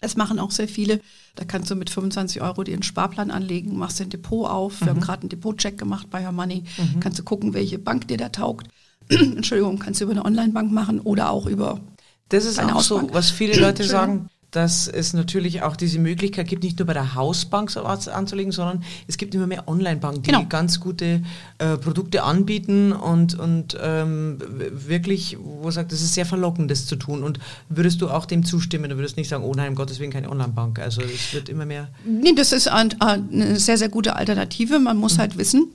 es 0.00 0.16
machen 0.16 0.38
auch 0.38 0.50
sehr 0.50 0.68
viele. 0.68 1.00
Da 1.34 1.44
kannst 1.44 1.70
du 1.70 1.74
mit 1.74 1.90
25 1.90 2.42
Euro 2.42 2.64
dir 2.64 2.74
einen 2.74 2.82
Sparplan 2.82 3.30
anlegen, 3.30 3.76
machst 3.76 4.00
ein 4.00 4.10
Depot 4.10 4.48
auf. 4.48 4.80
Wir 4.80 4.88
haben 4.88 4.98
mhm. 4.98 5.02
gerade 5.02 5.22
einen 5.22 5.28
Depotcheck 5.30 5.78
gemacht 5.78 6.08
bei 6.10 6.24
Your 6.24 6.32
Money. 6.32 6.64
Mhm. 6.76 7.00
Kannst 7.00 7.18
du 7.18 7.24
gucken, 7.24 7.54
welche 7.54 7.78
Bank 7.78 8.08
dir 8.08 8.16
da 8.16 8.28
taugt. 8.28 8.68
Entschuldigung, 9.08 9.78
kannst 9.78 10.00
du 10.00 10.04
über 10.04 10.12
eine 10.12 10.24
Online-Bank 10.24 10.70
machen 10.70 11.00
oder 11.00 11.30
auch 11.30 11.46
über. 11.46 11.80
Das 12.28 12.44
ist 12.44 12.58
auch 12.58 12.70
Hausbank. 12.74 13.08
so, 13.08 13.14
was 13.14 13.30
viele 13.30 13.58
Leute 13.58 13.84
sagen 13.84 14.28
dass 14.50 14.88
es 14.88 15.12
natürlich 15.12 15.62
auch 15.62 15.76
diese 15.76 15.98
Möglichkeit 15.98 16.48
gibt, 16.48 16.62
nicht 16.62 16.78
nur 16.78 16.86
bei 16.86 16.94
der 16.94 17.14
Hausbank 17.14 17.70
so 17.70 17.84
was 17.84 18.08
anzulegen, 18.08 18.50
sondern 18.50 18.82
es 19.06 19.18
gibt 19.18 19.34
immer 19.34 19.46
mehr 19.46 19.68
Online-Banken, 19.68 20.22
die 20.22 20.30
genau. 20.30 20.46
ganz 20.48 20.80
gute 20.80 21.22
äh, 21.58 21.76
Produkte 21.76 22.22
anbieten 22.22 22.92
und, 22.92 23.38
und 23.38 23.76
ähm, 23.80 24.38
wirklich, 24.70 25.36
wo 25.38 25.70
sagt, 25.70 25.92
es 25.92 26.00
ist 26.00 26.14
sehr 26.14 26.24
verlockend, 26.24 26.70
das 26.70 26.86
zu 26.86 26.96
tun. 26.96 27.22
Und 27.22 27.38
würdest 27.68 28.00
du 28.00 28.08
auch 28.08 28.24
dem 28.24 28.42
zustimmen? 28.44 28.88
Du 28.88 28.96
würdest 28.96 29.18
nicht 29.18 29.28
sagen, 29.28 29.44
oh 29.44 29.52
nein, 29.54 29.70
um 29.70 29.74
Gottes 29.74 29.98
Willen 29.98 30.12
keine 30.12 30.30
Online-Bank. 30.30 30.78
Also 30.78 31.02
es 31.02 31.34
wird 31.34 31.50
immer 31.50 31.66
mehr. 31.66 31.90
Nee, 32.06 32.32
das 32.34 32.52
ist 32.52 32.68
eine 32.68 33.58
sehr, 33.58 33.76
sehr 33.76 33.90
gute 33.90 34.16
Alternative. 34.16 34.78
Man 34.78 34.96
muss 34.96 35.16
mhm. 35.16 35.20
halt 35.20 35.36
wissen, 35.36 35.68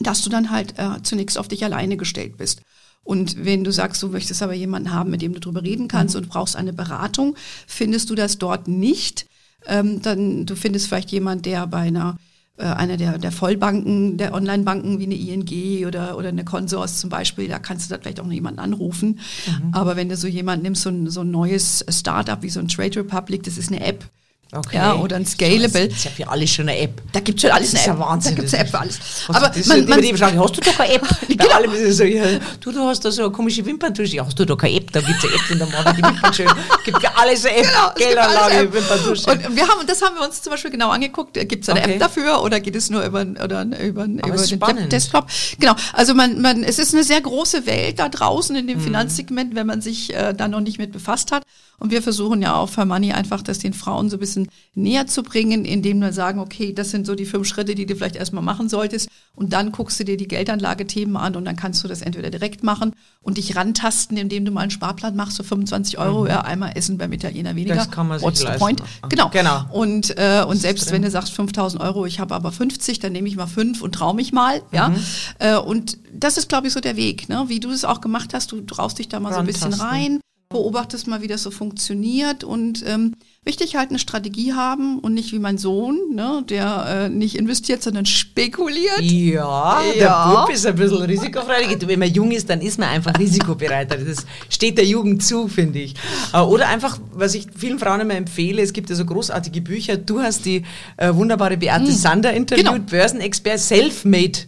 dass 0.00 0.20
du 0.20 0.28
dann 0.28 0.50
halt 0.50 0.74
äh, 0.78 1.02
zunächst 1.02 1.38
auf 1.38 1.48
dich 1.48 1.64
alleine 1.64 1.96
gestellt 1.96 2.36
bist. 2.36 2.60
Und 3.04 3.44
wenn 3.44 3.64
du 3.64 3.70
sagst, 3.70 4.02
du 4.02 4.08
möchtest 4.08 4.42
aber 4.42 4.54
jemanden 4.54 4.92
haben, 4.92 5.10
mit 5.10 5.22
dem 5.22 5.34
du 5.34 5.40
drüber 5.40 5.62
reden 5.62 5.88
kannst 5.88 6.14
mhm. 6.14 6.22
und 6.22 6.28
brauchst 6.28 6.56
eine 6.56 6.72
Beratung, 6.72 7.36
findest 7.66 8.10
du 8.10 8.14
das 8.14 8.38
dort 8.38 8.66
nicht. 8.66 9.26
Ähm, 9.66 10.02
dann 10.02 10.46
du 10.46 10.56
findest 10.56 10.88
vielleicht 10.88 11.10
jemand, 11.10 11.46
der 11.46 11.66
bei 11.66 11.78
einer 11.78 12.16
äh, 12.56 12.64
einer 12.66 12.96
der, 12.96 13.18
der 13.18 13.32
Vollbanken, 13.32 14.16
der 14.16 14.32
Online-Banken 14.32 15.00
wie 15.00 15.06
eine 15.06 15.16
ING 15.16 15.86
oder, 15.86 16.16
oder 16.16 16.28
eine 16.28 16.44
Consors 16.44 17.00
zum 17.00 17.10
Beispiel, 17.10 17.48
da 17.48 17.58
kannst 17.58 17.90
du 17.90 17.94
da 17.94 18.00
vielleicht 18.00 18.20
auch 18.20 18.26
noch 18.26 18.32
jemanden 18.32 18.60
anrufen. 18.60 19.18
Mhm. 19.46 19.70
Aber 19.74 19.96
wenn 19.96 20.08
du 20.08 20.16
so 20.16 20.28
jemanden 20.28 20.62
nimmst, 20.62 20.82
so 20.82 20.90
ein, 20.90 21.10
so 21.10 21.22
ein 21.22 21.30
neues 21.32 21.84
Startup 21.88 22.40
wie 22.42 22.50
so 22.50 22.60
ein 22.60 22.68
Trade 22.68 23.00
Republic, 23.00 23.42
das 23.42 23.58
ist 23.58 23.72
eine 23.72 23.84
App, 23.84 24.08
Okay. 24.54 24.76
Ja, 24.76 24.94
oder 24.94 25.16
ein 25.16 25.26
Scalable. 25.26 25.88
Das 25.88 25.98
ist 25.98 26.04
ja 26.04 26.10
für 26.10 26.28
alles 26.28 26.50
schon 26.50 26.68
eine 26.68 26.78
App. 26.78 27.02
Da 27.12 27.20
gibt 27.20 27.38
es 27.38 27.42
schon 27.42 27.50
alles 27.50 27.72
das 27.72 27.80
ist 27.80 27.86
ja 27.86 27.98
Wahnsinn. 27.98 28.36
Da 28.36 28.42
gibt 28.42 28.48
es 28.48 28.54
eine 28.54 28.64
App 28.64 28.70
für 28.70 28.78
alles. 28.78 28.98
Aber 29.28 29.48
das 29.48 29.66
man, 29.66 29.88
man, 29.88 30.00
die 30.00 30.14
fragen, 30.14 30.38
hast 30.38 30.56
du 30.56 30.60
doch 30.60 30.78
eine 30.78 30.94
App? 30.94 31.02
genau. 31.28 31.44
Bei 31.44 31.54
allem 31.54 31.72
ist 31.72 31.96
so, 31.96 32.04
ja, 32.04 32.24
du, 32.60 32.70
du 32.70 32.80
hast 32.80 33.04
da 33.04 33.10
so 33.10 33.22
eine 33.22 33.32
komische 33.32 33.64
Wimperntusche. 33.66 34.16
Ja, 34.16 34.24
hast 34.24 34.38
du 34.38 34.44
doch 34.44 34.56
keine 34.56 34.76
App? 34.76 34.92
Da 34.92 35.00
gibt 35.00 35.18
es 35.18 35.24
eine 35.24 35.34
App 35.34 35.50
und 35.50 35.58
dann 35.58 35.70
machen 35.70 35.96
die 35.96 36.02
Wimpern 36.02 36.34
schön. 36.34 36.48
Gibt 36.84 37.00
für 37.00 37.16
alles 37.16 37.44
eine 37.44 37.56
App. 37.56 37.64
Genau, 37.64 37.90
Geldanlage, 37.96 38.72
Wimperntusche. 38.72 39.30
Und 39.30 39.56
wir 39.56 39.68
haben, 39.68 39.86
das 39.86 40.02
haben 40.02 40.14
wir 40.16 40.24
uns 40.24 40.40
zum 40.40 40.52
Beispiel 40.52 40.70
genau 40.70 40.90
angeguckt. 40.90 41.34
Gibt 41.34 41.64
es 41.64 41.68
eine 41.68 41.80
okay. 41.80 41.94
App 41.94 41.98
dafür 42.00 42.42
oder 42.42 42.60
geht 42.60 42.76
es 42.76 42.90
nur 42.90 43.04
über, 43.04 43.22
oder 43.22 43.64
über, 43.80 44.04
über 44.04 44.72
den 44.72 44.88
Desktop? 44.88 45.26
Genau. 45.58 45.74
Also 45.92 46.14
man, 46.14 46.40
man, 46.40 46.62
es 46.62 46.78
ist 46.78 46.94
eine 46.94 47.02
sehr 47.02 47.20
große 47.20 47.66
Welt 47.66 47.98
da 47.98 48.08
draußen 48.08 48.54
in 48.54 48.66
dem 48.66 48.78
mhm. 48.78 48.82
Finanzsegment, 48.82 49.54
wenn 49.54 49.66
man 49.66 49.80
sich 49.80 50.14
äh, 50.14 50.32
da 50.32 50.46
noch 50.46 50.60
nicht 50.60 50.78
mit 50.78 50.92
befasst 50.92 51.32
hat. 51.32 51.42
Und 51.78 51.90
wir 51.90 52.02
versuchen 52.02 52.40
ja 52.40 52.54
auch 52.54 52.68
für 52.68 52.84
Money 52.84 53.12
einfach, 53.12 53.42
das 53.42 53.58
den 53.58 53.74
Frauen 53.74 54.08
so 54.08 54.16
ein 54.16 54.20
bisschen 54.20 54.43
näher 54.74 55.06
zu 55.06 55.22
bringen, 55.22 55.64
indem 55.64 56.00
wir 56.00 56.12
sagen, 56.12 56.40
okay, 56.40 56.72
das 56.72 56.90
sind 56.90 57.06
so 57.06 57.14
die 57.14 57.26
fünf 57.26 57.46
Schritte, 57.46 57.74
die 57.74 57.86
du 57.86 57.96
vielleicht 57.96 58.16
erstmal 58.16 58.42
machen 58.42 58.68
solltest. 58.68 59.08
Und 59.36 59.52
dann 59.52 59.72
guckst 59.72 59.98
du 59.98 60.04
dir 60.04 60.16
die 60.16 60.28
Geldanlagethemen 60.28 61.16
an 61.16 61.34
und 61.34 61.44
dann 61.44 61.56
kannst 61.56 61.82
du 61.82 61.88
das 61.88 62.02
entweder 62.02 62.30
direkt 62.30 62.62
machen 62.62 62.92
und 63.20 63.36
dich 63.36 63.56
rantasten, 63.56 64.16
indem 64.16 64.44
du 64.44 64.52
mal 64.52 64.62
einen 64.62 64.70
Sparplan 64.70 65.16
machst, 65.16 65.36
so 65.36 65.42
25 65.42 65.98
Euro, 65.98 66.22
mhm. 66.22 66.28
ja, 66.28 66.40
einmal 66.42 66.72
essen 66.76 66.98
beim 66.98 67.12
Italiener 67.12 67.56
weniger. 67.56 67.74
Das 67.74 67.90
kann 67.90 68.06
man 68.06 68.18
sich 68.18 68.26
What's 68.26 68.42
leisten. 68.42 68.60
point? 68.60 68.82
Genau. 69.08 69.30
Genau. 69.30 69.64
Und, 69.72 70.16
äh, 70.16 70.44
und 70.46 70.56
selbst 70.56 70.92
wenn 70.92 71.02
du 71.02 71.10
sagst 71.10 71.32
5000 71.32 71.82
Euro, 71.82 72.06
ich 72.06 72.20
habe 72.20 72.34
aber 72.34 72.52
50, 72.52 73.00
dann 73.00 73.12
nehme 73.12 73.28
ich 73.28 73.36
mal 73.36 73.46
fünf 73.46 73.82
und 73.82 73.94
trau 73.94 74.12
mich 74.12 74.32
mal, 74.32 74.62
ja. 74.70 74.90
Mhm. 74.90 74.96
Äh, 75.40 75.56
und 75.56 75.98
das 76.12 76.36
ist, 76.36 76.48
glaube 76.48 76.68
ich, 76.68 76.72
so 76.72 76.80
der 76.80 76.96
Weg, 76.96 77.28
ne? 77.28 77.44
wie 77.48 77.60
du 77.60 77.70
es 77.70 77.84
auch 77.84 78.00
gemacht 78.00 78.34
hast. 78.34 78.52
Du 78.52 78.60
traust 78.60 78.98
dich 78.98 79.08
da 79.08 79.20
mal 79.20 79.32
so 79.32 79.40
ein 79.40 79.46
bisschen 79.46 79.72
rein, 79.72 80.20
beobachtest 80.48 81.06
mal, 81.08 81.22
wie 81.22 81.26
das 81.26 81.42
so 81.42 81.50
funktioniert 81.50 82.44
und 82.44 82.84
ähm, 82.86 83.14
wichtig 83.44 83.76
halt 83.76 83.90
eine 83.90 83.98
Strategie 83.98 84.52
haben 84.54 84.98
und 85.00 85.12
nicht 85.14 85.32
wie 85.32 85.38
mein 85.38 85.58
Sohn, 85.58 85.98
ne, 86.14 86.42
der 86.48 86.86
äh, 87.06 87.08
nicht 87.10 87.36
investiert, 87.36 87.82
sondern 87.82 88.06
spekuliert. 88.06 89.00
Ja, 89.02 89.82
Ja. 89.82 90.28
der 90.28 90.34
Bub 90.40 90.50
ist 90.50 90.66
ein 90.66 90.74
bisschen 90.76 91.02
risikofreudig. 91.02 91.86
Wenn 91.86 91.98
man 91.98 92.10
jung 92.12 92.30
ist, 92.30 92.48
dann 92.48 92.60
ist 92.62 92.78
man 92.78 92.88
einfach 92.88 93.18
risikobereiter. 93.18 93.96
Das 93.98 94.24
steht 94.48 94.78
der 94.78 94.86
Jugend 94.86 95.22
zu, 95.24 95.48
finde 95.48 95.80
ich. 95.80 95.94
Äh, 96.32 96.38
Oder 96.38 96.68
einfach, 96.68 96.98
was 97.12 97.34
ich 97.34 97.46
vielen 97.56 97.78
Frauen 97.78 98.00
immer 98.00 98.14
empfehle, 98.14 98.62
es 98.62 98.72
gibt 98.72 98.88
ja 98.90 98.96
so 98.96 99.04
großartige 99.04 99.60
Bücher. 99.60 99.96
Du 99.98 100.20
hast 100.20 100.44
die 100.46 100.62
äh, 100.96 101.14
wunderbare 101.14 101.56
Beate 101.56 101.92
Sander 101.92 102.32
interviewt, 102.32 102.66
Genau. 102.66 102.78
Börsenexpert, 102.78 103.58
Selfmade 103.60 104.38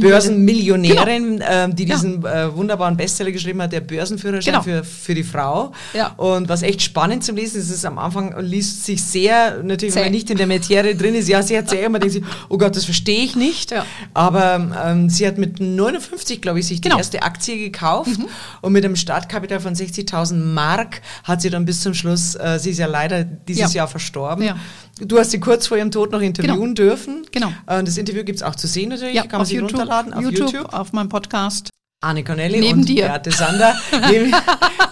Börsenmillionärin, 0.00 1.42
ähm, 1.48 1.76
die 1.76 1.84
Ja. 1.84 1.94
diesen 1.96 2.24
äh, 2.24 2.54
wunderbaren 2.54 2.96
Bestseller 2.96 3.32
geschrieben 3.32 3.60
hat, 3.62 3.72
der 3.72 3.80
Börsenführerschein 3.80 4.52
Genau. 4.54 4.62
für, 4.62 4.84
für 4.84 5.14
die 5.14 5.22
Frau. 5.24 5.72
Ja. 5.94 6.08
Und 6.16 6.48
was 6.48 6.62
echt 6.62 6.82
spannend 6.82 7.24
zum 7.24 7.36
Lesen 7.36 7.60
ist, 7.60 7.70
ist 7.70 7.84
am 7.84 7.98
Anfang 7.98 8.34
liest 8.46 8.84
sich 8.86 9.02
sehr, 9.02 9.62
natürlich, 9.62 9.94
wenn 9.94 10.02
man 10.04 10.12
Zäh. 10.12 10.16
nicht 10.16 10.30
in 10.30 10.38
der 10.38 10.46
Materie 10.46 10.94
drin 10.94 11.14
ist, 11.14 11.28
ja, 11.28 11.42
sehr 11.42 11.66
zäh, 11.66 11.88
man 11.88 12.00
denkt 12.00 12.14
sich, 12.14 12.22
oh 12.48 12.56
Gott, 12.58 12.74
das 12.76 12.84
verstehe 12.84 13.22
ich 13.24 13.36
nicht. 13.36 13.70
Ja. 13.72 13.84
Aber 14.14 14.72
ähm, 14.86 15.10
sie 15.10 15.26
hat 15.26 15.36
mit 15.38 15.60
59, 15.60 16.40
glaube 16.40 16.60
ich, 16.60 16.66
sich 16.66 16.80
die 16.80 16.88
Genau. 16.88 16.98
erste 16.98 17.22
Aktie 17.22 17.58
gekauft 17.58 18.18
und 18.62 18.72
mit 18.72 18.84
einem 18.84 18.96
Startkapital 18.96 19.60
von 19.60 19.74
60.000 19.74 20.34
Mark 20.36 21.02
hat 21.24 21.42
sie 21.42 21.50
dann 21.50 21.64
bis 21.64 21.80
zum 21.82 21.94
Schluss, 21.94 22.34
äh, 22.36 22.58
sie 22.58 22.70
ist 22.70 22.78
ja 22.78 22.86
leider 22.86 23.24
dieses 23.24 23.74
Ja. 23.74 23.80
Jahr 23.82 23.88
verstorben. 23.88 24.44
Ja. 24.44 24.56
Du 25.00 25.18
hast 25.18 25.30
sie 25.32 25.40
kurz 25.40 25.66
vor 25.66 25.76
ihrem 25.76 25.90
Tod 25.90 26.12
noch 26.12 26.20
interviewen 26.20 26.74
dürfen. 26.74 27.26
Genau. 27.32 27.52
Äh, 27.66 27.82
das 27.84 27.98
Interview 27.98 28.24
gibt 28.24 28.36
es 28.36 28.42
auch 28.42 28.54
zu 28.54 28.66
sehen 28.66 28.88
natürlich, 28.90 29.14
Ja, 29.14 29.22
kann 29.22 29.32
man 29.32 29.40
auf 29.42 29.48
sich 29.48 29.56
YouTube, 29.56 29.72
runterladen 29.72 30.14
auf 30.14 30.22
YouTube, 30.22 30.52
YouTube. 30.52 30.72
auf 30.72 30.92
meinem 30.92 31.08
Podcast. 31.08 31.68
Anne 32.02 32.22
Cornelli 32.22 32.60
Neben 32.60 32.80
und 32.80 32.88
dir. 32.88 33.06
Beate 33.06 33.30
Sander. 33.32 33.74
neben, 34.10 34.32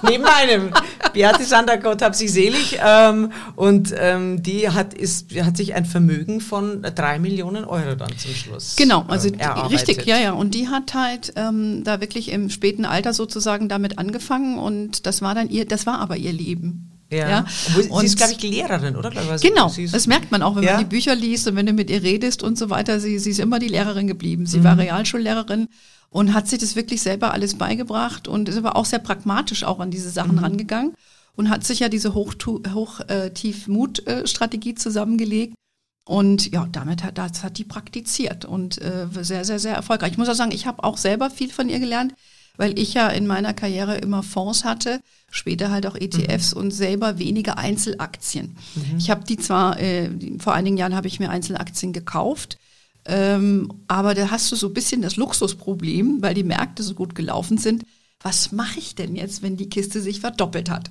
neben 0.02 0.24
einem. 0.24 0.70
Beate 1.14 1.44
Sander, 1.44 1.78
Gott 1.78 2.02
hab 2.02 2.14
sie 2.14 2.28
selig. 2.28 2.78
Ähm, 2.84 3.32
und 3.56 3.94
ähm, 3.96 4.42
die 4.42 4.68
hat, 4.68 4.92
ist, 4.92 5.34
hat 5.40 5.56
sich 5.56 5.74
ein 5.74 5.86
Vermögen 5.86 6.40
von 6.40 6.82
drei 6.94 7.18
Millionen 7.18 7.64
Euro 7.64 7.94
dann 7.94 8.10
zum 8.18 8.34
Schluss 8.34 8.76
Genau, 8.76 9.04
also 9.08 9.28
ähm, 9.28 9.38
die, 9.38 9.74
richtig, 9.74 10.04
ja, 10.04 10.18
ja. 10.18 10.32
Und 10.32 10.54
die 10.54 10.68
hat 10.68 10.92
halt 10.94 11.32
ähm, 11.36 11.82
da 11.84 12.00
wirklich 12.00 12.30
im 12.30 12.50
späten 12.50 12.84
Alter 12.84 13.14
sozusagen 13.14 13.68
damit 13.68 13.98
angefangen 13.98 14.58
und 14.58 15.06
das 15.06 15.22
war 15.22 15.34
dann 15.34 15.48
ihr, 15.48 15.64
das 15.66 15.86
war 15.86 16.00
aber 16.00 16.16
ihr 16.16 16.32
Leben. 16.32 16.90
Ja. 17.12 17.44
Sie 17.76 17.88
Und- 17.90 18.02
ist, 18.04 18.16
glaube 18.16 18.32
ich, 18.32 18.42
Lehrerin, 18.42 18.96
oder? 18.96 19.10
Genau, 19.40 19.68
sie 19.68 19.86
das 19.86 20.06
merkt 20.08 20.32
man 20.32 20.42
auch, 20.42 20.56
wenn 20.56 20.64
Ja? 20.64 20.72
man 20.72 20.80
die 20.80 20.88
Bücher 20.88 21.14
liest 21.14 21.46
und 21.46 21.54
wenn 21.54 21.66
du 21.66 21.72
mit 21.72 21.88
ihr 21.90 22.02
redest 22.02 22.42
und 22.42 22.58
so 22.58 22.70
weiter. 22.70 22.98
Sie, 22.98 23.18
sie 23.20 23.30
ist 23.30 23.38
immer 23.38 23.60
die 23.60 23.68
Lehrerin 23.68 24.08
geblieben. 24.08 24.46
Sie 24.46 24.58
Mhm. 24.58 24.64
war 24.64 24.78
Realschullehrerin 24.78 25.68
und 26.14 26.32
hat 26.32 26.46
sich 26.46 26.60
das 26.60 26.76
wirklich 26.76 27.02
selber 27.02 27.32
alles 27.32 27.58
beigebracht 27.58 28.28
und 28.28 28.48
ist 28.48 28.56
aber 28.56 28.76
auch 28.76 28.84
sehr 28.84 29.00
pragmatisch 29.00 29.64
auch 29.64 29.80
an 29.80 29.90
diese 29.90 30.10
Sachen 30.10 30.36
Mhm. 30.36 30.44
rangegangen 30.44 30.94
und 31.34 31.50
hat 31.50 31.64
sich 31.64 31.80
ja 31.80 31.88
diese 31.88 32.14
Hoch-Tief-Mut-Strategie 32.14 34.74
zusammengelegt. 34.76 35.54
Und 36.06 36.52
ja, 36.52 36.68
damit 36.70 37.02
hat, 37.02 37.18
das 37.18 37.42
hat 37.42 37.58
die 37.58 37.64
praktiziert 37.64 38.44
und 38.44 38.80
äh, 38.80 39.06
sehr, 39.22 39.44
sehr, 39.44 39.58
sehr 39.58 39.74
erfolgreich. 39.74 40.12
Ich 40.12 40.18
muss 40.18 40.28
auch 40.28 40.34
sagen, 40.34 40.52
ich 40.52 40.66
habe 40.66 40.84
auch 40.84 40.98
selber 40.98 41.30
viel 41.30 41.50
von 41.50 41.68
ihr 41.70 41.80
gelernt, 41.80 42.14
weil 42.58 42.78
ich 42.78 42.92
ja 42.94 43.08
in 43.08 43.26
meiner 43.26 43.54
Karriere 43.54 43.96
immer 43.96 44.22
Fonds 44.22 44.64
hatte, 44.64 45.00
später 45.30 45.70
halt 45.70 45.86
auch 45.86 45.96
ETFs 45.96 46.52
und 46.52 46.70
selber 46.72 47.18
wenige 47.18 47.56
Einzelaktien. 47.56 48.54
Ich 48.98 49.08
habe 49.10 49.24
die 49.24 49.38
zwar, 49.38 49.80
äh, 49.80 50.10
vor 50.38 50.52
einigen 50.54 50.76
Jahren 50.76 50.94
habe 50.94 51.08
ich 51.08 51.18
mir 51.18 51.30
Einzelaktien 51.30 51.92
gekauft, 51.94 52.58
aber 53.06 54.14
da 54.14 54.30
hast 54.30 54.50
du 54.50 54.56
so 54.56 54.68
ein 54.68 54.74
bisschen 54.74 55.02
das 55.02 55.16
Luxusproblem, 55.16 56.22
weil 56.22 56.34
die 56.34 56.42
Märkte 56.44 56.82
so 56.82 56.94
gut 56.94 57.14
gelaufen 57.14 57.58
sind. 57.58 57.84
Was 58.22 58.52
mache 58.52 58.78
ich 58.78 58.94
denn 58.94 59.14
jetzt, 59.14 59.42
wenn 59.42 59.56
die 59.56 59.68
Kiste 59.68 60.00
sich 60.00 60.20
verdoppelt 60.20 60.70
hat? 60.70 60.90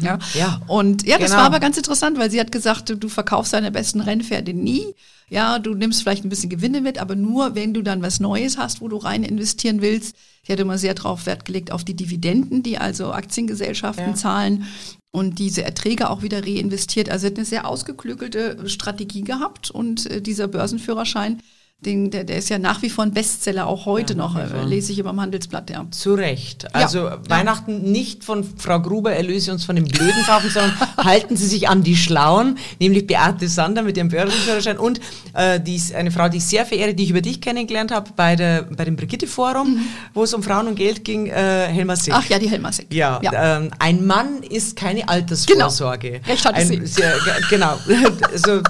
Ja. 0.00 0.18
Ja. 0.34 0.60
Und 0.66 1.06
ja, 1.06 1.18
das 1.18 1.30
Genau. 1.30 1.38
war 1.40 1.46
aber 1.46 1.60
ganz 1.60 1.76
interessant, 1.76 2.18
weil 2.18 2.30
sie 2.30 2.40
hat 2.40 2.52
gesagt, 2.52 2.94
du, 3.02 3.08
verkaufst 3.08 3.52
deine 3.52 3.70
besten 3.70 4.00
Rennpferde 4.00 4.54
nie. 4.54 4.94
Ja, 5.28 5.58
du 5.58 5.74
nimmst 5.74 6.02
vielleicht 6.02 6.24
ein 6.24 6.28
bisschen 6.28 6.50
Gewinne 6.50 6.80
mit, 6.80 6.98
aber 6.98 7.16
nur, 7.16 7.54
wenn 7.54 7.74
du 7.74 7.82
dann 7.82 8.02
was 8.02 8.20
Neues 8.20 8.56
hast, 8.58 8.80
wo 8.80 8.88
du 8.88 8.96
rein 8.98 9.22
investieren 9.24 9.80
willst. 9.82 10.16
Sie 10.46 10.52
hat 10.52 10.60
immer 10.60 10.76
sehr 10.78 10.94
darauf 10.94 11.26
Wert 11.26 11.44
gelegt 11.46 11.72
auf 11.72 11.84
die 11.84 11.94
Dividenden, 11.96 12.62
die 12.62 12.76
also 12.78 13.12
Aktiengesellschaften 13.12 14.08
Ja. 14.10 14.14
zahlen 14.14 14.64
und 15.10 15.38
diese 15.38 15.64
Erträge 15.64 16.10
auch 16.10 16.22
wieder 16.22 16.42
reinvestiert. 16.46 17.08
Also 17.10 17.22
sie 17.22 17.26
hat 17.32 17.36
eine 17.38 17.46
sehr 17.46 17.66
ausgeklügelte 17.68 18.68
Strategie 18.68 19.22
gehabt 19.22 19.70
und 19.70 20.06
äh, 20.10 20.20
dieser 20.20 20.46
Börsenführerschein, 20.48 21.40
den, 21.84 22.10
der, 22.10 22.24
der 22.24 22.36
ist 22.38 22.48
ja 22.48 22.58
nach 22.58 22.82
wie 22.82 22.90
vor 22.90 23.04
ein 23.04 23.12
Bestseller, 23.12 23.66
auch 23.66 23.86
heute 23.86 24.14
Ja, 24.14 24.18
noch, 24.18 24.36
äh, 24.36 24.64
lese 24.64 24.92
ich 24.92 24.98
immer 24.98 25.10
im 25.10 25.20
Handelsblatt, 25.20 25.70
ja. 25.70 25.84
Zu 25.90 26.14
Recht. 26.14 26.74
Also 26.74 27.06
Ja. 27.06 27.18
Weihnachten 27.28 27.90
nicht 27.92 28.24
von 28.24 28.44
Frau 28.56 28.80
Gruber 28.80 29.12
erlöse 29.12 29.52
uns 29.52 29.64
von 29.64 29.76
den 29.76 29.84
Blöden 29.86 30.22
kaufen, 30.26 30.50
sondern 30.50 30.72
halten 30.96 31.36
Sie 31.36 31.46
sich 31.46 31.68
an 31.68 31.82
die 31.82 31.96
Schlauen, 31.96 32.58
nämlich 32.80 33.06
Beate 33.06 33.48
Sander 33.48 33.82
mit 33.82 33.96
ihrem 33.96 34.08
Börsenführerschein 34.08 34.78
und 34.78 35.00
äh, 35.34 35.60
die 35.60 35.76
ist 35.76 35.94
eine 35.94 36.10
Frau, 36.10 36.28
die 36.28 36.38
ich 36.38 36.44
sehr 36.46 36.66
verehre, 36.66 36.94
die 36.94 37.04
ich 37.04 37.10
über 37.10 37.20
dich 37.20 37.40
kennengelernt 37.40 37.90
habe 37.92 38.10
bei, 38.16 38.36
der, 38.36 38.62
bei 38.62 38.84
dem 38.84 38.96
Brigitte-Forum, 38.96 39.78
wo 40.14 40.24
es 40.24 40.34
um 40.34 40.42
Frauen 40.42 40.66
und 40.68 40.74
Geld 40.76 41.04
ging, 41.04 41.26
äh, 41.26 41.66
Helma 41.68 41.96
Sick. 41.96 42.12
Mhm. 42.14 42.20
Ach 42.22 42.28
ja, 42.28 42.38
die 42.38 42.48
Helmasek. 42.48 42.92
Ja, 42.92 43.20
Ähm, 43.32 43.70
ein 43.78 44.06
Mann 44.06 44.42
ist 44.42 44.76
keine 44.76 45.08
Altersvorsorge. 45.08 46.10
Genau. 46.12 46.26
Recht 46.26 46.44
hatte 46.44 46.56
ein, 46.56 46.66
sie. 46.66 46.86
Sehr, 46.86 47.12
ge- 47.24 47.44
genau. 47.50 47.78
also, 48.32 48.60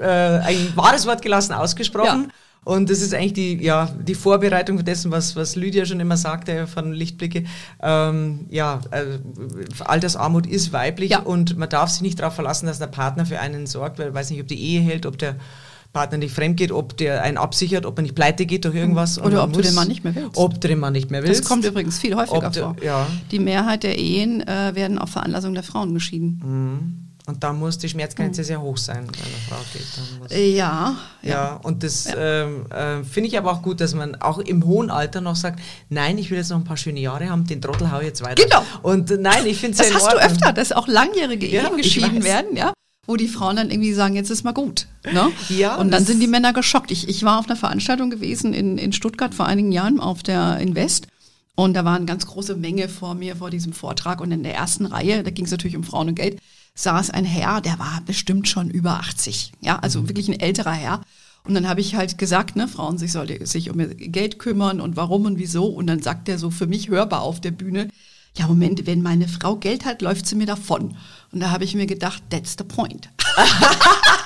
ein 0.00 0.72
wahres 0.74 1.06
Wort 1.06 1.20
gelassen 1.22 1.52
ausgesprochen. 1.52 2.32
Und 2.64 2.90
das 2.90 3.00
ist 3.00 3.12
eigentlich 3.12 3.32
die, 3.32 3.54
ja, 3.64 3.90
die 4.06 4.14
Vorbereitung 4.14 4.84
dessen, 4.84 5.10
was, 5.10 5.34
was 5.34 5.56
Lydia 5.56 5.84
schon 5.84 5.98
immer 5.98 6.16
sagte 6.16 6.68
von 6.68 6.92
Lichtblicke. 6.92 7.42
Ähm, 7.82 8.46
ja, 8.50 8.80
äh, 8.92 9.18
Altersarmut 9.84 10.46
ist 10.46 10.72
weiblich 10.72 11.10
Ja. 11.10 11.20
und 11.20 11.56
man 11.58 11.68
darf 11.68 11.90
sich 11.90 12.02
nicht 12.02 12.20
darauf 12.20 12.34
verlassen, 12.34 12.66
dass 12.66 12.78
der 12.78 12.86
Partner 12.86 13.26
für 13.26 13.40
einen 13.40 13.66
sorgt, 13.66 13.98
weil 13.98 14.08
ich 14.10 14.14
weiß 14.14 14.30
nicht, 14.30 14.40
ob 14.40 14.46
die 14.48 14.60
Ehe 14.62 14.80
hält, 14.80 15.06
ob 15.06 15.18
der 15.18 15.36
Partner 15.92 16.18
nicht 16.18 16.34
fremd 16.34 16.56
geht, 16.56 16.72
ob 16.72 16.96
der 16.96 17.22
einen 17.22 17.36
absichert, 17.36 17.84
ob 17.84 17.98
er 17.98 18.02
nicht 18.02 18.14
pleite 18.14 18.46
geht 18.46 18.64
durch 18.64 18.74
irgendwas. 18.76 19.18
Oder 19.18 19.38
man 19.38 19.44
ob 19.46 19.52
du 19.52 19.58
muss- 19.58 19.66
den 19.66 19.74
Mann 19.74 19.88
nicht 19.88 20.04
mehr 20.04 20.14
willst. 20.14 20.36
Ob 20.36 20.60
du 20.60 20.68
den 20.68 20.78
Mann 20.78 20.92
nicht 20.92 21.10
mehr 21.10 21.22
willst. 21.22 21.40
Das 21.40 21.48
kommt 21.48 21.64
übrigens 21.66 21.98
viel 21.98 22.14
häufiger 22.14 22.48
du- 22.50 22.60
vor. 22.60 22.76
ja. 22.82 23.06
Die 23.32 23.38
Mehrheit 23.40 23.82
der 23.82 23.98
Ehen 23.98 24.40
äh, 24.40 24.74
werden 24.74 24.98
auf 24.98 25.10
Veranlassung 25.10 25.52
der 25.54 25.64
Frauen 25.64 25.92
geschieden. 25.94 26.40
Mhm. 26.44 27.08
Und 27.32 27.42
da 27.42 27.52
muss 27.54 27.78
die 27.78 27.88
Schmerzgrenze 27.88 28.44
sehr 28.44 28.60
hoch 28.60 28.76
sein, 28.76 29.06
wenn 29.06 29.24
eine 29.24 29.34
Frau 29.48 29.56
geht. 29.72 30.30
Äh, 30.36 30.54
Ja, 30.54 30.96
ja. 31.22 31.54
und 31.62 31.82
das 31.82 32.06
ähm, 32.14 32.66
äh, 32.70 33.02
finde 33.04 33.28
ich 33.30 33.38
aber 33.38 33.50
auch 33.52 33.62
gut, 33.62 33.80
dass 33.80 33.94
man 33.94 34.16
auch 34.16 34.38
im 34.38 34.66
hohen 34.66 34.90
Alter 34.90 35.22
noch 35.22 35.34
sagt, 35.36 35.60
nein, 35.88 36.18
ich 36.18 36.30
will 36.30 36.36
jetzt 36.36 36.50
noch 36.50 36.58
ein 36.58 36.64
paar 36.64 36.76
schöne 36.76 37.00
Jahre 37.00 37.30
haben, 37.30 37.46
den 37.46 37.62
Trottel 37.62 37.90
hau 37.90 38.00
ich 38.00 38.06
jetzt 38.06 38.22
weiter. 38.22 38.42
Genau. 38.42 38.62
Und 38.82 39.10
äh, 39.10 39.16
nein, 39.16 39.46
ich 39.46 39.58
finde 39.58 39.72
es 39.72 39.78
Das 39.78 39.88
ja 39.88 39.94
in 39.94 40.02
hast 40.04 40.12
du 40.12 40.18
öfter, 40.18 40.52
dass 40.52 40.72
auch 40.72 40.86
langjährige 40.88 41.46
Ja, 41.48 41.68
Ehen 41.70 41.76
geschieden 41.78 42.22
werden, 42.22 42.54
ja, 42.54 42.74
wo 43.06 43.16
die 43.16 43.28
Frauen 43.28 43.56
dann 43.56 43.70
irgendwie 43.70 43.94
sagen, 43.94 44.14
jetzt 44.14 44.30
ist 44.30 44.44
mal 44.44 44.52
gut. 44.52 44.86
Ne? 45.10 45.28
Ja, 45.48 45.76
und 45.76 45.90
dann 45.90 46.02
das- 46.02 46.08
sind 46.08 46.20
die 46.20 46.26
Männer 46.26 46.52
geschockt. 46.52 46.90
Ich, 46.90 47.08
ich 47.08 47.22
war 47.24 47.38
auf 47.38 47.46
einer 47.46 47.56
Veranstaltung 47.56 48.10
gewesen 48.10 48.52
in, 48.52 48.76
in 48.76 48.92
Stuttgart 48.92 49.34
vor 49.34 49.46
einigen 49.46 49.72
Jahren 49.72 50.00
auf 50.00 50.22
der 50.22 50.58
Invest. 50.58 51.06
Und 51.54 51.74
da 51.74 51.84
war 51.84 51.96
eine 51.96 52.06
ganz 52.06 52.26
große 52.26 52.56
Menge 52.56 52.88
vor 52.88 53.14
mir 53.14 53.36
vor 53.36 53.48
diesem 53.50 53.72
Vortrag. 53.72 54.20
Und 54.20 54.32
in 54.32 54.42
der 54.42 54.54
ersten 54.54 54.86
Reihe, 54.86 55.22
da 55.22 55.30
ging 55.30 55.44
es 55.46 55.50
natürlich 55.50 55.76
um 55.76 55.84
Frauen 55.84 56.08
und 56.08 56.14
Geld, 56.14 56.38
saß 56.74 57.10
ein 57.10 57.24
Herr, 57.24 57.60
der 57.60 57.78
war 57.78 58.02
bestimmt 58.06 58.48
schon 58.48 58.70
über 58.70 59.00
80. 59.00 59.52
Ja, 59.60 59.78
also 59.78 60.08
wirklich 60.08 60.28
ein 60.28 60.40
älterer 60.40 60.72
Herr. 60.72 61.00
Und 61.44 61.54
dann 61.54 61.68
habe 61.68 61.80
ich 61.80 61.96
halt 61.96 62.18
gesagt, 62.18 62.54
ne, 62.54 62.68
Frauen 62.68 62.98
sich 62.98 63.12
sollte 63.12 63.44
sich 63.46 63.70
um 63.70 63.80
ihr 63.80 63.94
Geld 63.94 64.38
kümmern 64.38 64.80
und 64.80 64.96
warum 64.96 65.26
und 65.26 65.38
wieso. 65.38 65.66
Und 65.66 65.86
dann 65.88 66.00
sagt 66.00 66.28
er 66.28 66.38
so 66.38 66.50
für 66.50 66.66
mich 66.66 66.88
hörbar 66.88 67.22
auf 67.22 67.40
der 67.40 67.50
Bühne, 67.50 67.88
ja, 68.36 68.46
Moment, 68.46 68.86
wenn 68.86 69.02
meine 69.02 69.28
Frau 69.28 69.56
Geld 69.56 69.84
hat, 69.84 70.00
läuft 70.00 70.26
sie 70.26 70.36
mir 70.36 70.46
davon. 70.46 70.96
Und 71.32 71.40
da 71.40 71.50
habe 71.50 71.64
ich 71.64 71.74
mir 71.74 71.86
gedacht, 71.86 72.22
that's 72.30 72.56
the 72.56 72.64
point. 72.64 73.10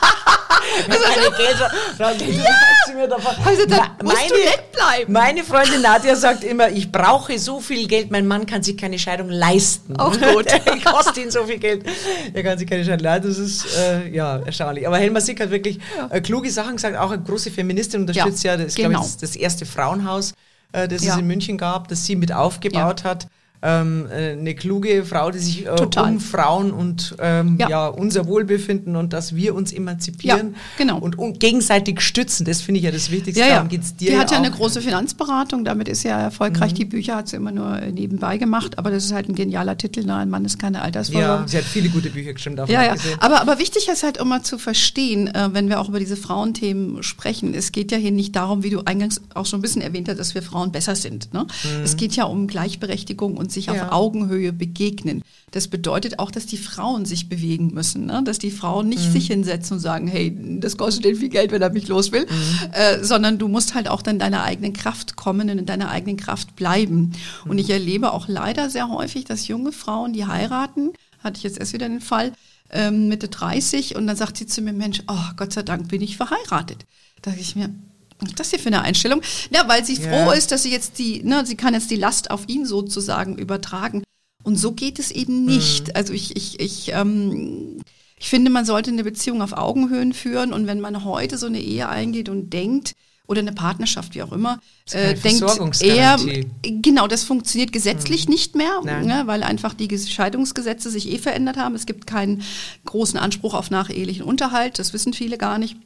Meine 0.89 1.37
Gelder, 1.37 1.71
dann 1.99 2.19
geht 2.19 2.41
sie 2.87 2.95
mir 2.95 3.09
davon. 3.09 3.35
Also 3.45 3.67
da 3.67 3.77
Na, 3.99 4.05
musst 4.05 4.31
du 4.31 4.35
nett 4.35 4.73
bleiben. 4.73 5.13
Meine 5.13 5.45
Freundin 5.45 5.83
Nadja 5.83 6.17
sagt 6.17 6.45
immer, 6.45 6.69
ich 6.71 6.91
brauche 6.93 7.39
so 7.39 7.61
viel 7.61 7.87
Geld, 7.87 8.11
mein 8.11 8.27
Mann 8.27 8.47
kann 8.47 8.63
sich 8.63 8.77
keine 8.77 8.99
Scheidung 8.99 9.29
leisten. 9.29 9.97
Auch 9.97 10.13
gut. 10.13 10.47
Der 10.51 10.61
kostet 10.85 11.19
ihn 11.19 11.31
so 11.31 11.45
viel 11.45 11.59
Geld, 11.59 11.85
er 12.33 12.43
kann 12.43 12.59
sich 12.59 12.69
keine 12.69 12.85
Scheidung 12.85 13.05
leisten. 13.05 13.29
Das 13.29 13.39
ist 13.39 13.67
äh, 13.79 14.09
ja 14.09 14.39
erstaunlich. 14.39 14.87
Aber 14.87 14.99
Helma 14.99 15.21
Sick 15.21 15.41
hat 15.41 15.51
wirklich 15.51 15.79
äh, 16.11 16.21
kluge 16.21 16.51
Sachen 16.51 16.77
gesagt, 16.77 16.97
auch 16.97 17.11
eine 17.11 17.23
große 17.23 17.51
Feministin 17.51 18.03
unterstützt 18.03 18.45
ja, 18.45 18.53
Ja, 18.53 18.57
das 18.59 18.67
ist, 18.69 18.77
glaube 18.77 18.95
genau. 18.95 19.05
ich, 19.05 19.13
das, 19.13 19.19
das 19.19 19.37
erste 19.37 19.67
Frauenhaus, 19.67 20.33
äh, 20.73 20.87
das 20.89 21.05
Ja. 21.05 21.15
es 21.15 21.19
in 21.19 21.27
München 21.27 21.59
gab, 21.59 21.89
das 21.89 22.05
sie 22.05 22.17
mit 22.17 22.33
aufgebaut 22.33 23.05
hat. 23.05 23.27
Ähm, 23.63 24.07
äh, 24.11 24.33
eine 24.33 24.55
kluge 24.55 25.05
Frau, 25.05 25.31
die 25.31 25.39
sich 25.39 25.67
äh, 25.67 25.71
um 26.01 26.21
Frauen 26.21 26.71
und 26.71 27.17
ähm, 27.21 27.57
ja. 27.59 27.69
Ja. 27.69 27.87
unser 27.89 28.27
Wohlbefinden 28.27 28.97
und 28.97 29.13
dass 29.13 29.35
wir 29.35 29.55
uns 29.55 29.73
emanzipieren 29.73 30.55
Ja, 30.55 30.61
genau. 30.79 30.99
und, 30.99 31.19
und 31.19 31.41
gegenseitig 31.41 32.01
stützen. 32.01 32.45
Das 32.45 32.61
finde 32.61 32.79
ich 32.79 32.85
ja 32.85 32.91
das 32.91 33.11
Wichtigste. 33.11 33.41
Ja, 33.41 33.47
ja. 33.47 33.55
Darum 33.57 33.69
geht's 33.69 33.97
dir 33.97 34.11
die 34.11 34.19
hat 34.19 34.31
ja. 34.31 34.39
Mhm. 34.39 34.47
eine 34.47 34.55
große 34.55 34.81
Finanzberatung, 34.81 35.65
damit 35.65 35.89
ist 35.89 36.03
sie 36.03 36.09
ja 36.09 36.21
erfolgreich. 36.21 36.75
Die 36.75 36.85
Bücher 36.85 37.17
hat 37.17 37.29
sie 37.29 37.37
immer 37.37 37.53
nur 37.53 37.81
äh, 37.81 37.93
nebenbei 37.93 38.39
gemacht, 38.39 38.79
aber 38.79 38.91
das 38.91 39.05
ist 39.05 39.13
halt 39.13 39.29
ein 39.29 39.35
genialer 39.35 39.77
Titel. 39.77 40.05
Ne? 40.05 40.15
Ein 40.15 40.31
Mann 40.31 40.45
ist 40.45 40.59
keine 40.59 40.83
Altersvorsorge. 40.83 41.43
Ja, 41.43 41.49
sie 41.49 41.57
hat 41.59 41.65
viele 41.65 41.89
gute 41.89 42.11
Bücher 42.11 42.33
geschrieben, 42.33 42.57
davon 42.57 42.73
Ja, 42.75 42.83
ja. 42.85 42.95
Aber, 43.21 43.41
aber 43.41 43.59
wichtig 43.59 43.89
ist 43.89 44.03
halt 44.03 44.17
immer 44.19 44.43
zu 44.43 44.59
verstehen, 44.59 45.29
äh, 45.29 45.49
wenn 45.53 45.69
wir 45.69 45.81
auch 45.81 45.89
über 45.89 45.99
diese 45.99 46.17
Frauenthemen 46.17 47.03
sprechen, 47.03 47.55
es 47.55 47.73
geht 47.73 47.93
ja 47.93 47.99
hier 47.99 48.13
nicht 48.13 48.37
darum, 48.37 48.63
wie 48.63 48.71
du 48.71 48.81
eingangs 48.85 49.21
auch 49.35 49.47
schon 49.47 49.59
ein 49.59 49.63
bisschen 49.63 49.83
erwähnt 49.83 50.09
hast, 50.09 50.19
dass 50.19 50.35
wir 50.35 50.43
Frauen 50.43 50.73
besser 50.73 50.95
sind. 50.95 51.33
Ne? 51.33 51.47
Es 51.83 51.97
geht 51.97 52.17
ja 52.17 52.25
um 52.25 52.47
Gleichberechtigung 52.47 53.37
und 53.37 53.46
sich 53.53 53.69
Mhm. 53.69 53.75
Ja. 53.75 53.87
auf 53.87 53.93
Augenhöhe 53.93 54.53
begegnen. 54.53 55.23
Das 55.53 55.69
bedeutet 55.69 56.19
auch, 56.19 56.31
dass 56.31 56.47
die 56.47 56.57
Frauen 56.57 57.05
sich 57.05 57.29
bewegen 57.29 57.69
müssen, 57.73 58.07
ne? 58.07 58.23
dass 58.25 58.39
die 58.39 58.51
Frauen 58.51 58.87
Mhm. 58.87 58.91
nicht 58.91 59.13
sich 59.13 59.27
hinsetzen 59.29 59.75
und 59.77 59.81
sagen, 59.81 60.07
hey, 60.07 60.37
das 60.61 60.77
kostet 60.77 61.05
den 61.05 61.17
viel 61.17 61.29
Geld, 61.29 61.51
wenn 61.53 61.63
er 61.63 61.71
mich 61.73 61.89
los 61.89 62.13
will, 62.13 62.27
Mhm. 62.27 62.71
äh, 62.73 63.03
sondern 63.05 63.39
du 63.39 63.49
musst 63.49 63.75
halt 63.75 63.89
auch 63.89 64.03
dann 64.03 64.17
in 64.17 64.21
deiner 64.21 64.43
eigenen 64.43 64.73
Kraft 64.73 65.17
kommen 65.17 65.49
und 65.51 65.59
in 65.59 65.67
deiner 65.67 65.91
eigenen 65.91 66.17
Kraft 66.17 66.57
bleiben. 66.57 67.13
Mhm. 67.45 67.51
Und 67.51 67.59
ich 67.59 67.71
erlebe 67.71 68.13
auch 68.13 68.29
leider 68.29 68.69
sehr 68.71 68.89
häufig, 68.89 69.25
dass 69.25 69.49
junge 69.49 69.73
Frauen, 69.73 70.13
die 70.13 70.27
heiraten, 70.27 70.93
hatte 71.21 71.39
ich 71.39 71.43
jetzt 71.45 71.59
erst 71.59 71.73
wieder 71.73 71.89
den 71.89 72.01
Fall, 72.01 72.33
ähm, 72.71 73.09
Mitte 73.09 73.29
30 73.29 73.95
und 73.97 74.07
dann 74.09 74.17
sagt 74.17 74.37
sie 74.37 74.47
zu 74.47 74.61
mir, 74.61 74.73
Mensch, 74.73 75.03
oh 75.09 75.15
Gott 75.37 75.53
sei 75.53 75.63
Dank 75.63 75.89
bin 75.89 76.03
ich 76.03 76.17
verheiratet. 76.17 76.85
Da 77.23 77.31
dachte 77.31 77.41
ich 77.41 77.55
mir, 77.57 77.71
was 78.19 78.31
ist 78.31 78.41
das 78.41 78.51
hier 78.51 78.59
für 78.59 78.69
eine 78.69 78.83
Einstellung? 78.83 79.21
Ja, 79.51 79.69
weil 79.69 79.85
sie 79.85 79.95
Ja. 79.95 80.25
froh 80.25 80.31
ist, 80.33 80.53
dass 80.53 80.63
sie 80.63 80.71
jetzt 80.71 80.99
die, 80.99 81.23
ne, 81.23 81.45
sie 81.45 81.57
kann 81.57 81.75
jetzt 81.75 81.91
die 81.91 81.97
Last 81.97 82.31
auf 82.31 82.49
ihn 82.49 82.65
sozusagen 82.67 83.37
übertragen. 83.37 84.03
Und 84.43 84.57
so 84.57 84.73
geht 84.73 84.99
es 84.99 85.11
eben 85.11 85.45
nicht. 85.45 85.97
Also 85.97 86.13
ich, 86.13 86.37
ich, 86.37 86.61
ich, 86.61 86.93
ähm, 86.93 87.81
ich 88.19 88.29
finde, 88.29 88.51
man 88.51 88.65
sollte 88.65 88.91
eine 88.91 89.05
Beziehung 89.05 89.43
auf 89.43 89.53
Augenhöhen 89.53 90.13
führen 90.13 90.53
und 90.53 90.67
wenn 90.67 90.81
man 90.81 91.05
heute 91.05 91.37
so 91.37 91.47
eine 91.47 91.61
Ehe 91.61 91.89
eingeht 91.89 92.29
und 92.29 92.51
denkt, 92.53 92.95
oder 93.29 93.41
eine 93.41 93.53
Partnerschaft, 93.53 94.15
wie 94.15 94.23
auch 94.23 94.31
immer, 94.33 94.61
äh, 94.93 95.15
denkt 95.15 95.25
er, 95.25 95.49
Versorgungsgarantie. 95.49 96.47
genau, 96.63 97.09
das 97.09 97.25
funktioniert 97.25 97.73
gesetzlich 97.73 98.29
nicht 98.29 98.55
mehr, 98.55 98.81
ne, 98.85 99.23
weil 99.27 99.43
einfach 99.43 99.75
die 99.75 99.99
Scheidungsgesetze 99.99 100.91
sich 100.91 101.11
eh 101.11 101.19
verändert 101.19 101.57
haben. 101.57 101.75
Es 101.75 101.87
gibt 101.87 102.07
keinen 102.07 102.43
großen 102.85 103.19
Anspruch 103.19 103.55
auf 103.55 103.71
nachehelichen 103.71 104.25
Unterhalt, 104.25 104.79
das 104.79 104.93
wissen 104.93 105.13
viele 105.13 105.39
gar 105.39 105.59
nicht. 105.59 105.77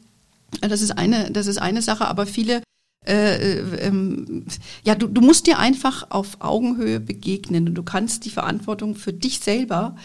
Das 0.60 0.82
ist 0.82 0.92
eine, 0.92 1.30
das 1.30 1.46
ist 1.46 1.58
eine 1.58 1.82
Sache, 1.82 2.06
aber 2.06 2.26
viele 2.26 2.62
äh, 3.06 3.60
äh, 3.60 3.86
ähm, 3.86 4.44
ja, 4.84 4.94
du, 4.94 5.06
du 5.06 5.22
musst 5.22 5.46
dir 5.46 5.58
einfach 5.58 6.10
auf 6.10 6.36
Augenhöhe 6.40 7.00
begegnen 7.00 7.68
und 7.68 7.74
du 7.74 7.82
kannst 7.82 8.26
die 8.26 8.30
Verantwortung 8.30 8.94
für 8.94 9.12
dich 9.12 9.40
selber 9.40 9.96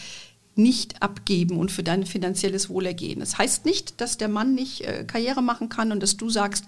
nicht 0.56 1.02
abgeben 1.02 1.58
und 1.58 1.72
für 1.72 1.84
dein 1.84 2.06
finanzielles 2.06 2.70
Wohlergehen. 2.70 3.20
Das 3.20 3.38
heißt 3.38 3.66
nicht, 3.66 4.00
dass 4.00 4.18
der 4.18 4.30
Mann 4.30 4.56
nicht 4.56 4.82
äh, 4.82 5.04
Karriere 5.04 5.42
machen 5.42 5.68
kann 5.68 5.92
und 5.92 6.02
dass 6.02 6.16
du 6.16 6.30
sagst, 6.30 6.64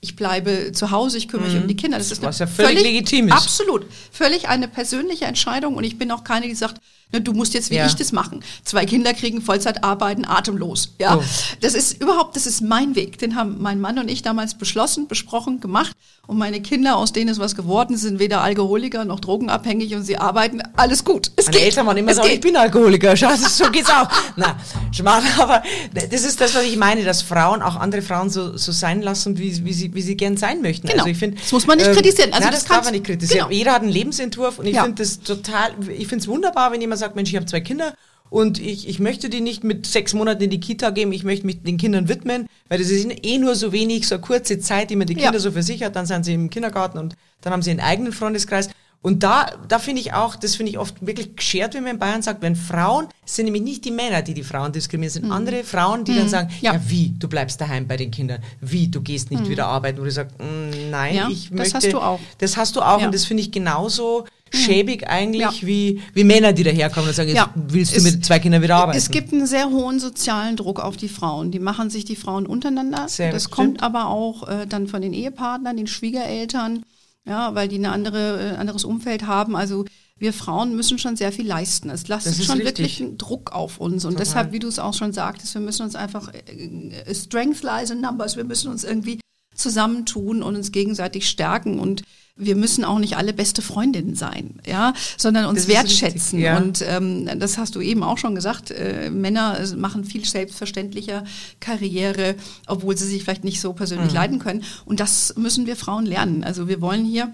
ich 0.00 0.16
bleibe 0.16 0.72
zu 0.72 0.90
Hause, 0.90 1.18
ich 1.18 1.28
kümmere 1.28 1.48
mich 1.48 1.60
um 1.60 1.68
die 1.68 1.76
Kinder. 1.76 1.98
Das 1.98 2.10
ist 2.10 2.22
Mhm. 2.22 2.26
Was 2.26 2.38
ja 2.40 2.46
völlig 2.46 2.82
legitim 2.82 3.28
ist. 3.28 3.34
Absolut. 3.34 3.86
Völlig 4.10 4.48
eine 4.48 4.68
persönliche 4.68 5.24
Entscheidung 5.26 5.74
und 5.74 5.84
ich 5.84 5.98
bin 5.98 6.10
auch 6.10 6.24
keine, 6.24 6.46
die 6.46 6.54
sagt, 6.54 6.80
du 7.20 7.32
musst 7.32 7.54
jetzt 7.54 7.70
wie 7.70 7.76
Ja. 7.76 7.86
ich 7.86 7.94
das 7.94 8.12
machen. 8.12 8.42
Zwei 8.64 8.84
Kinder 8.86 9.12
kriegen 9.14 9.42
Vollzeit 9.42 9.84
arbeiten, 9.84 10.24
atemlos. 10.24 10.94
Ja, 10.98 11.16
Oh. 11.16 11.22
das 11.60 11.74
ist 11.74 12.00
überhaupt, 12.00 12.36
das 12.36 12.46
ist 12.46 12.60
mein 12.62 12.94
Weg. 12.94 13.18
Den 13.18 13.36
haben 13.36 13.56
mein 13.60 13.80
Mann 13.80 13.98
und 13.98 14.10
ich 14.10 14.22
damals 14.22 14.54
beschlossen, 14.54 15.08
besprochen, 15.08 15.60
gemacht. 15.60 15.92
Und 16.28 16.38
meine 16.38 16.62
Kinder, 16.62 16.96
aus 16.96 17.12
denen 17.12 17.28
ist 17.30 17.40
was 17.40 17.56
geworden, 17.56 17.96
sind 17.96 18.20
weder 18.20 18.42
Alkoholiker 18.42 19.04
noch 19.04 19.18
drogenabhängig 19.18 19.94
und 19.96 20.04
sie 20.04 20.16
arbeiten. 20.18 20.62
Alles 20.76 21.04
gut. 21.04 21.32
Es 21.36 21.46
Meine 21.46 21.56
geht. 21.58 21.66
Eltern 21.66 21.86
waren 21.86 21.96
immer 21.96 22.12
Es 22.12 22.16
so, 22.18 22.22
ich 22.22 22.30
geht. 22.32 22.42
bin 22.42 22.56
Alkoholiker. 22.56 23.16
Schau, 23.16 23.28
das, 23.28 23.58
so 23.58 23.68
geht's 23.70 23.90
auch. 23.90 24.08
Na, 24.36 24.56
Schmarrn, 24.92 25.24
aber 25.40 25.62
das 25.92 26.22
ist 26.22 26.40
das, 26.40 26.54
was 26.54 26.62
ich 26.62 26.76
meine, 26.76 27.02
dass 27.04 27.22
Frauen 27.22 27.60
auch 27.60 27.74
andere 27.76 28.02
Frauen 28.02 28.30
so, 28.30 28.56
so 28.56 28.70
sein 28.70 29.02
lassen, 29.02 29.36
wie, 29.36 29.64
wie, 29.64 29.72
sie, 29.72 29.92
wie 29.94 30.02
sie 30.02 30.16
gern 30.16 30.36
sein 30.36 30.62
möchten. 30.62 30.86
Genau. 30.86 31.00
Also 31.02 31.10
ich 31.10 31.18
finde, 31.18 31.38
Das 31.40 31.50
muss 31.50 31.66
man 31.66 31.78
nicht 31.78 31.92
kritisieren. 31.92 32.32
Also 32.32 32.44
nein, 32.44 32.52
das 32.52 32.64
das 32.64 32.68
darf 32.76 32.84
man 32.84 32.92
nicht 32.92 33.04
kritisieren. 33.04 33.48
genau. 33.48 33.58
Jeder 33.58 33.72
hat 33.72 33.82
einen 33.82 33.90
Lebensentwurf 33.90 34.60
und 34.60 34.66
ich 34.66 34.76
Ja. 34.76 34.84
finde 34.84 35.02
das 35.02 35.20
total, 35.20 35.72
ich 35.90 36.06
finde 36.06 36.22
es 36.22 36.28
wunderbar, 36.28 36.70
wenn 36.72 36.80
jemand 36.80 37.00
sagt, 37.02 37.16
Mensch, 37.16 37.30
ich 37.30 37.36
habe 37.36 37.46
zwei 37.46 37.60
Kinder 37.60 37.94
und 38.30 38.58
ich, 38.58 38.88
ich 38.88 38.98
möchte 38.98 39.28
die 39.28 39.40
nicht 39.42 39.62
mit 39.62 39.84
sechs 39.86 40.14
Monaten 40.14 40.42
in 40.42 40.50
die 40.50 40.60
Kita 40.60 40.90
geben, 40.90 41.12
ich 41.12 41.22
möchte 41.24 41.44
mich 41.46 41.62
den 41.62 41.76
Kindern 41.76 42.08
widmen, 42.08 42.46
weil 42.68 42.78
das 42.78 42.88
ist 42.88 43.06
eh 43.24 43.38
nur 43.38 43.54
so 43.54 43.72
wenig, 43.72 44.08
so 44.08 44.14
eine 44.14 44.22
kurze 44.22 44.58
Zeit, 44.58 44.88
die 44.90 44.96
man 44.96 45.06
die 45.06 45.14
Ja. 45.14 45.24
Kinder 45.24 45.40
so 45.40 45.52
für 45.52 45.62
sich 45.62 45.82
hat, 45.82 45.96
dann 45.96 46.06
sind 46.06 46.24
sie 46.24 46.32
im 46.34 46.48
Kindergarten 46.48 46.98
und 46.98 47.14
dann 47.42 47.52
haben 47.52 47.62
sie 47.62 47.70
einen 47.70 47.80
eigenen 47.80 48.12
Freundeskreis. 48.12 48.70
Und 49.04 49.24
da, 49.24 49.46
da 49.66 49.80
finde 49.80 50.00
ich 50.00 50.12
auch, 50.12 50.36
das 50.36 50.54
finde 50.54 50.70
ich 50.70 50.78
oft 50.78 51.04
wirklich 51.04 51.34
geschert, 51.34 51.74
wenn 51.74 51.82
man 51.82 51.94
in 51.94 51.98
Bayern 51.98 52.22
sagt, 52.22 52.40
wenn 52.40 52.54
Frauen, 52.54 53.08
es 53.26 53.34
sind 53.34 53.46
nämlich 53.46 53.64
nicht 53.64 53.84
die 53.84 53.90
Männer, 53.90 54.22
die 54.22 54.32
die 54.32 54.44
Frauen 54.44 54.70
diskriminieren, 54.70 55.08
es 55.08 55.14
sind 55.14 55.32
andere 55.32 55.64
Frauen, 55.64 56.04
die 56.04 56.14
dann 56.14 56.28
sagen, 56.28 56.50
ja. 56.60 56.72
Mhm. 56.72 56.78
Ja. 56.78 56.82
Mhm. 56.84 56.90
wie, 56.90 57.14
du 57.18 57.26
bleibst 57.28 57.60
daheim 57.60 57.88
bei 57.88 57.96
den 57.96 58.12
Kindern, 58.12 58.40
wie, 58.60 58.86
du 58.86 59.00
gehst 59.02 59.32
nicht 59.32 59.48
wieder 59.48 59.66
arbeiten, 59.66 59.98
wo 60.00 60.04
du 60.04 60.10
sagst, 60.12 60.36
"Mm, 60.38 60.90
nein, 60.92 61.16
Ja, 61.16 61.28
ich 61.28 61.48
das 61.50 61.58
möchte. 61.58 61.74
hast 61.78 61.92
du 61.92 61.98
auch. 61.98 62.20
Das 62.38 62.56
hast 62.56 62.76
du 62.76 62.80
auch 62.80 62.92
Ja. 62.92 62.98
Mhm. 62.98 63.04
und 63.06 63.14
das 63.16 63.24
finde 63.24 63.42
ich 63.42 63.50
genauso 63.50 64.24
schäbig 64.52 65.08
eigentlich 65.08 65.40
Ja. 65.42 65.52
wie, 65.62 66.00
wie 66.14 66.24
Männer, 66.24 66.52
die 66.52 66.62
daherkommen 66.62 67.08
und 67.08 67.14
sagen, 67.14 67.28
jetzt 67.28 67.36
Ja. 67.38 67.52
willst 67.54 67.92
du 67.92 67.96
Es- 67.98 68.04
mit 68.04 68.24
zwei 68.24 68.38
Kindern 68.38 68.62
wieder 68.62 68.76
arbeiten. 68.76 68.98
Es 68.98 69.10
gibt 69.10 69.32
einen 69.32 69.46
sehr 69.46 69.70
hohen 69.70 69.98
sozialen 69.98 70.56
Druck 70.56 70.80
auf 70.80 70.96
die 70.96 71.08
Frauen. 71.08 71.50
Die 71.50 71.58
machen 71.58 71.90
sich 71.90 72.04
die 72.04 72.16
Frauen 72.16 72.46
untereinander. 72.46 73.08
Sehr 73.08 73.32
das 73.32 73.46
gut, 73.46 73.52
kommt 73.56 73.68
stimmt. 73.78 73.82
aber 73.82 74.08
auch 74.08 74.48
äh, 74.48 74.66
dann 74.66 74.86
von 74.88 75.02
den 75.02 75.12
Ehepartnern, 75.12 75.76
den 75.76 75.86
Schwiegereltern, 75.86 76.82
ja, 77.24 77.54
weil 77.54 77.68
die 77.68 77.78
ein 77.78 77.86
andere, 77.86 78.52
äh, 78.54 78.56
anderes 78.56 78.84
Umfeld 78.84 79.26
haben. 79.26 79.56
Also 79.56 79.84
wir 80.18 80.32
Frauen 80.32 80.76
müssen 80.76 80.98
schon 80.98 81.16
sehr 81.16 81.32
viel 81.32 81.46
leisten. 81.46 81.90
Es 81.90 82.06
lastet 82.06 82.34
schon 82.44 82.58
richtig. 82.58 82.66
wirklich 82.78 83.00
einen 83.02 83.18
Druck 83.18 83.52
auf 83.52 83.78
uns. 83.78 84.04
Und 84.04 84.12
Total. 84.12 84.24
deshalb, 84.26 84.52
wie 84.52 84.58
du 84.60 84.68
es 84.68 84.78
auch 84.78 84.94
schon 84.94 85.12
sagtest, 85.12 85.54
wir 85.54 85.60
müssen 85.60 85.82
uns 85.82 85.96
einfach, 85.96 86.32
äh, 86.32 87.14
Strength 87.14 87.62
lies 87.64 87.90
in 87.90 88.00
numbers, 88.00 88.36
wir 88.36 88.44
müssen 88.44 88.70
uns 88.70 88.84
irgendwie 88.84 89.18
zusammentun 89.54 90.42
und 90.42 90.56
uns 90.56 90.72
gegenseitig 90.72 91.28
stärken 91.28 91.78
und 91.78 92.02
wir 92.34 92.56
müssen 92.56 92.82
auch 92.84 92.98
nicht 92.98 93.18
alle 93.18 93.34
beste 93.34 93.60
Freundinnen 93.60 94.14
sein, 94.14 94.58
ja, 94.66 94.94
sondern 95.18 95.44
uns 95.44 95.60
ist 95.60 95.68
richtig, 95.68 96.00
wertschätzen. 96.02 96.38
ja. 96.40 96.56
Und 96.56 96.82
ähm, 96.88 97.28
das 97.38 97.58
hast 97.58 97.74
du 97.74 97.82
eben 97.82 98.02
auch 98.02 98.16
schon 98.16 98.34
gesagt, 98.34 98.70
äh, 98.70 99.10
Männer 99.10 99.60
äh, 99.60 99.76
machen 99.76 100.04
viel 100.04 100.24
selbstverständlicher 100.24 101.24
Karriere, 101.60 102.34
obwohl 102.66 102.96
sie 102.96 103.06
sich 103.06 103.22
vielleicht 103.22 103.44
nicht 103.44 103.60
so 103.60 103.74
persönlich 103.74 104.08
Mhm. 104.08 104.14
leiden 104.14 104.38
können. 104.38 104.64
Und 104.86 104.98
das 104.98 105.34
müssen 105.36 105.66
wir 105.66 105.76
Frauen 105.76 106.06
lernen. 106.06 106.42
Also 106.42 106.68
wir 106.68 106.80
wollen 106.80 107.04
hier, 107.04 107.30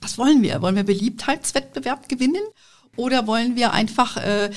was 0.00 0.18
wollen 0.18 0.42
wir? 0.42 0.60
Wollen 0.60 0.74
wir 0.74 0.82
Beliebtheitswettbewerb 0.84 2.08
gewinnen? 2.08 2.42
Oder 2.96 3.26
wollen 3.26 3.56
wir 3.56 3.72
einfach 3.72 4.18
äh, 4.18 4.50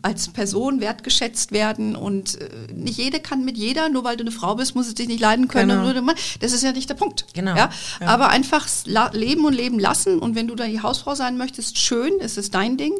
als 0.00 0.28
Person 0.30 0.80
wertgeschätzt 0.80 1.52
werden 1.52 1.94
und 1.94 2.40
äh, 2.40 2.48
nicht 2.72 2.96
jede 2.96 3.20
kann 3.20 3.44
mit 3.44 3.58
jeder, 3.58 3.90
nur 3.90 4.02
weil 4.02 4.16
du 4.16 4.22
eine 4.22 4.30
Frau 4.30 4.54
bist, 4.54 4.74
muss 4.74 4.86
es 4.86 4.94
dich 4.94 5.08
nicht 5.08 5.20
leiden 5.20 5.46
können. 5.48 5.68
Genau. 5.68 5.98
Und 5.98 6.06
nur. 6.06 6.14
Das 6.40 6.52
ist 6.54 6.62
ja 6.62 6.72
nicht 6.72 6.88
der 6.88 6.94
Punkt. 6.94 7.26
Genau. 7.34 7.54
Ja? 7.54 7.68
Ja. 8.00 8.06
Aber 8.06 8.30
einfach 8.30 8.66
leben 9.12 9.44
und 9.44 9.52
leben 9.52 9.78
lassen. 9.78 10.18
Und 10.20 10.34
wenn 10.34 10.48
du 10.48 10.54
da 10.54 10.66
die 10.66 10.80
Hausfrau 10.80 11.14
sein 11.14 11.36
möchtest, 11.36 11.76
schön, 11.78 12.12
es 12.20 12.38
ist 12.38 12.54
dein 12.54 12.78
Ding. 12.78 12.94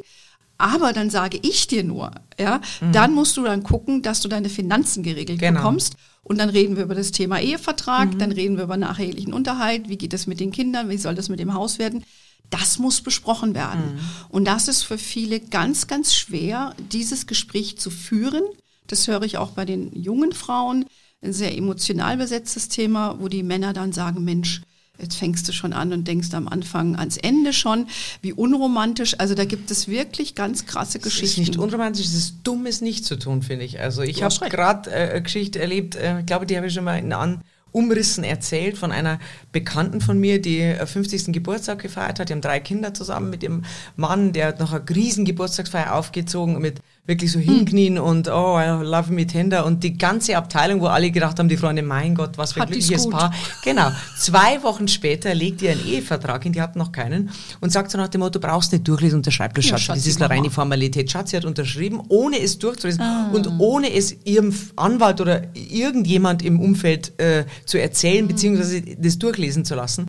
Aber 0.58 0.92
dann 0.92 1.08
sage 1.08 1.40
ich 1.42 1.66
dir 1.66 1.82
nur, 1.82 2.12
ja, 2.38 2.60
dann 2.92 3.14
musst 3.14 3.36
du 3.36 3.42
dann 3.42 3.62
gucken, 3.64 4.02
dass 4.02 4.20
du 4.20 4.28
deine 4.28 4.48
Finanzen 4.48 5.02
geregelt 5.02 5.40
Genau. 5.40 5.58
bekommst. 5.58 5.96
Und 6.22 6.38
dann 6.38 6.50
reden 6.50 6.76
wir 6.76 6.84
über 6.84 6.94
das 6.94 7.10
Thema 7.10 7.40
Ehevertrag, 7.40 8.16
dann 8.18 8.30
reden 8.30 8.56
wir 8.58 8.64
über 8.64 8.76
nachehelichen 8.76 9.32
Unterhalt, 9.32 9.88
wie 9.88 9.96
geht 9.96 10.14
es 10.14 10.28
mit 10.28 10.38
den 10.38 10.52
Kindern, 10.52 10.88
wie 10.88 10.98
soll 10.98 11.16
das 11.16 11.28
mit 11.28 11.40
dem 11.40 11.54
Haus 11.54 11.80
werden. 11.80 12.04
Das 12.52 12.78
muss 12.78 13.00
besprochen 13.00 13.54
werden. 13.54 13.98
Und 14.28 14.44
das 14.44 14.68
ist 14.68 14.82
für 14.82 14.98
viele 14.98 15.40
ganz, 15.40 15.86
ganz 15.86 16.14
schwer, 16.14 16.74
dieses 16.92 17.26
Gespräch 17.26 17.78
zu 17.78 17.88
führen. 17.90 18.42
Das 18.88 19.08
höre 19.08 19.22
ich 19.22 19.38
auch 19.38 19.52
bei 19.52 19.64
den 19.64 19.90
jungen 19.94 20.32
Frauen. 20.32 20.84
Ein 21.22 21.32
sehr 21.32 21.56
emotional 21.56 22.18
besetztes 22.18 22.68
Thema, 22.68 23.16
wo 23.18 23.28
die 23.28 23.42
Männer 23.42 23.72
dann 23.72 23.92
sagen, 23.92 24.22
Mensch, 24.22 24.60
jetzt 25.00 25.16
fängst 25.16 25.48
du 25.48 25.52
schon 25.52 25.72
an 25.72 25.94
und 25.94 26.06
denkst 26.06 26.34
am 26.34 26.46
Anfang 26.46 26.94
ans 26.96 27.16
Ende 27.16 27.54
schon, 27.54 27.86
wie 28.20 28.34
unromantisch. 28.34 29.18
Also 29.18 29.34
da 29.34 29.46
gibt 29.46 29.70
es 29.70 29.88
wirklich 29.88 30.34
ganz 30.34 30.66
krasse 30.66 30.98
Es 30.98 31.06
ist 31.06 31.10
Geschichten. 31.10 31.40
nicht 31.40 31.56
unromantisch, 31.56 32.04
es 32.04 32.14
ist 32.14 32.34
dumm, 32.44 32.66
es 32.66 32.82
nicht 32.82 33.06
zu 33.06 33.16
tun, 33.16 33.40
finde 33.40 33.64
ich. 33.64 33.80
Also 33.80 34.02
ich 34.02 34.22
habe 34.22 34.50
gerade 34.50 34.90
äh, 34.90 35.10
eine 35.10 35.22
Geschichte 35.22 35.58
erlebt, 35.58 35.94
äh, 35.94 36.20
ich 36.20 36.26
glaube, 36.26 36.44
die 36.44 36.56
habe 36.58 36.66
ich 36.66 36.74
schon 36.74 36.84
mal 36.84 36.98
in 36.98 37.14
An 37.14 37.40
Umrissen 37.72 38.22
erzählt 38.22 38.78
von 38.78 38.92
einer 38.92 39.18
Bekannten 39.50 40.00
von 40.00 40.18
mir, 40.18 40.40
die 40.40 40.60
äh, 40.60 40.86
50. 40.86 41.32
Geburtstag 41.32 41.80
gefeiert 41.80 42.20
hat. 42.20 42.28
Die 42.28 42.32
haben 42.32 42.40
drei 42.40 42.60
Kinder 42.60 42.94
zusammen 42.94 43.30
mit 43.30 43.42
ihrem 43.42 43.64
Mann, 43.96 44.32
der 44.32 44.48
hat 44.48 44.60
noch 44.60 44.72
eine 44.72 44.88
riesen 44.88 45.24
Geburtstagsfeier 45.24 45.94
aufgezogen 45.94 46.60
mit 46.60 46.80
wirklich 47.04 47.32
so 47.32 47.40
Hm. 47.40 47.44
hinknien 47.46 47.98
und 47.98 48.28
oh, 48.28 48.56
I 48.60 48.84
love 48.84 49.12
me 49.12 49.26
tender 49.26 49.66
und 49.66 49.82
die 49.82 49.98
ganze 49.98 50.36
Abteilung, 50.36 50.80
wo 50.80 50.86
alle 50.86 51.10
gedacht 51.10 51.36
haben, 51.40 51.48
die 51.48 51.56
Freunde, 51.56 51.82
mein 51.82 52.14
Gott, 52.14 52.38
was 52.38 52.52
für 52.52 52.60
ein 52.62 52.68
glückliches. 52.68 53.08
Paar. 53.10 53.34
Genau. 53.64 53.90
Zwei 54.18 54.62
Wochen 54.62 54.86
später 54.86 55.34
legt 55.34 55.62
ihr 55.62 55.72
einen 55.72 55.84
Ehevertrag 55.84 56.44
hin, 56.44 56.52
die 56.52 56.60
hatten 56.62 56.78
noch 56.78 56.92
keinen 56.92 57.30
und 57.60 57.70
sagt 57.72 57.90
so 57.90 57.98
nach 57.98 58.06
dem 58.06 58.20
Motto, 58.20 58.38
brauchst 58.38 58.70
nicht 58.72 58.86
durchlesen, 58.86 59.16
unterschreib 59.16 59.52
das, 59.54 59.64
Ja, 59.64 59.70
Schatz. 59.70 59.82
Schatzi, 59.82 59.98
Das 60.00 60.06
ist 60.06 60.22
eine 60.22 60.30
reine 60.30 60.50
Formalität. 60.50 61.10
Schatzi 61.10 61.34
hat 61.34 61.44
unterschrieben, 61.44 62.00
ohne 62.08 62.38
es 62.40 62.58
durchzulesen 62.60 63.02
Ah. 63.02 63.30
und 63.32 63.48
ohne 63.58 63.92
es 63.92 64.14
ihrem 64.24 64.54
Anwalt 64.76 65.20
oder 65.20 65.42
irgendjemand 65.54 66.42
im 66.42 66.60
Umfeld 66.60 67.18
äh, 67.20 67.46
zu 67.66 67.80
erzählen, 67.80 68.24
Mhm. 68.24 68.28
beziehungsweise 68.28 68.80
das 68.80 69.18
durchlesen 69.18 69.64
zu 69.64 69.74
lassen. 69.74 70.06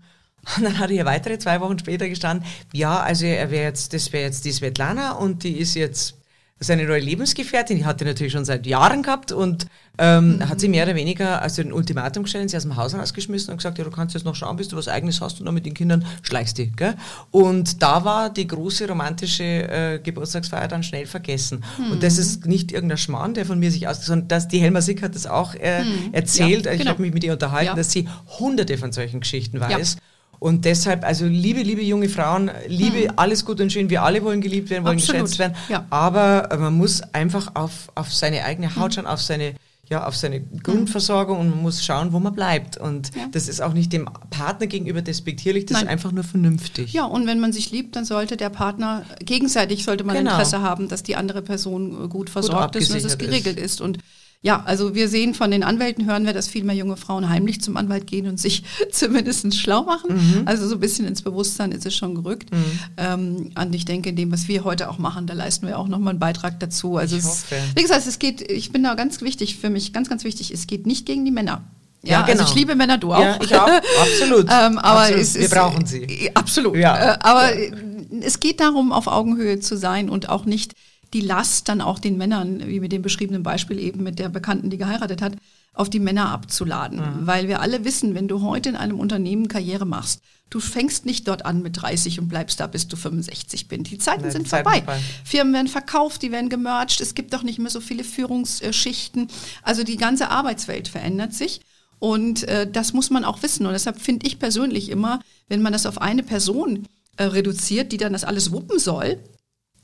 Und 0.57 0.63
dann 0.63 0.77
hat 0.77 0.91
er 0.91 1.05
weitere 1.05 1.39
zwei 1.39 1.59
Wochen 1.61 1.79
später 1.79 2.07
gestanden, 2.07 2.45
ja, 2.71 2.99
also 2.99 3.25
er 3.25 3.49
wäre 3.49 3.63
jetzt, 3.63 3.93
das 3.93 4.11
wäre 4.13 4.25
jetzt 4.25 4.45
die 4.45 4.51
Svetlana 4.51 5.13
und 5.13 5.43
die 5.43 5.53
ist 5.57 5.73
jetzt 5.73 6.15
seine 6.63 6.85
neue 6.85 6.99
Lebensgefährtin, 6.99 7.77
die 7.77 7.85
hat 7.85 8.01
er 8.01 8.07
natürlich 8.07 8.33
schon 8.33 8.45
seit 8.45 8.65
Jahren 8.65 9.03
gehabt 9.03 9.31
und 9.31 9.67
ähm, 9.97 10.37
mhm. 10.37 10.49
hat 10.49 10.59
sie 10.59 10.69
mehr 10.69 10.85
oder 10.85 10.95
weniger 10.95 11.41
also 11.41 11.61
ein 11.61 11.71
Ultimatum 11.71 12.23
gestellt, 12.23 12.49
sie 12.49 12.57
aus 12.57 12.63
dem 12.63 12.75
Haus 12.75 12.95
rausgeschmissen 12.95 13.51
und 13.51 13.57
gesagt, 13.57 13.77
ja, 13.77 13.83
du 13.83 13.91
kannst 13.91 14.15
jetzt 14.15 14.23
noch 14.23 14.35
schauen, 14.35 14.57
bis 14.57 14.67
du 14.67 14.75
was 14.75 14.87
Eigenes 14.87 15.21
hast 15.21 15.39
und 15.39 15.45
dann 15.45 15.53
mit 15.53 15.65
den 15.65 15.73
Kindern 15.73 16.05
schleichst 16.23 16.57
die. 16.57 16.71
Gell? 16.71 16.95
Und 17.31 17.83
da 17.83 18.03
war 18.03 18.29
die 18.31 18.47
große 18.47 18.87
romantische 18.87 19.43
äh, 19.43 19.99
Geburtstagsfeier 19.99 20.67
dann 20.67 20.83
schnell 20.83 21.05
vergessen. 21.05 21.63
Mhm. 21.77 21.91
Und 21.91 22.03
das 22.03 22.17
ist 22.17 22.45
nicht 22.45 22.71
irgendein 22.71 22.97
Schmarrn, 22.97 23.33
der 23.33 23.45
von 23.45 23.59
mir 23.59 23.71
sich 23.71 23.87
aus, 23.87 24.03
sondern 24.05 24.27
dass 24.29 24.47
die 24.47 24.59
Helma 24.59 24.81
Sick 24.81 25.03
hat 25.03 25.13
das 25.15 25.27
auch 25.27 25.53
äh, 25.55 25.83
mhm. 25.83 26.13
erzählt. 26.13 26.65
Ja, 26.65 26.71
ich 26.71 26.79
genau. 26.79 26.91
habe 26.91 27.01
mich 27.01 27.13
mit 27.13 27.23
ihr 27.23 27.33
unterhalten, 27.33 27.67
ja. 27.67 27.75
dass 27.75 27.91
sie 27.91 28.07
hunderte 28.39 28.77
von 28.77 28.91
solchen 28.91 29.19
Geschichten 29.19 29.59
weiß. 29.59 29.93
Ja. 29.95 30.01
Und 30.43 30.65
deshalb, 30.65 31.05
also 31.05 31.25
liebe, 31.25 31.61
liebe 31.61 31.81
junge 31.81 32.09
Frauen, 32.09 32.51
liebe, 32.67 32.97
mhm. 32.97 33.13
alles 33.15 33.45
gut 33.45 33.61
und 33.61 33.71
schön, 33.71 33.89
wir 33.89 34.03
alle 34.03 34.21
wollen 34.25 34.41
geliebt 34.41 34.69
werden, 34.69 34.83
wollen 34.83 34.97
Absolut. 34.97 35.21
geschätzt 35.21 35.39
werden. 35.39 35.55
Ja. 35.69 35.85
Aber 35.89 36.51
äh, 36.51 36.57
man 36.57 36.77
muss 36.77 37.01
einfach 37.13 37.55
auf, 37.55 37.89
auf 37.95 38.13
seine 38.13 38.43
eigene 38.43 38.75
Haut 38.75 38.89
mhm. 38.89 38.95
schauen, 38.95 39.07
auf 39.07 39.21
seine 39.21 39.53
ja, 39.89 40.05
auf 40.07 40.15
seine 40.15 40.41
Grundversorgung 40.41 41.39
und 41.39 41.49
man 41.49 41.61
muss 41.61 41.83
schauen, 41.85 42.13
wo 42.13 42.19
man 42.19 42.33
bleibt. 42.33 42.77
Und 42.77 43.15
ja. 43.15 43.27
das 43.31 43.47
ist 43.47 43.61
auch 43.61 43.73
nicht 43.73 43.93
dem 43.93 44.09
Partner 44.31 44.67
gegenüber 44.67 45.01
despektierlich, 45.01 45.65
das 45.65 45.75
Nein. 45.75 45.83
ist 45.83 45.91
einfach 45.91 46.11
nur 46.11 46.23
vernünftig. 46.23 46.93
Ja, 46.93 47.05
und 47.05 47.27
wenn 47.27 47.39
man 47.39 47.53
sich 47.53 47.71
liebt, 47.71 47.95
dann 47.95 48.03
sollte 48.03 48.35
der 48.35 48.49
Partner, 48.49 49.05
gegenseitig 49.19 49.83
sollte 49.83 50.03
man 50.03 50.15
genau. 50.15 50.31
Interesse 50.31 50.61
haben, 50.61 50.87
dass 50.87 51.03
die 51.03 51.15
andere 51.15 51.41
Person 51.41 52.09
gut 52.09 52.29
versorgt 52.29 52.73
gut 52.73 52.81
ist 52.81 52.89
und 52.89 52.95
dass 52.95 53.03
es 53.03 53.17
geregelt 53.17 53.57
ist. 53.57 53.65
ist. 53.65 53.81
Und 53.81 53.99
ja, 54.43 54.61
also 54.65 54.93
wir 54.93 55.07
sehen 55.07 55.33
von 55.33 55.51
den 55.51 55.63
Anwälten, 55.63 56.05
hören 56.05 56.25
wir, 56.25 56.33
dass 56.33 56.49
viel 56.49 56.65
mehr 56.65 56.75
junge 56.75 56.97
Frauen 56.97 57.29
heimlich 57.29 57.61
zum 57.61 57.77
Anwalt 57.77 58.07
gehen 58.07 58.27
und 58.27 58.41
sich 58.41 58.63
zumindest 58.91 59.55
schlau 59.55 59.83
machen. 59.83 60.15
Mhm. 60.15 60.41
Also 60.45 60.67
so 60.67 60.75
ein 60.75 60.81
bisschen 60.81 61.07
ins 61.07 61.21
Bewusstsein 61.21 61.71
ist 61.71 61.85
es 61.85 61.95
schon 61.95 62.13
gerückt. 62.13 62.51
Mhm. 62.51 62.79
Ähm, 62.97 63.51
und 63.57 63.73
ich 63.73 63.85
denke, 63.85 64.09
in 64.09 64.17
dem, 64.17 64.33
was 64.33 64.49
wir 64.49 64.65
heute 64.65 64.89
auch 64.89 64.97
machen, 64.97 65.27
da 65.27 65.33
leisten 65.33 65.65
wir 65.65 65.79
auch 65.79 65.87
nochmal 65.87 66.11
einen 66.11 66.19
Beitrag 66.19 66.59
dazu. 66.59 66.97
Also 66.97 67.15
es, 67.15 67.45
wie 67.73 67.81
gesagt, 67.81 68.05
es 68.05 68.19
geht, 68.19 68.51
ich 68.51 68.73
bin 68.73 68.83
da 68.83 68.95
ganz 68.95 69.21
wichtig, 69.21 69.57
für 69.59 69.69
mich 69.69 69.93
ganz, 69.93 70.09
ganz 70.09 70.25
wichtig, 70.25 70.51
es 70.51 70.67
geht 70.67 70.85
nicht 70.85 71.05
gegen 71.05 71.23
die 71.23 71.31
Männer. 71.31 71.63
Ja, 72.03 72.19
ja 72.19 72.21
genau. 72.23 72.41
also 72.41 72.51
ich 72.51 72.59
liebe 72.59 72.75
Männer, 72.75 72.97
du 72.97 73.13
auch. 73.13 73.21
Ja, 73.21 73.39
ich 73.41 73.55
auch, 73.55 73.69
absolut. 74.01 74.47
ähm, 74.51 74.77
aber 74.77 75.03
absolut. 75.03 75.21
Es, 75.21 75.39
wir 75.39 75.49
brauchen 75.49 75.85
sie. 75.85 76.01
Äh, 76.01 76.31
absolut. 76.33 76.75
Ja. 76.75 77.13
Äh, 77.13 77.17
aber 77.21 77.57
ja. 77.57 77.71
es 78.19 78.41
geht 78.41 78.59
darum, 78.59 78.91
auf 78.91 79.07
Augenhöhe 79.07 79.61
zu 79.61 79.77
sein 79.77 80.09
und 80.09 80.27
auch 80.27 80.43
nicht 80.43 80.73
die 81.13 81.21
Last 81.21 81.69
dann 81.69 81.81
auch 81.81 81.99
den 81.99 82.17
Männern, 82.17 82.67
wie 82.67 82.79
mit 82.79 82.91
dem 82.91 83.01
beschriebenen 83.01 83.43
Beispiel 83.43 83.79
eben 83.79 84.03
mit 84.03 84.19
der 84.19 84.29
Bekannten, 84.29 84.69
die 84.69 84.77
geheiratet 84.77 85.21
hat, 85.21 85.33
auf 85.73 85.89
die 85.89 85.99
Männer 85.99 86.29
abzuladen. 86.29 86.99
Mhm. 86.99 87.27
Weil 87.27 87.47
wir 87.47 87.61
alle 87.61 87.85
wissen, 87.85 88.15
wenn 88.15 88.27
du 88.27 88.41
heute 88.41 88.69
in 88.69 88.75
einem 88.75 88.99
Unternehmen 88.99 89.47
Karriere 89.47 89.85
machst, 89.85 90.21
du 90.49 90.59
fängst 90.59 91.05
nicht 91.05 91.27
dort 91.27 91.45
an 91.45 91.61
mit 91.61 91.81
30 91.81 92.19
und 92.19 92.27
bleibst 92.27 92.59
da, 92.59 92.67
bis 92.67 92.87
du 92.87 92.95
65 92.95 93.67
bist. 93.67 93.89
Die 93.89 93.97
Zeiten 93.97 94.21
Nein, 94.21 94.31
sind 94.31 94.45
die 94.45 94.49
vorbei. 94.49 94.81
Zeiten 94.81 95.03
Firmen 95.23 95.53
werden 95.53 95.67
verkauft, 95.67 96.21
die 96.21 96.31
werden 96.31 96.49
gemerged, 96.49 97.01
es 97.01 97.15
gibt 97.15 97.33
doch 97.33 97.43
nicht 97.43 97.57
mehr 97.57 97.71
so 97.71 97.79
viele 97.79 98.03
Führungsschichten. 98.03 99.29
Also 99.63 99.83
die 99.83 99.97
ganze 99.97 100.29
Arbeitswelt 100.29 100.87
verändert 100.87 101.33
sich. 101.33 101.61
Und 101.99 102.43
äh, 102.49 102.69
das 102.69 102.93
muss 102.93 103.09
man 103.09 103.23
auch 103.23 103.41
wissen. 103.43 103.65
Und 103.65 103.73
deshalb 103.73 103.99
finde 103.99 104.27
ich 104.27 104.37
persönlich 104.37 104.89
immer, 104.89 105.21
wenn 105.47 105.61
man 105.61 105.73
das 105.73 105.85
auf 105.85 106.01
eine 106.01 106.21
Person 106.21 106.85
äh, 107.17 107.23
reduziert, 107.23 107.91
die 107.91 107.97
dann 107.97 108.13
das 108.13 108.25
alles 108.25 108.51
wuppen 108.51 108.77
soll, 108.77 109.19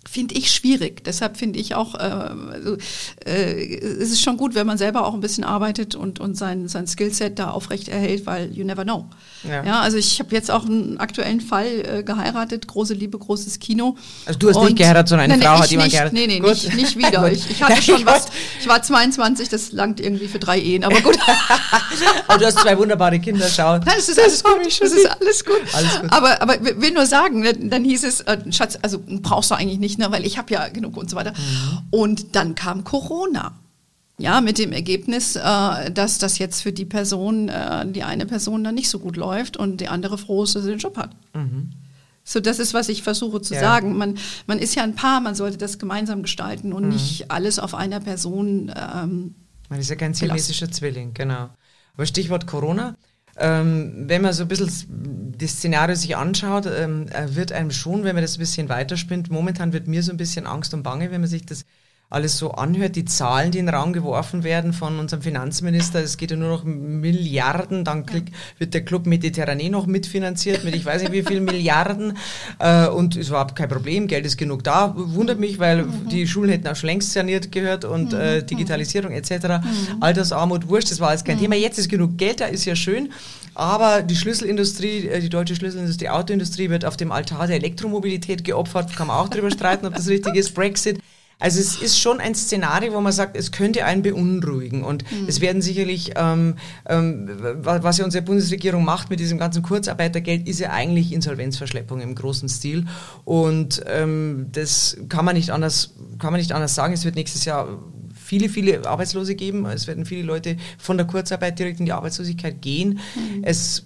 finde 0.08 0.36
ich 0.36 0.52
schwierig. 0.52 1.04
Deshalb 1.04 1.38
finde 1.38 1.60
ich 1.60 1.76
auch, 1.76 1.94
äh, 1.96 1.98
also, 1.98 2.78
äh, 3.26 3.76
es 3.76 4.12
ist 4.12 4.22
schon 4.22 4.38
gut, 4.38 4.56
wenn 4.56 4.66
man 4.66 4.78
selber 4.78 5.06
auch 5.06 5.14
ein 5.14 5.20
bisschen 5.20 5.44
arbeitet 5.44 5.94
und, 5.94 6.20
und 6.20 6.36
sein, 6.36 6.70
sein 6.70 6.88
Skillset 6.88 7.38
da 7.38 7.52
aufrecht 7.52 7.90
erhält, 7.90 8.26
weil 8.26 8.52
you 8.54 8.66
never 8.66 8.84
know. 8.84 9.06
Ja, 9.44 9.64
ja 9.64 9.82
also 9.82 9.98
ich 9.98 10.20
habe 10.20 10.34
jetzt 10.34 10.52
auch 10.52 10.66
einen 10.66 10.98
aktuellen 11.00 11.42
Fall 11.42 11.68
äh, 11.68 12.04
geheiratet, 12.04 12.68
große 12.68 12.94
Liebe, 12.94 13.18
großes 13.18 13.60
Kino. 13.60 13.98
Also 14.26 14.40
du 14.40 14.50
hast 14.50 14.56
und, 14.56 14.66
nicht 14.66 14.78
geheiratet, 14.78 15.10
sondern 15.10 15.32
eine 15.32 15.38
nein, 15.38 15.52
Frau 15.52 15.64
hat 15.64 15.70
jemand 15.70 15.92
geheiratet? 15.92 16.14
Nee, 16.14 16.28
nee, 16.28 16.40
nicht, 16.40 16.76
nicht 16.76 16.98
wieder. 16.98 17.30
ich, 17.32 17.50
ich 17.50 17.62
hatte 17.62 17.82
schon 17.82 18.06
was, 18.06 18.28
ich 18.62 18.70
war 18.70 18.82
22, 18.82 19.50
das 19.50 19.74
langt 19.74 20.00
irgendwie 20.00 20.28
für 20.28 20.40
drei 20.40 20.60
Ehen, 20.60 20.86
aber 20.86 21.02
gut. 21.02 21.18
aber 22.28 22.38
du 22.38 22.46
hast 22.46 22.60
zwei 22.60 22.78
wunderbare 22.78 23.20
Kinder, 23.20 23.48
schau. 23.48 23.78
Nein, 23.80 23.86
das 23.98 24.08
ist 24.08 24.18
das 24.18 24.26
alles 24.26 24.44
gut, 24.44 24.82
das 24.82 24.92
ist 24.92 25.06
alles 25.06 25.46
gut. 25.46 25.62
Alles 25.74 26.00
gut. 26.00 26.12
Aber, 26.12 26.42
aber 26.42 26.82
will 26.82 26.92
nur 26.92 27.06
sagen, 27.06 27.46
dann 27.70 27.84
hieß 27.84 28.06
es, 28.06 28.22
äh, 28.22 28.38
Schatz, 28.52 28.80
also 28.82 29.00
brauchst 29.06 29.52
du 29.52 29.56
eigentlich 29.56 29.80
nicht 29.80 29.89
ne, 29.98 30.12
weil 30.12 30.26
ich 30.26 30.38
habe 30.38 30.54
ja 30.54 30.68
genug 30.70 30.98
und 30.98 31.10
so 31.10 31.16
weiter. 31.16 31.32
Mhm. 31.32 31.80
Und 31.92 32.36
dann 32.36 32.56
kam 32.56 32.84
Corona. 32.84 33.54
Ja, 34.18 34.42
mit 34.42 34.58
dem 34.58 34.74
Ergebnis, 34.74 35.38
äh, 35.38 35.92
dass 35.92 36.18
das 36.18 36.40
jetzt 36.40 36.62
für 36.62 36.74
die 36.74 36.84
Person, 36.84 37.48
äh, 37.48 37.90
die 37.90 38.04
eine 38.04 38.26
Person 38.26 38.66
dann 38.66 38.76
nicht 38.76 38.90
so 38.90 39.00
gut 39.00 39.16
läuft 39.16 39.56
und 39.56 39.80
die 39.80 39.88
andere 39.88 40.18
froh 40.18 40.44
ist, 40.44 40.56
dass 40.56 40.64
sie 40.64 40.70
den 40.70 40.80
Job 40.80 40.98
hat. 40.98 41.12
Mhm. 41.34 41.72
So, 42.26 42.42
das 42.42 42.60
ist, 42.60 42.74
was 42.74 42.90
ich 42.90 43.02
versuche 43.02 43.42
zu 43.42 43.54
ja. 43.54 43.62
sagen. 43.62 43.98
Man, 43.98 44.18
man 44.46 44.60
ist 44.60 44.76
ja 44.76 44.84
ein 44.84 44.94
Paar, 44.94 45.22
man 45.22 45.36
sollte 45.36 45.58
das 45.58 45.80
gemeinsam 45.80 46.22
gestalten 46.22 46.74
und 46.74 46.84
mhm. 46.84 46.90
nicht 46.90 47.32
alles 47.32 47.60
auf 47.60 47.74
einer 47.74 48.02
Person. 48.02 48.72
Ähm, 48.76 49.36
man 49.70 49.80
ist 49.80 49.90
ja 49.90 49.96
kein 49.96 50.14
siamesischer 50.14 50.70
Zwilling, 50.70 51.14
genau. 51.14 51.50
Aber 51.94 52.06
Stichwort 52.06 52.46
Corona. 52.46 52.96
Ähm, 53.40 54.08
wenn 54.08 54.22
man 54.22 54.34
so 54.34 54.44
ein 54.44 54.48
bisschen 54.48 55.36
das 55.38 55.52
Szenario 55.52 55.96
sich 55.96 56.18
anschaut, 56.18 56.66
ähm, 56.66 57.08
wird 57.28 57.52
einem 57.52 57.72
schon, 57.72 58.04
wenn 58.04 58.16
man 58.16 58.24
das 58.24 58.36
ein 58.36 58.40
bisschen 58.40 58.70
weiterspinnt, 58.70 59.32
momentan 59.32 59.74
wird 59.74 59.88
mir 59.88 60.04
so 60.04 60.12
ein 60.12 60.18
bisschen 60.18 60.46
Angst 60.46 60.74
und 60.74 60.84
Bange, 60.84 61.12
wenn 61.12 61.22
man 61.22 61.30
sich 61.30 61.46
das 61.46 61.66
alles 62.12 62.40
so 62.40 62.52
anhört, 62.52 62.96
die 62.96 63.06
Zahlen, 63.06 63.52
die 63.52 63.60
in 63.60 63.68
den 63.68 63.76
Raum 63.76 63.94
geworfen 63.94 64.44
werden 64.44 64.74
von 64.74 64.98
unserem 64.98 65.22
Finanzminister, 65.22 66.02
es 66.02 66.18
geht 66.18 66.32
ja 66.32 66.38
nur 66.38 66.50
noch 66.50 66.64
Milliarden, 66.64 67.84
dann 67.84 68.08
krieg, 68.08 68.32
wird 68.58 68.74
der 68.74 68.84
Club 68.84 69.06
Mediterranee 69.06 69.70
noch 69.70 69.86
mitfinanziert 69.86 70.64
mit 70.64 70.76
ich 70.76 70.84
weiß 70.84 71.04
nicht 71.04 71.12
wie 71.12 71.22
viel 71.22 71.40
Milliarden 71.40 72.18
äh, 72.60 72.88
und 72.88 73.16
ist 73.16 73.30
überhaupt 73.30 73.56
kein 73.56 73.70
Problem, 73.70 74.08
Geld 74.08 74.26
ist 74.26 74.38
genug 74.38 74.64
da. 74.64 74.96
Wundert 74.96 75.40
mich, 75.40 75.60
weil 75.60 75.84
mhm. 75.84 76.10
die 76.10 76.28
Schulen 76.28 76.50
hätten 76.50 76.68
auch 76.68 76.76
schon 76.76 76.88
längst 76.88 77.14
saniert 77.14 77.52
gehört 77.52 77.86
und 77.86 78.12
mhm. 78.14 78.20
äh, 78.20 78.42
Digitalisierung 78.42 79.12
etc. 79.12 79.32
Mhm. 79.32 80.02
Altersarmut, 80.02 80.68
Wurscht, 80.68 80.90
das 80.90 81.00
war 81.00 81.10
alles 81.10 81.24
kein 81.24 81.36
mhm. 81.38 81.42
Thema. 81.42 81.56
Jetzt 81.56 81.78
ist 81.78 81.90
genug 81.90 82.18
Geld 82.18 82.42
da, 82.42 82.46
ist 82.46 82.66
ja 82.66 82.76
schön, 82.76 83.12
aber 83.54 84.02
die 84.02 84.16
Schlüsselindustrie, 84.16 85.10
äh, 85.10 85.20
die 85.20 85.30
deutsche 85.30 85.56
Schlüsselindustrie, 85.56 86.10
Autoindustrie 86.10 86.72
wird 86.72 86.86
auf 86.86 86.98
dem 86.98 87.12
Altar 87.12 87.46
der 87.46 87.58
Elektromobilität 87.58 88.44
geopfert, 88.44 88.96
kann 88.96 89.08
man 89.08 89.18
auch 89.18 89.30
drüber 89.30 89.52
streiten, 89.52 89.86
ob 89.86 89.94
das 89.94 90.08
richtig 90.08 90.34
ist, 90.38 90.56
Brexit. 90.56 91.00
Also 91.40 91.62
es 91.62 91.82
ist 91.82 91.98
schon 91.98 92.20
ein 92.20 92.36
Szenario, 92.36 92.94
wo 92.94 93.00
man 93.00 93.14
sagt, 93.14 93.38
es 93.38 93.52
könnte 93.52 93.86
einen 93.86 94.02
beunruhigen. 94.02 94.84
Und 94.84 95.10
mhm. 95.10 95.28
es 95.28 95.40
werden 95.40 95.62
sicherlich, 95.62 96.12
ähm, 96.18 96.56
ähm, 96.86 97.30
was 97.40 97.98
ja 97.98 98.06
unsere 98.06 98.24
Bundesregierung 98.24 98.84
macht 98.84 99.10
mit 99.10 99.22
diesem 99.22 99.38
ganzen 99.38 99.64
Kurzarbeitergeld, 99.64 100.48
ist 100.48 100.60
ja 100.60 100.72
eigentlich 100.72 101.14
Insolvenzverschleppung 101.14 102.02
im 102.02 102.14
großen 102.14 102.50
Stil. 102.50 102.86
Und 103.24 103.82
ähm, 103.88 104.48
das 104.52 104.98
kann 105.08 105.24
man 105.24 105.36
nicht 105.36 105.52
anders, 105.52 105.96
kann 106.20 106.32
man 106.32 106.42
nicht 106.42 106.52
anders 106.52 106.76
sagen. 106.76 106.94
Es 106.94 107.06
wird 107.06 107.16
nächstes 107.16 107.46
Jahr 107.46 107.80
viele, 108.14 108.50
viele 108.50 108.86
Arbeitslose 108.86 109.34
geben. 109.34 109.66
Es 109.66 109.88
werden 109.88 110.06
viele 110.06 110.24
Leute 110.24 110.58
von 110.78 110.98
der 110.98 111.08
Kurzarbeit 111.08 111.58
direkt 111.58 111.80
in 111.80 111.86
die 111.86 111.94
Arbeitslosigkeit 111.94 112.62
gehen. 112.62 113.00
Mhm. 113.16 113.44
Es 113.44 113.86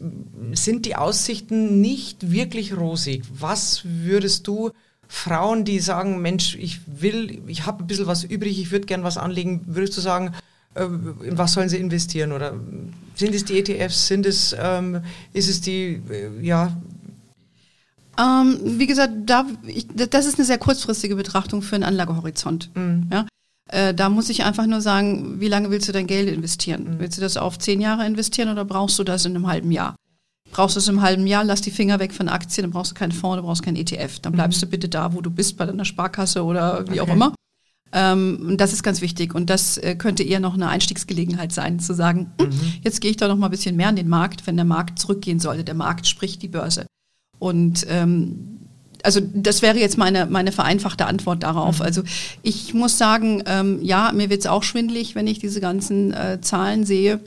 sind 0.54 0.86
die 0.86 0.96
Aussichten 0.96 1.82
nicht 1.82 2.32
wirklich 2.32 2.76
rosig. 2.76 3.24
Was 3.32 3.84
würdest 3.86 4.48
du 4.48 4.72
Frauen, 5.14 5.64
die 5.64 5.80
sagen, 5.80 6.22
Mensch, 6.22 6.56
ich 6.56 6.82
will, 6.88 7.44
ich 7.46 7.68
habe 7.68 7.84
ein 7.84 7.88
bisschen 7.88 8.08
was 8.08 8.24
übrig, 8.24 8.60
ich 8.60 8.72
würde 8.72 8.88
gern 8.88 9.04
was 9.04 9.18
anlegen, 9.18 9.62
würdest 9.68 9.96
du 9.96 10.02
sagen, 10.02 10.34
äh, 10.74 10.86
in 10.86 11.38
was 11.38 11.54
sollen 11.54 11.70
sie 11.70 11.78
investieren? 11.78 12.32
Oder 12.32 12.56
sind 13.14 13.36
es 13.36 13.46
die 13.46 13.60
ETFs, 13.60 14.08
sind 14.08 14.26
es, 14.26 14.56
ähm, 14.60 15.02
ist 15.32 15.50
es 15.50 15.62
die, 15.62 16.02
äh, 16.10 16.42
ja, 16.42 16.76
ähm, 18.18 18.60
wie 18.64 18.88
gesagt, 18.88 19.14
da, 19.26 19.46
ich, 19.66 19.88
das 19.88 20.26
ist 20.26 20.38
eine 20.38 20.46
sehr 20.46 20.58
kurzfristige 20.58 21.16
Betrachtung 21.16 21.62
für 21.62 21.76
einen 21.76 21.84
Anlagehorizont. 21.84 22.70
Mhm. 22.76 23.08
Ja? 23.12 23.28
Äh, 23.70 23.94
da 23.94 24.10
muss 24.10 24.30
ich 24.30 24.44
einfach 24.44 24.66
nur 24.66 24.82
sagen, 24.82 25.40
wie 25.40 25.48
lange 25.48 25.72
willst 25.72 25.88
du 25.88 25.92
dein 25.92 26.08
Geld 26.08 26.28
investieren? 26.28 26.96
Mhm. 26.96 27.00
Willst 27.00 27.18
du 27.18 27.22
das 27.22 27.38
auf 27.38 27.58
zehn 27.60 27.82
Jahre 27.82 28.06
investieren 28.06 28.50
oder 28.50 28.66
brauchst 28.66 29.00
du 29.00 29.04
das 29.04 29.26
in 29.26 29.36
einem 29.36 29.48
halben 29.48 29.72
Jahr? 29.72 29.96
Brauchst 30.54 30.76
du 30.76 30.80
es 30.80 30.88
im 30.88 31.02
halben 31.02 31.26
Jahr, 31.28 31.44
lass 31.44 31.62
die 31.62 31.72
Finger 31.72 32.00
weg 32.00 32.14
von 32.14 32.30
Aktien, 32.30 32.64
dann 32.64 32.72
brauchst 32.72 32.92
du 32.92 32.96
keinen 32.96 33.12
Fonds, 33.12 33.38
du 33.38 33.44
brauchst 33.44 33.64
keinen 33.64 33.76
ETF. 33.76 34.20
Dann 34.20 34.34
bleibst 34.34 34.62
mhm. 34.62 34.66
du 34.66 34.72
bitte 34.72 34.90
da, 34.90 35.14
wo 35.14 35.22
du 35.22 35.32
bist, 35.32 35.58
bei 35.58 35.66
deiner 35.66 35.84
Sparkasse 35.84 36.44
oder 36.44 36.86
wie 36.88 37.02
okay. 37.02 37.12
auch 37.12 37.14
immer. 37.14 37.34
Ähm, 37.92 38.56
das 38.58 38.74
ist 38.74 38.82
ganz 38.82 39.02
wichtig 39.02 39.36
und 39.36 39.50
das 39.50 39.78
äh, 39.78 39.96
könnte 39.96 40.24
eher 40.24 40.40
noch 40.40 40.56
eine 40.56 40.68
Einstiegsgelegenheit 40.68 41.52
sein, 41.52 41.80
zu 41.80 41.94
sagen, 41.94 42.32
hm, 42.40 42.50
mhm. 42.50 42.74
jetzt 42.82 43.02
gehe 43.02 43.12
ich 43.12 43.18
da 43.18 43.28
noch 43.28 43.38
mal 43.38 43.48
ein 43.48 43.52
bisschen 43.52 43.76
mehr 43.76 43.90
in 43.90 43.96
den 43.96 44.10
Markt, 44.10 44.48
wenn 44.48 44.56
der 44.56 44.66
Markt 44.66 44.98
zurückgehen 44.98 45.40
sollte. 45.40 45.64
Der 45.64 45.76
Markt 45.76 46.08
spricht 46.08 46.42
die 46.42 46.48
Börse. 46.48 46.88
Und 47.38 47.86
ähm, 47.90 48.60
also 49.04 49.20
das 49.20 49.62
wäre 49.62 49.78
jetzt 49.78 49.98
meine, 49.98 50.26
meine 50.26 50.52
vereinfachte 50.52 51.06
Antwort 51.06 51.44
darauf. 51.44 51.80
Mhm. 51.80 51.86
Also 51.86 52.04
ich 52.42 52.74
muss 52.74 52.98
sagen, 52.98 53.44
ähm, 53.46 53.80
ja, 53.82 54.12
mir 54.14 54.30
wird 54.30 54.42
es 54.42 54.48
auch 54.48 54.64
schwindlig, 54.64 55.14
wenn 55.14 55.28
ich 55.28 55.40
diese 55.40 55.62
ganzen 55.62 56.14
äh, 56.14 56.40
Zahlen 56.42 56.86
sehe. 56.86 57.20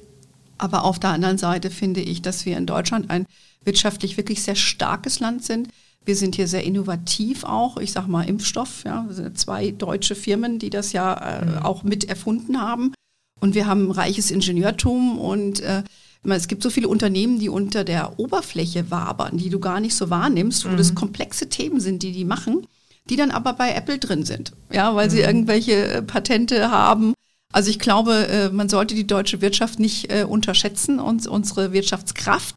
Aber 0.59 0.85
auf 0.85 0.99
der 0.99 1.11
anderen 1.11 1.39
Seite 1.39 1.71
finde 1.71 2.01
ich, 2.01 2.23
dass 2.23 2.47
wir 2.47 2.57
in 2.57 2.67
Deutschland 2.67 3.11
ein 3.11 3.27
wirtschaftlich 3.65 4.17
wirklich 4.17 4.43
sehr 4.43 4.55
starkes 4.55 5.21
Land 5.21 5.45
sind. 5.45 5.69
Wir 6.05 6.17
sind 6.17 6.37
hier 6.37 6.47
sehr 6.47 6.65
innovativ 6.65 7.45
auch. 7.45 7.79
Ich 7.79 7.93
sage 7.93 8.11
mal 8.11 8.29
Impfstoff. 8.29 8.85
Ja, 8.85 9.07
sind 9.11 9.39
zwei 9.39 9.73
deutsche 9.73 10.15
Firmen, 10.15 10.59
die 10.59 10.71
das 10.71 10.93
ja 10.93 11.15
äh, 11.15 11.45
mhm. 11.45 11.59
auch 11.59 11.83
mit 11.83 12.09
erfunden 12.09 12.61
haben. 12.61 12.93
Und 13.41 13.55
wir 13.55 13.67
haben 13.67 13.89
ein 13.89 13.91
reiches 13.91 14.31
Ingenieurtum 14.31 15.19
und 15.19 15.61
äh, 15.61 15.83
es 16.25 16.49
gibt 16.49 16.63
so 16.63 16.71
viele 16.71 16.89
Unternehmen, 16.89 17.39
die 17.39 17.49
unter 17.49 17.85
der 17.85 18.19
Oberfläche 18.19 18.91
wabern, 18.91 19.37
die 19.37 19.51
du 19.51 19.61
gar 19.61 19.81
nicht 19.81 19.95
so 19.95 20.11
wahrnimmst, 20.11 20.65
wo 20.65 20.71
mhm. 20.71 20.77
das 20.77 20.95
komplexe 20.95 21.49
Themen 21.49 21.81
sind, 21.81 22.03
die 22.03 22.13
die 22.13 22.25
machen, 22.25 22.67
die 23.09 23.17
dann 23.17 23.31
aber 23.31 23.53
bei 23.53 23.73
Apple 23.73 23.99
drin 23.99 24.25
sind, 24.25 24.53
ja, 24.73 24.95
weil 24.95 25.07
mhm. 25.07 25.11
sie 25.11 25.21
irgendwelche 25.21 25.89
äh, 25.89 26.03
Patente 26.03 26.71
haben. 26.71 27.15
Also 27.57 27.71
ich 27.71 27.79
glaube, 27.79 28.29
äh, 28.29 28.51
man 28.51 28.69
sollte 28.69 28.95
die 28.95 29.07
deutsche 29.07 29.41
Wirtschaft 29.41 29.79
nicht 29.79 30.13
äh, 30.13 30.25
unterschätzen 30.25 31.01
und 31.01 31.27
unsere 31.27 31.73
Wirtschaftskraft. 31.73 32.55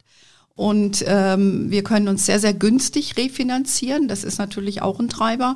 Und 0.55 1.05
ähm, 1.07 1.71
wir 1.71 1.85
können 1.85 2.09
uns 2.09 2.25
sehr, 2.25 2.37
sehr 2.37 2.53
günstig 2.53 3.15
refinanzieren. 3.15 4.09
Das 4.09 4.25
ist 4.25 4.39
natürlich 4.39 4.81
auch 4.81 4.99
ein 4.99 5.07
Treiber. 5.07 5.55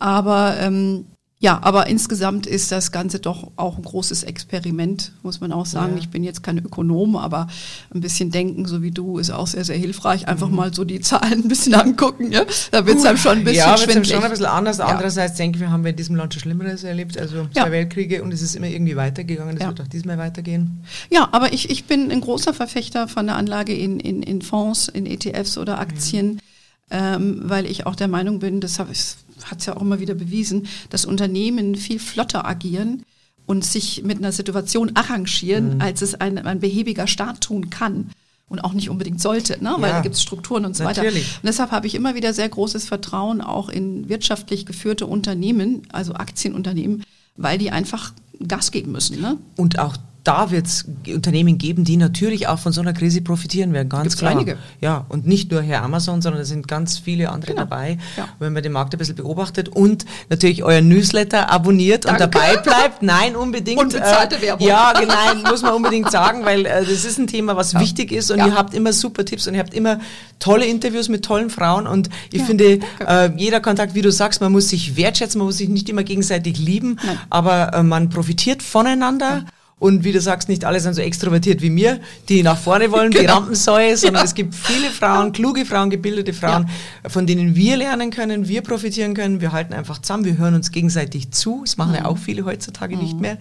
Aber 0.00 0.56
ähm, 0.58 1.06
ja, 1.42 1.58
aber 1.60 1.88
insgesamt 1.88 2.46
ist 2.46 2.70
das 2.70 2.92
Ganze 2.92 3.18
doch 3.18 3.50
auch 3.56 3.76
ein 3.76 3.82
großes 3.82 4.22
Experiment, 4.22 5.10
muss 5.24 5.40
man 5.40 5.50
auch 5.50 5.66
sagen. 5.66 5.94
Ja. 5.94 5.98
Ich 5.98 6.08
bin 6.08 6.22
jetzt 6.22 6.44
kein 6.44 6.56
Ökonom, 6.58 7.16
aber 7.16 7.48
ein 7.92 8.00
bisschen 8.00 8.30
denken, 8.30 8.64
so 8.64 8.80
wie 8.80 8.92
du, 8.92 9.18
ist 9.18 9.30
auch 9.30 9.48
sehr, 9.48 9.64
sehr 9.64 9.76
hilfreich. 9.76 10.28
Einfach 10.28 10.48
mhm. 10.48 10.54
mal 10.54 10.72
so 10.72 10.84
die 10.84 11.00
Zahlen 11.02 11.42
ein 11.42 11.48
bisschen 11.48 11.74
angucken. 11.74 12.30
Ja? 12.30 12.44
Da 12.70 12.86
wird 12.86 12.98
es 12.98 13.04
einem 13.04 13.18
schon 13.18 13.38
ein 13.38 13.44
bisschen 13.44 13.56
ja, 13.66 13.76
schwindelig. 13.76 14.10
Ja, 14.10 14.14
schon 14.14 14.24
ein 14.24 14.30
bisschen 14.30 14.46
anders. 14.46 14.78
Ja. 14.78 14.84
Andererseits 14.84 15.34
denke 15.34 15.56
ich, 15.56 15.62
wir 15.62 15.72
haben 15.72 15.84
in 15.84 15.96
diesem 15.96 16.14
Land 16.14 16.32
schon 16.32 16.42
Schlimmeres 16.42 16.84
erlebt. 16.84 17.18
Also 17.18 17.48
zwei 17.52 17.60
ja. 17.60 17.70
Weltkriege 17.72 18.22
und 18.22 18.32
es 18.32 18.40
ist 18.40 18.54
immer 18.54 18.68
irgendwie 18.68 18.94
weitergegangen. 18.94 19.58
Das 19.58 19.66
wird 19.66 19.80
auch 19.80 19.88
diesmal 19.88 20.18
weitergehen. 20.18 20.84
Ja, 21.10 21.28
aber 21.32 21.52
ich, 21.52 21.70
ich 21.70 21.86
bin 21.86 22.12
ein 22.12 22.20
großer 22.20 22.54
Verfechter 22.54 23.08
von 23.08 23.26
der 23.26 23.34
Anlage 23.34 23.74
in, 23.74 23.98
in, 23.98 24.22
in 24.22 24.42
Fonds, 24.42 24.86
in 24.86 25.06
ETFs 25.06 25.58
oder 25.58 25.80
Aktien. 25.80 26.34
Mhm. 26.34 26.38
Ähm, 26.94 27.40
weil 27.44 27.66
ich 27.66 27.86
auch 27.86 27.96
der 27.96 28.06
Meinung 28.06 28.38
bin, 28.38 28.60
das 28.60 28.78
habe 28.78 28.92
ich 28.92 29.16
hat 29.50 29.60
es 29.60 29.66
ja 29.66 29.76
auch 29.76 29.82
immer 29.82 30.00
wieder 30.00 30.14
bewiesen, 30.14 30.66
dass 30.90 31.04
Unternehmen 31.04 31.74
viel 31.74 31.98
flotter 31.98 32.46
agieren 32.46 33.04
und 33.46 33.64
sich 33.64 34.02
mit 34.04 34.18
einer 34.18 34.32
Situation 34.32 34.92
arrangieren, 34.94 35.74
mhm. 35.74 35.80
als 35.80 36.02
es 36.02 36.14
ein, 36.14 36.38
ein 36.38 36.60
behäbiger 36.60 37.06
Staat 37.06 37.40
tun 37.42 37.70
kann 37.70 38.10
und 38.48 38.60
auch 38.60 38.74
nicht 38.74 38.90
unbedingt 38.90 39.20
sollte, 39.20 39.62
ne? 39.64 39.74
weil 39.78 39.90
ja, 39.90 39.96
da 39.96 40.00
gibt 40.00 40.14
es 40.14 40.22
Strukturen 40.22 40.66
und 40.66 40.76
so 40.76 40.84
natürlich. 40.84 41.14
weiter. 41.14 41.36
Und 41.42 41.46
deshalb 41.46 41.70
habe 41.70 41.86
ich 41.86 41.94
immer 41.94 42.14
wieder 42.14 42.34
sehr 42.34 42.48
großes 42.48 42.84
Vertrauen 42.84 43.40
auch 43.40 43.68
in 43.68 44.08
wirtschaftlich 44.08 44.66
geführte 44.66 45.06
Unternehmen, 45.06 45.82
also 45.90 46.14
Aktienunternehmen, 46.14 47.02
weil 47.36 47.58
die 47.58 47.70
einfach 47.70 48.12
Gas 48.46 48.70
geben 48.70 48.92
müssen. 48.92 49.20
Ne? 49.20 49.38
Und 49.56 49.78
auch 49.78 49.96
da 50.24 50.52
wird 50.52 50.66
es 50.66 50.84
Unternehmen 51.12 51.58
geben, 51.58 51.84
die 51.84 51.96
natürlich 51.96 52.46
auch 52.46 52.58
von 52.58 52.72
so 52.72 52.80
einer 52.80 52.92
Krise 52.92 53.22
profitieren 53.22 53.72
werden, 53.72 53.88
ganz 53.88 54.04
Gibt's 54.04 54.18
klar. 54.18 54.30
Einige. 54.30 54.56
Ja, 54.80 55.04
und 55.08 55.26
nicht 55.26 55.50
nur 55.50 55.62
Herr 55.62 55.82
Amazon, 55.82 56.22
sondern 56.22 56.42
es 56.42 56.48
sind 56.48 56.68
ganz 56.68 56.98
viele 56.98 57.30
andere 57.30 57.52
genau. 57.52 57.64
dabei, 57.64 57.98
ja. 58.16 58.28
wenn 58.38 58.52
man 58.52 58.62
den 58.62 58.72
Markt 58.72 58.94
ein 58.94 58.98
bisschen 58.98 59.16
beobachtet 59.16 59.68
und 59.68 60.04
natürlich 60.30 60.62
euer 60.62 60.80
Newsletter 60.80 61.50
abonniert 61.50 62.04
Danke. 62.04 62.24
und 62.24 62.34
dabei 62.34 62.56
bleibt. 62.58 63.02
Nein, 63.02 63.34
unbedingt. 63.34 63.80
Unbezahlte 63.80 64.36
äh, 64.36 64.42
Werbung. 64.42 64.66
Ja, 64.66 64.92
genau, 64.92 65.50
muss 65.50 65.62
man 65.62 65.74
unbedingt 65.74 66.10
sagen, 66.10 66.44
weil 66.44 66.66
äh, 66.66 66.80
das 66.80 67.04
ist 67.04 67.18
ein 67.18 67.26
Thema, 67.26 67.56
was 67.56 67.72
ja. 67.72 67.80
wichtig 67.80 68.12
ist 68.12 68.30
und 68.30 68.38
ja. 68.38 68.46
ihr 68.46 68.54
habt 68.54 68.74
immer 68.74 68.92
super 68.92 69.24
Tipps 69.24 69.48
und 69.48 69.54
ihr 69.54 69.60
habt 69.60 69.74
immer 69.74 69.98
tolle 70.38 70.66
Interviews 70.66 71.08
mit 71.08 71.24
tollen 71.24 71.50
Frauen 71.50 71.88
und 71.88 72.10
ich 72.30 72.42
finde, 72.42 72.78
äh, 73.06 73.30
jeder 73.36 73.60
Kontakt, 73.60 73.94
wie 73.94 74.02
du 74.02 74.12
sagst, 74.12 74.40
man 74.40 74.52
muss 74.52 74.68
sich 74.68 74.96
wertschätzen, 74.96 75.38
man 75.38 75.46
muss 75.46 75.58
sich 75.58 75.68
nicht 75.68 75.88
immer 75.88 76.04
gegenseitig 76.04 76.58
lieben, 76.58 76.98
Nein. 77.04 77.18
aber 77.28 77.74
äh, 77.74 77.82
man 77.82 78.08
profitiert 78.08 78.62
voneinander. 78.62 79.44
Und 79.82 80.04
wie 80.04 80.12
du 80.12 80.20
sagst, 80.20 80.48
nicht 80.48 80.64
alle 80.64 80.78
sind 80.78 80.94
so 80.94 81.02
extrovertiert 81.02 81.60
wie 81.60 81.68
mir, 81.68 81.98
die 82.28 82.44
nach 82.44 82.56
vorne 82.56 82.92
wollen, 82.92 83.10
genau. 83.10 83.20
die 83.20 83.26
Rampensäue, 83.26 83.96
sondern 83.96 84.20
ja. 84.20 84.24
es 84.26 84.34
gibt 84.34 84.54
viele 84.54 84.90
Frauen, 84.90 85.32
kluge 85.32 85.66
Frauen, 85.66 85.90
gebildete 85.90 86.32
Frauen, 86.32 86.70
ja. 87.02 87.10
von 87.10 87.26
denen 87.26 87.56
wir 87.56 87.76
lernen 87.76 88.12
können, 88.12 88.46
wir 88.46 88.62
profitieren 88.62 89.12
können. 89.12 89.40
Wir 89.40 89.50
halten 89.50 89.74
einfach 89.74 90.00
zusammen, 90.00 90.24
wir 90.24 90.38
hören 90.38 90.54
uns 90.54 90.70
gegenseitig 90.70 91.32
zu. 91.32 91.62
Das 91.64 91.78
machen 91.78 91.94
mhm. 91.94 91.96
ja 91.96 92.04
auch 92.04 92.16
viele 92.16 92.44
heutzutage 92.44 92.94
mhm. 92.94 93.02
nicht 93.02 93.20
mehr. 93.20 93.38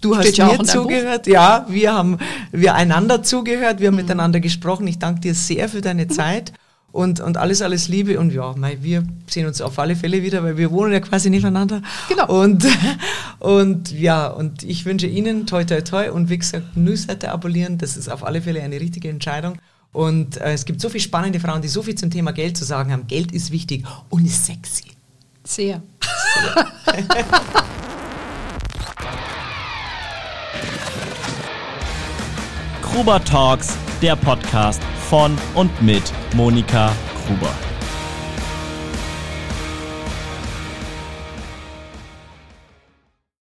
Du 0.00 0.12
Steht 0.20 0.40
hast 0.40 0.58
mir 0.58 0.64
zugehört, 0.64 1.28
ja, 1.28 1.66
wir 1.68 1.94
haben 1.94 2.18
wir 2.50 2.74
einander 2.74 3.22
zugehört, 3.22 3.78
wir 3.78 3.86
haben 3.86 3.94
mhm. 3.94 4.00
miteinander 4.00 4.40
gesprochen. 4.40 4.88
Ich 4.88 4.98
danke 4.98 5.20
dir 5.20 5.34
sehr 5.34 5.68
für 5.68 5.82
deine 5.82 6.08
Zeit 6.08 6.52
und, 6.96 7.20
und 7.20 7.36
alles, 7.36 7.60
alles 7.60 7.88
Liebe. 7.88 8.18
Und 8.18 8.32
ja, 8.32 8.54
mei, 8.56 8.78
wir 8.80 9.04
sehen 9.26 9.46
uns 9.46 9.60
auf 9.60 9.78
alle 9.78 9.94
Fälle 9.94 10.22
wieder, 10.22 10.42
weil 10.42 10.56
wir 10.56 10.70
wohnen 10.70 10.92
ja 10.92 11.00
quasi 11.00 11.28
nebeneinander. 11.28 11.82
Genau. 12.08 12.42
Und, 12.42 12.66
und 13.38 13.92
ja, 13.92 14.26
und 14.28 14.62
ich 14.62 14.84
wünsche 14.86 15.06
Ihnen 15.06 15.46
toi 15.46 15.64
toi 15.64 15.82
toi 15.82 16.10
und 16.10 16.30
wie 16.30 16.38
gesagt, 16.38 16.76
Newsletter 16.76 17.32
abonnieren, 17.32 17.76
das 17.78 17.96
ist 17.96 18.08
auf 18.08 18.24
alle 18.24 18.40
Fälle 18.40 18.62
eine 18.62 18.80
richtige 18.80 19.10
Entscheidung. 19.10 19.58
Und 19.92 20.38
äh, 20.38 20.52
es 20.52 20.64
gibt 20.64 20.80
so 20.80 20.88
viele 20.88 21.02
spannende 21.02 21.38
Frauen, 21.38 21.62
die 21.62 21.68
so 21.68 21.82
viel 21.82 21.94
zum 21.94 22.10
Thema 22.10 22.32
Geld 22.32 22.56
zu 22.56 22.64
sagen 22.64 22.90
haben. 22.90 23.06
Geld 23.06 23.32
ist 23.32 23.50
wichtig 23.50 23.84
und 24.08 24.24
ist 24.24 24.46
sexy. 24.46 24.84
Sehr. 25.44 25.82
Sehr. 26.44 26.66
Gruber 32.96 33.22
Talks, 33.22 33.76
der 34.00 34.16
Podcast 34.16 34.82
von 35.10 35.36
und 35.54 35.82
mit 35.82 36.02
Monika 36.34 36.90
Gruber. 37.26 37.75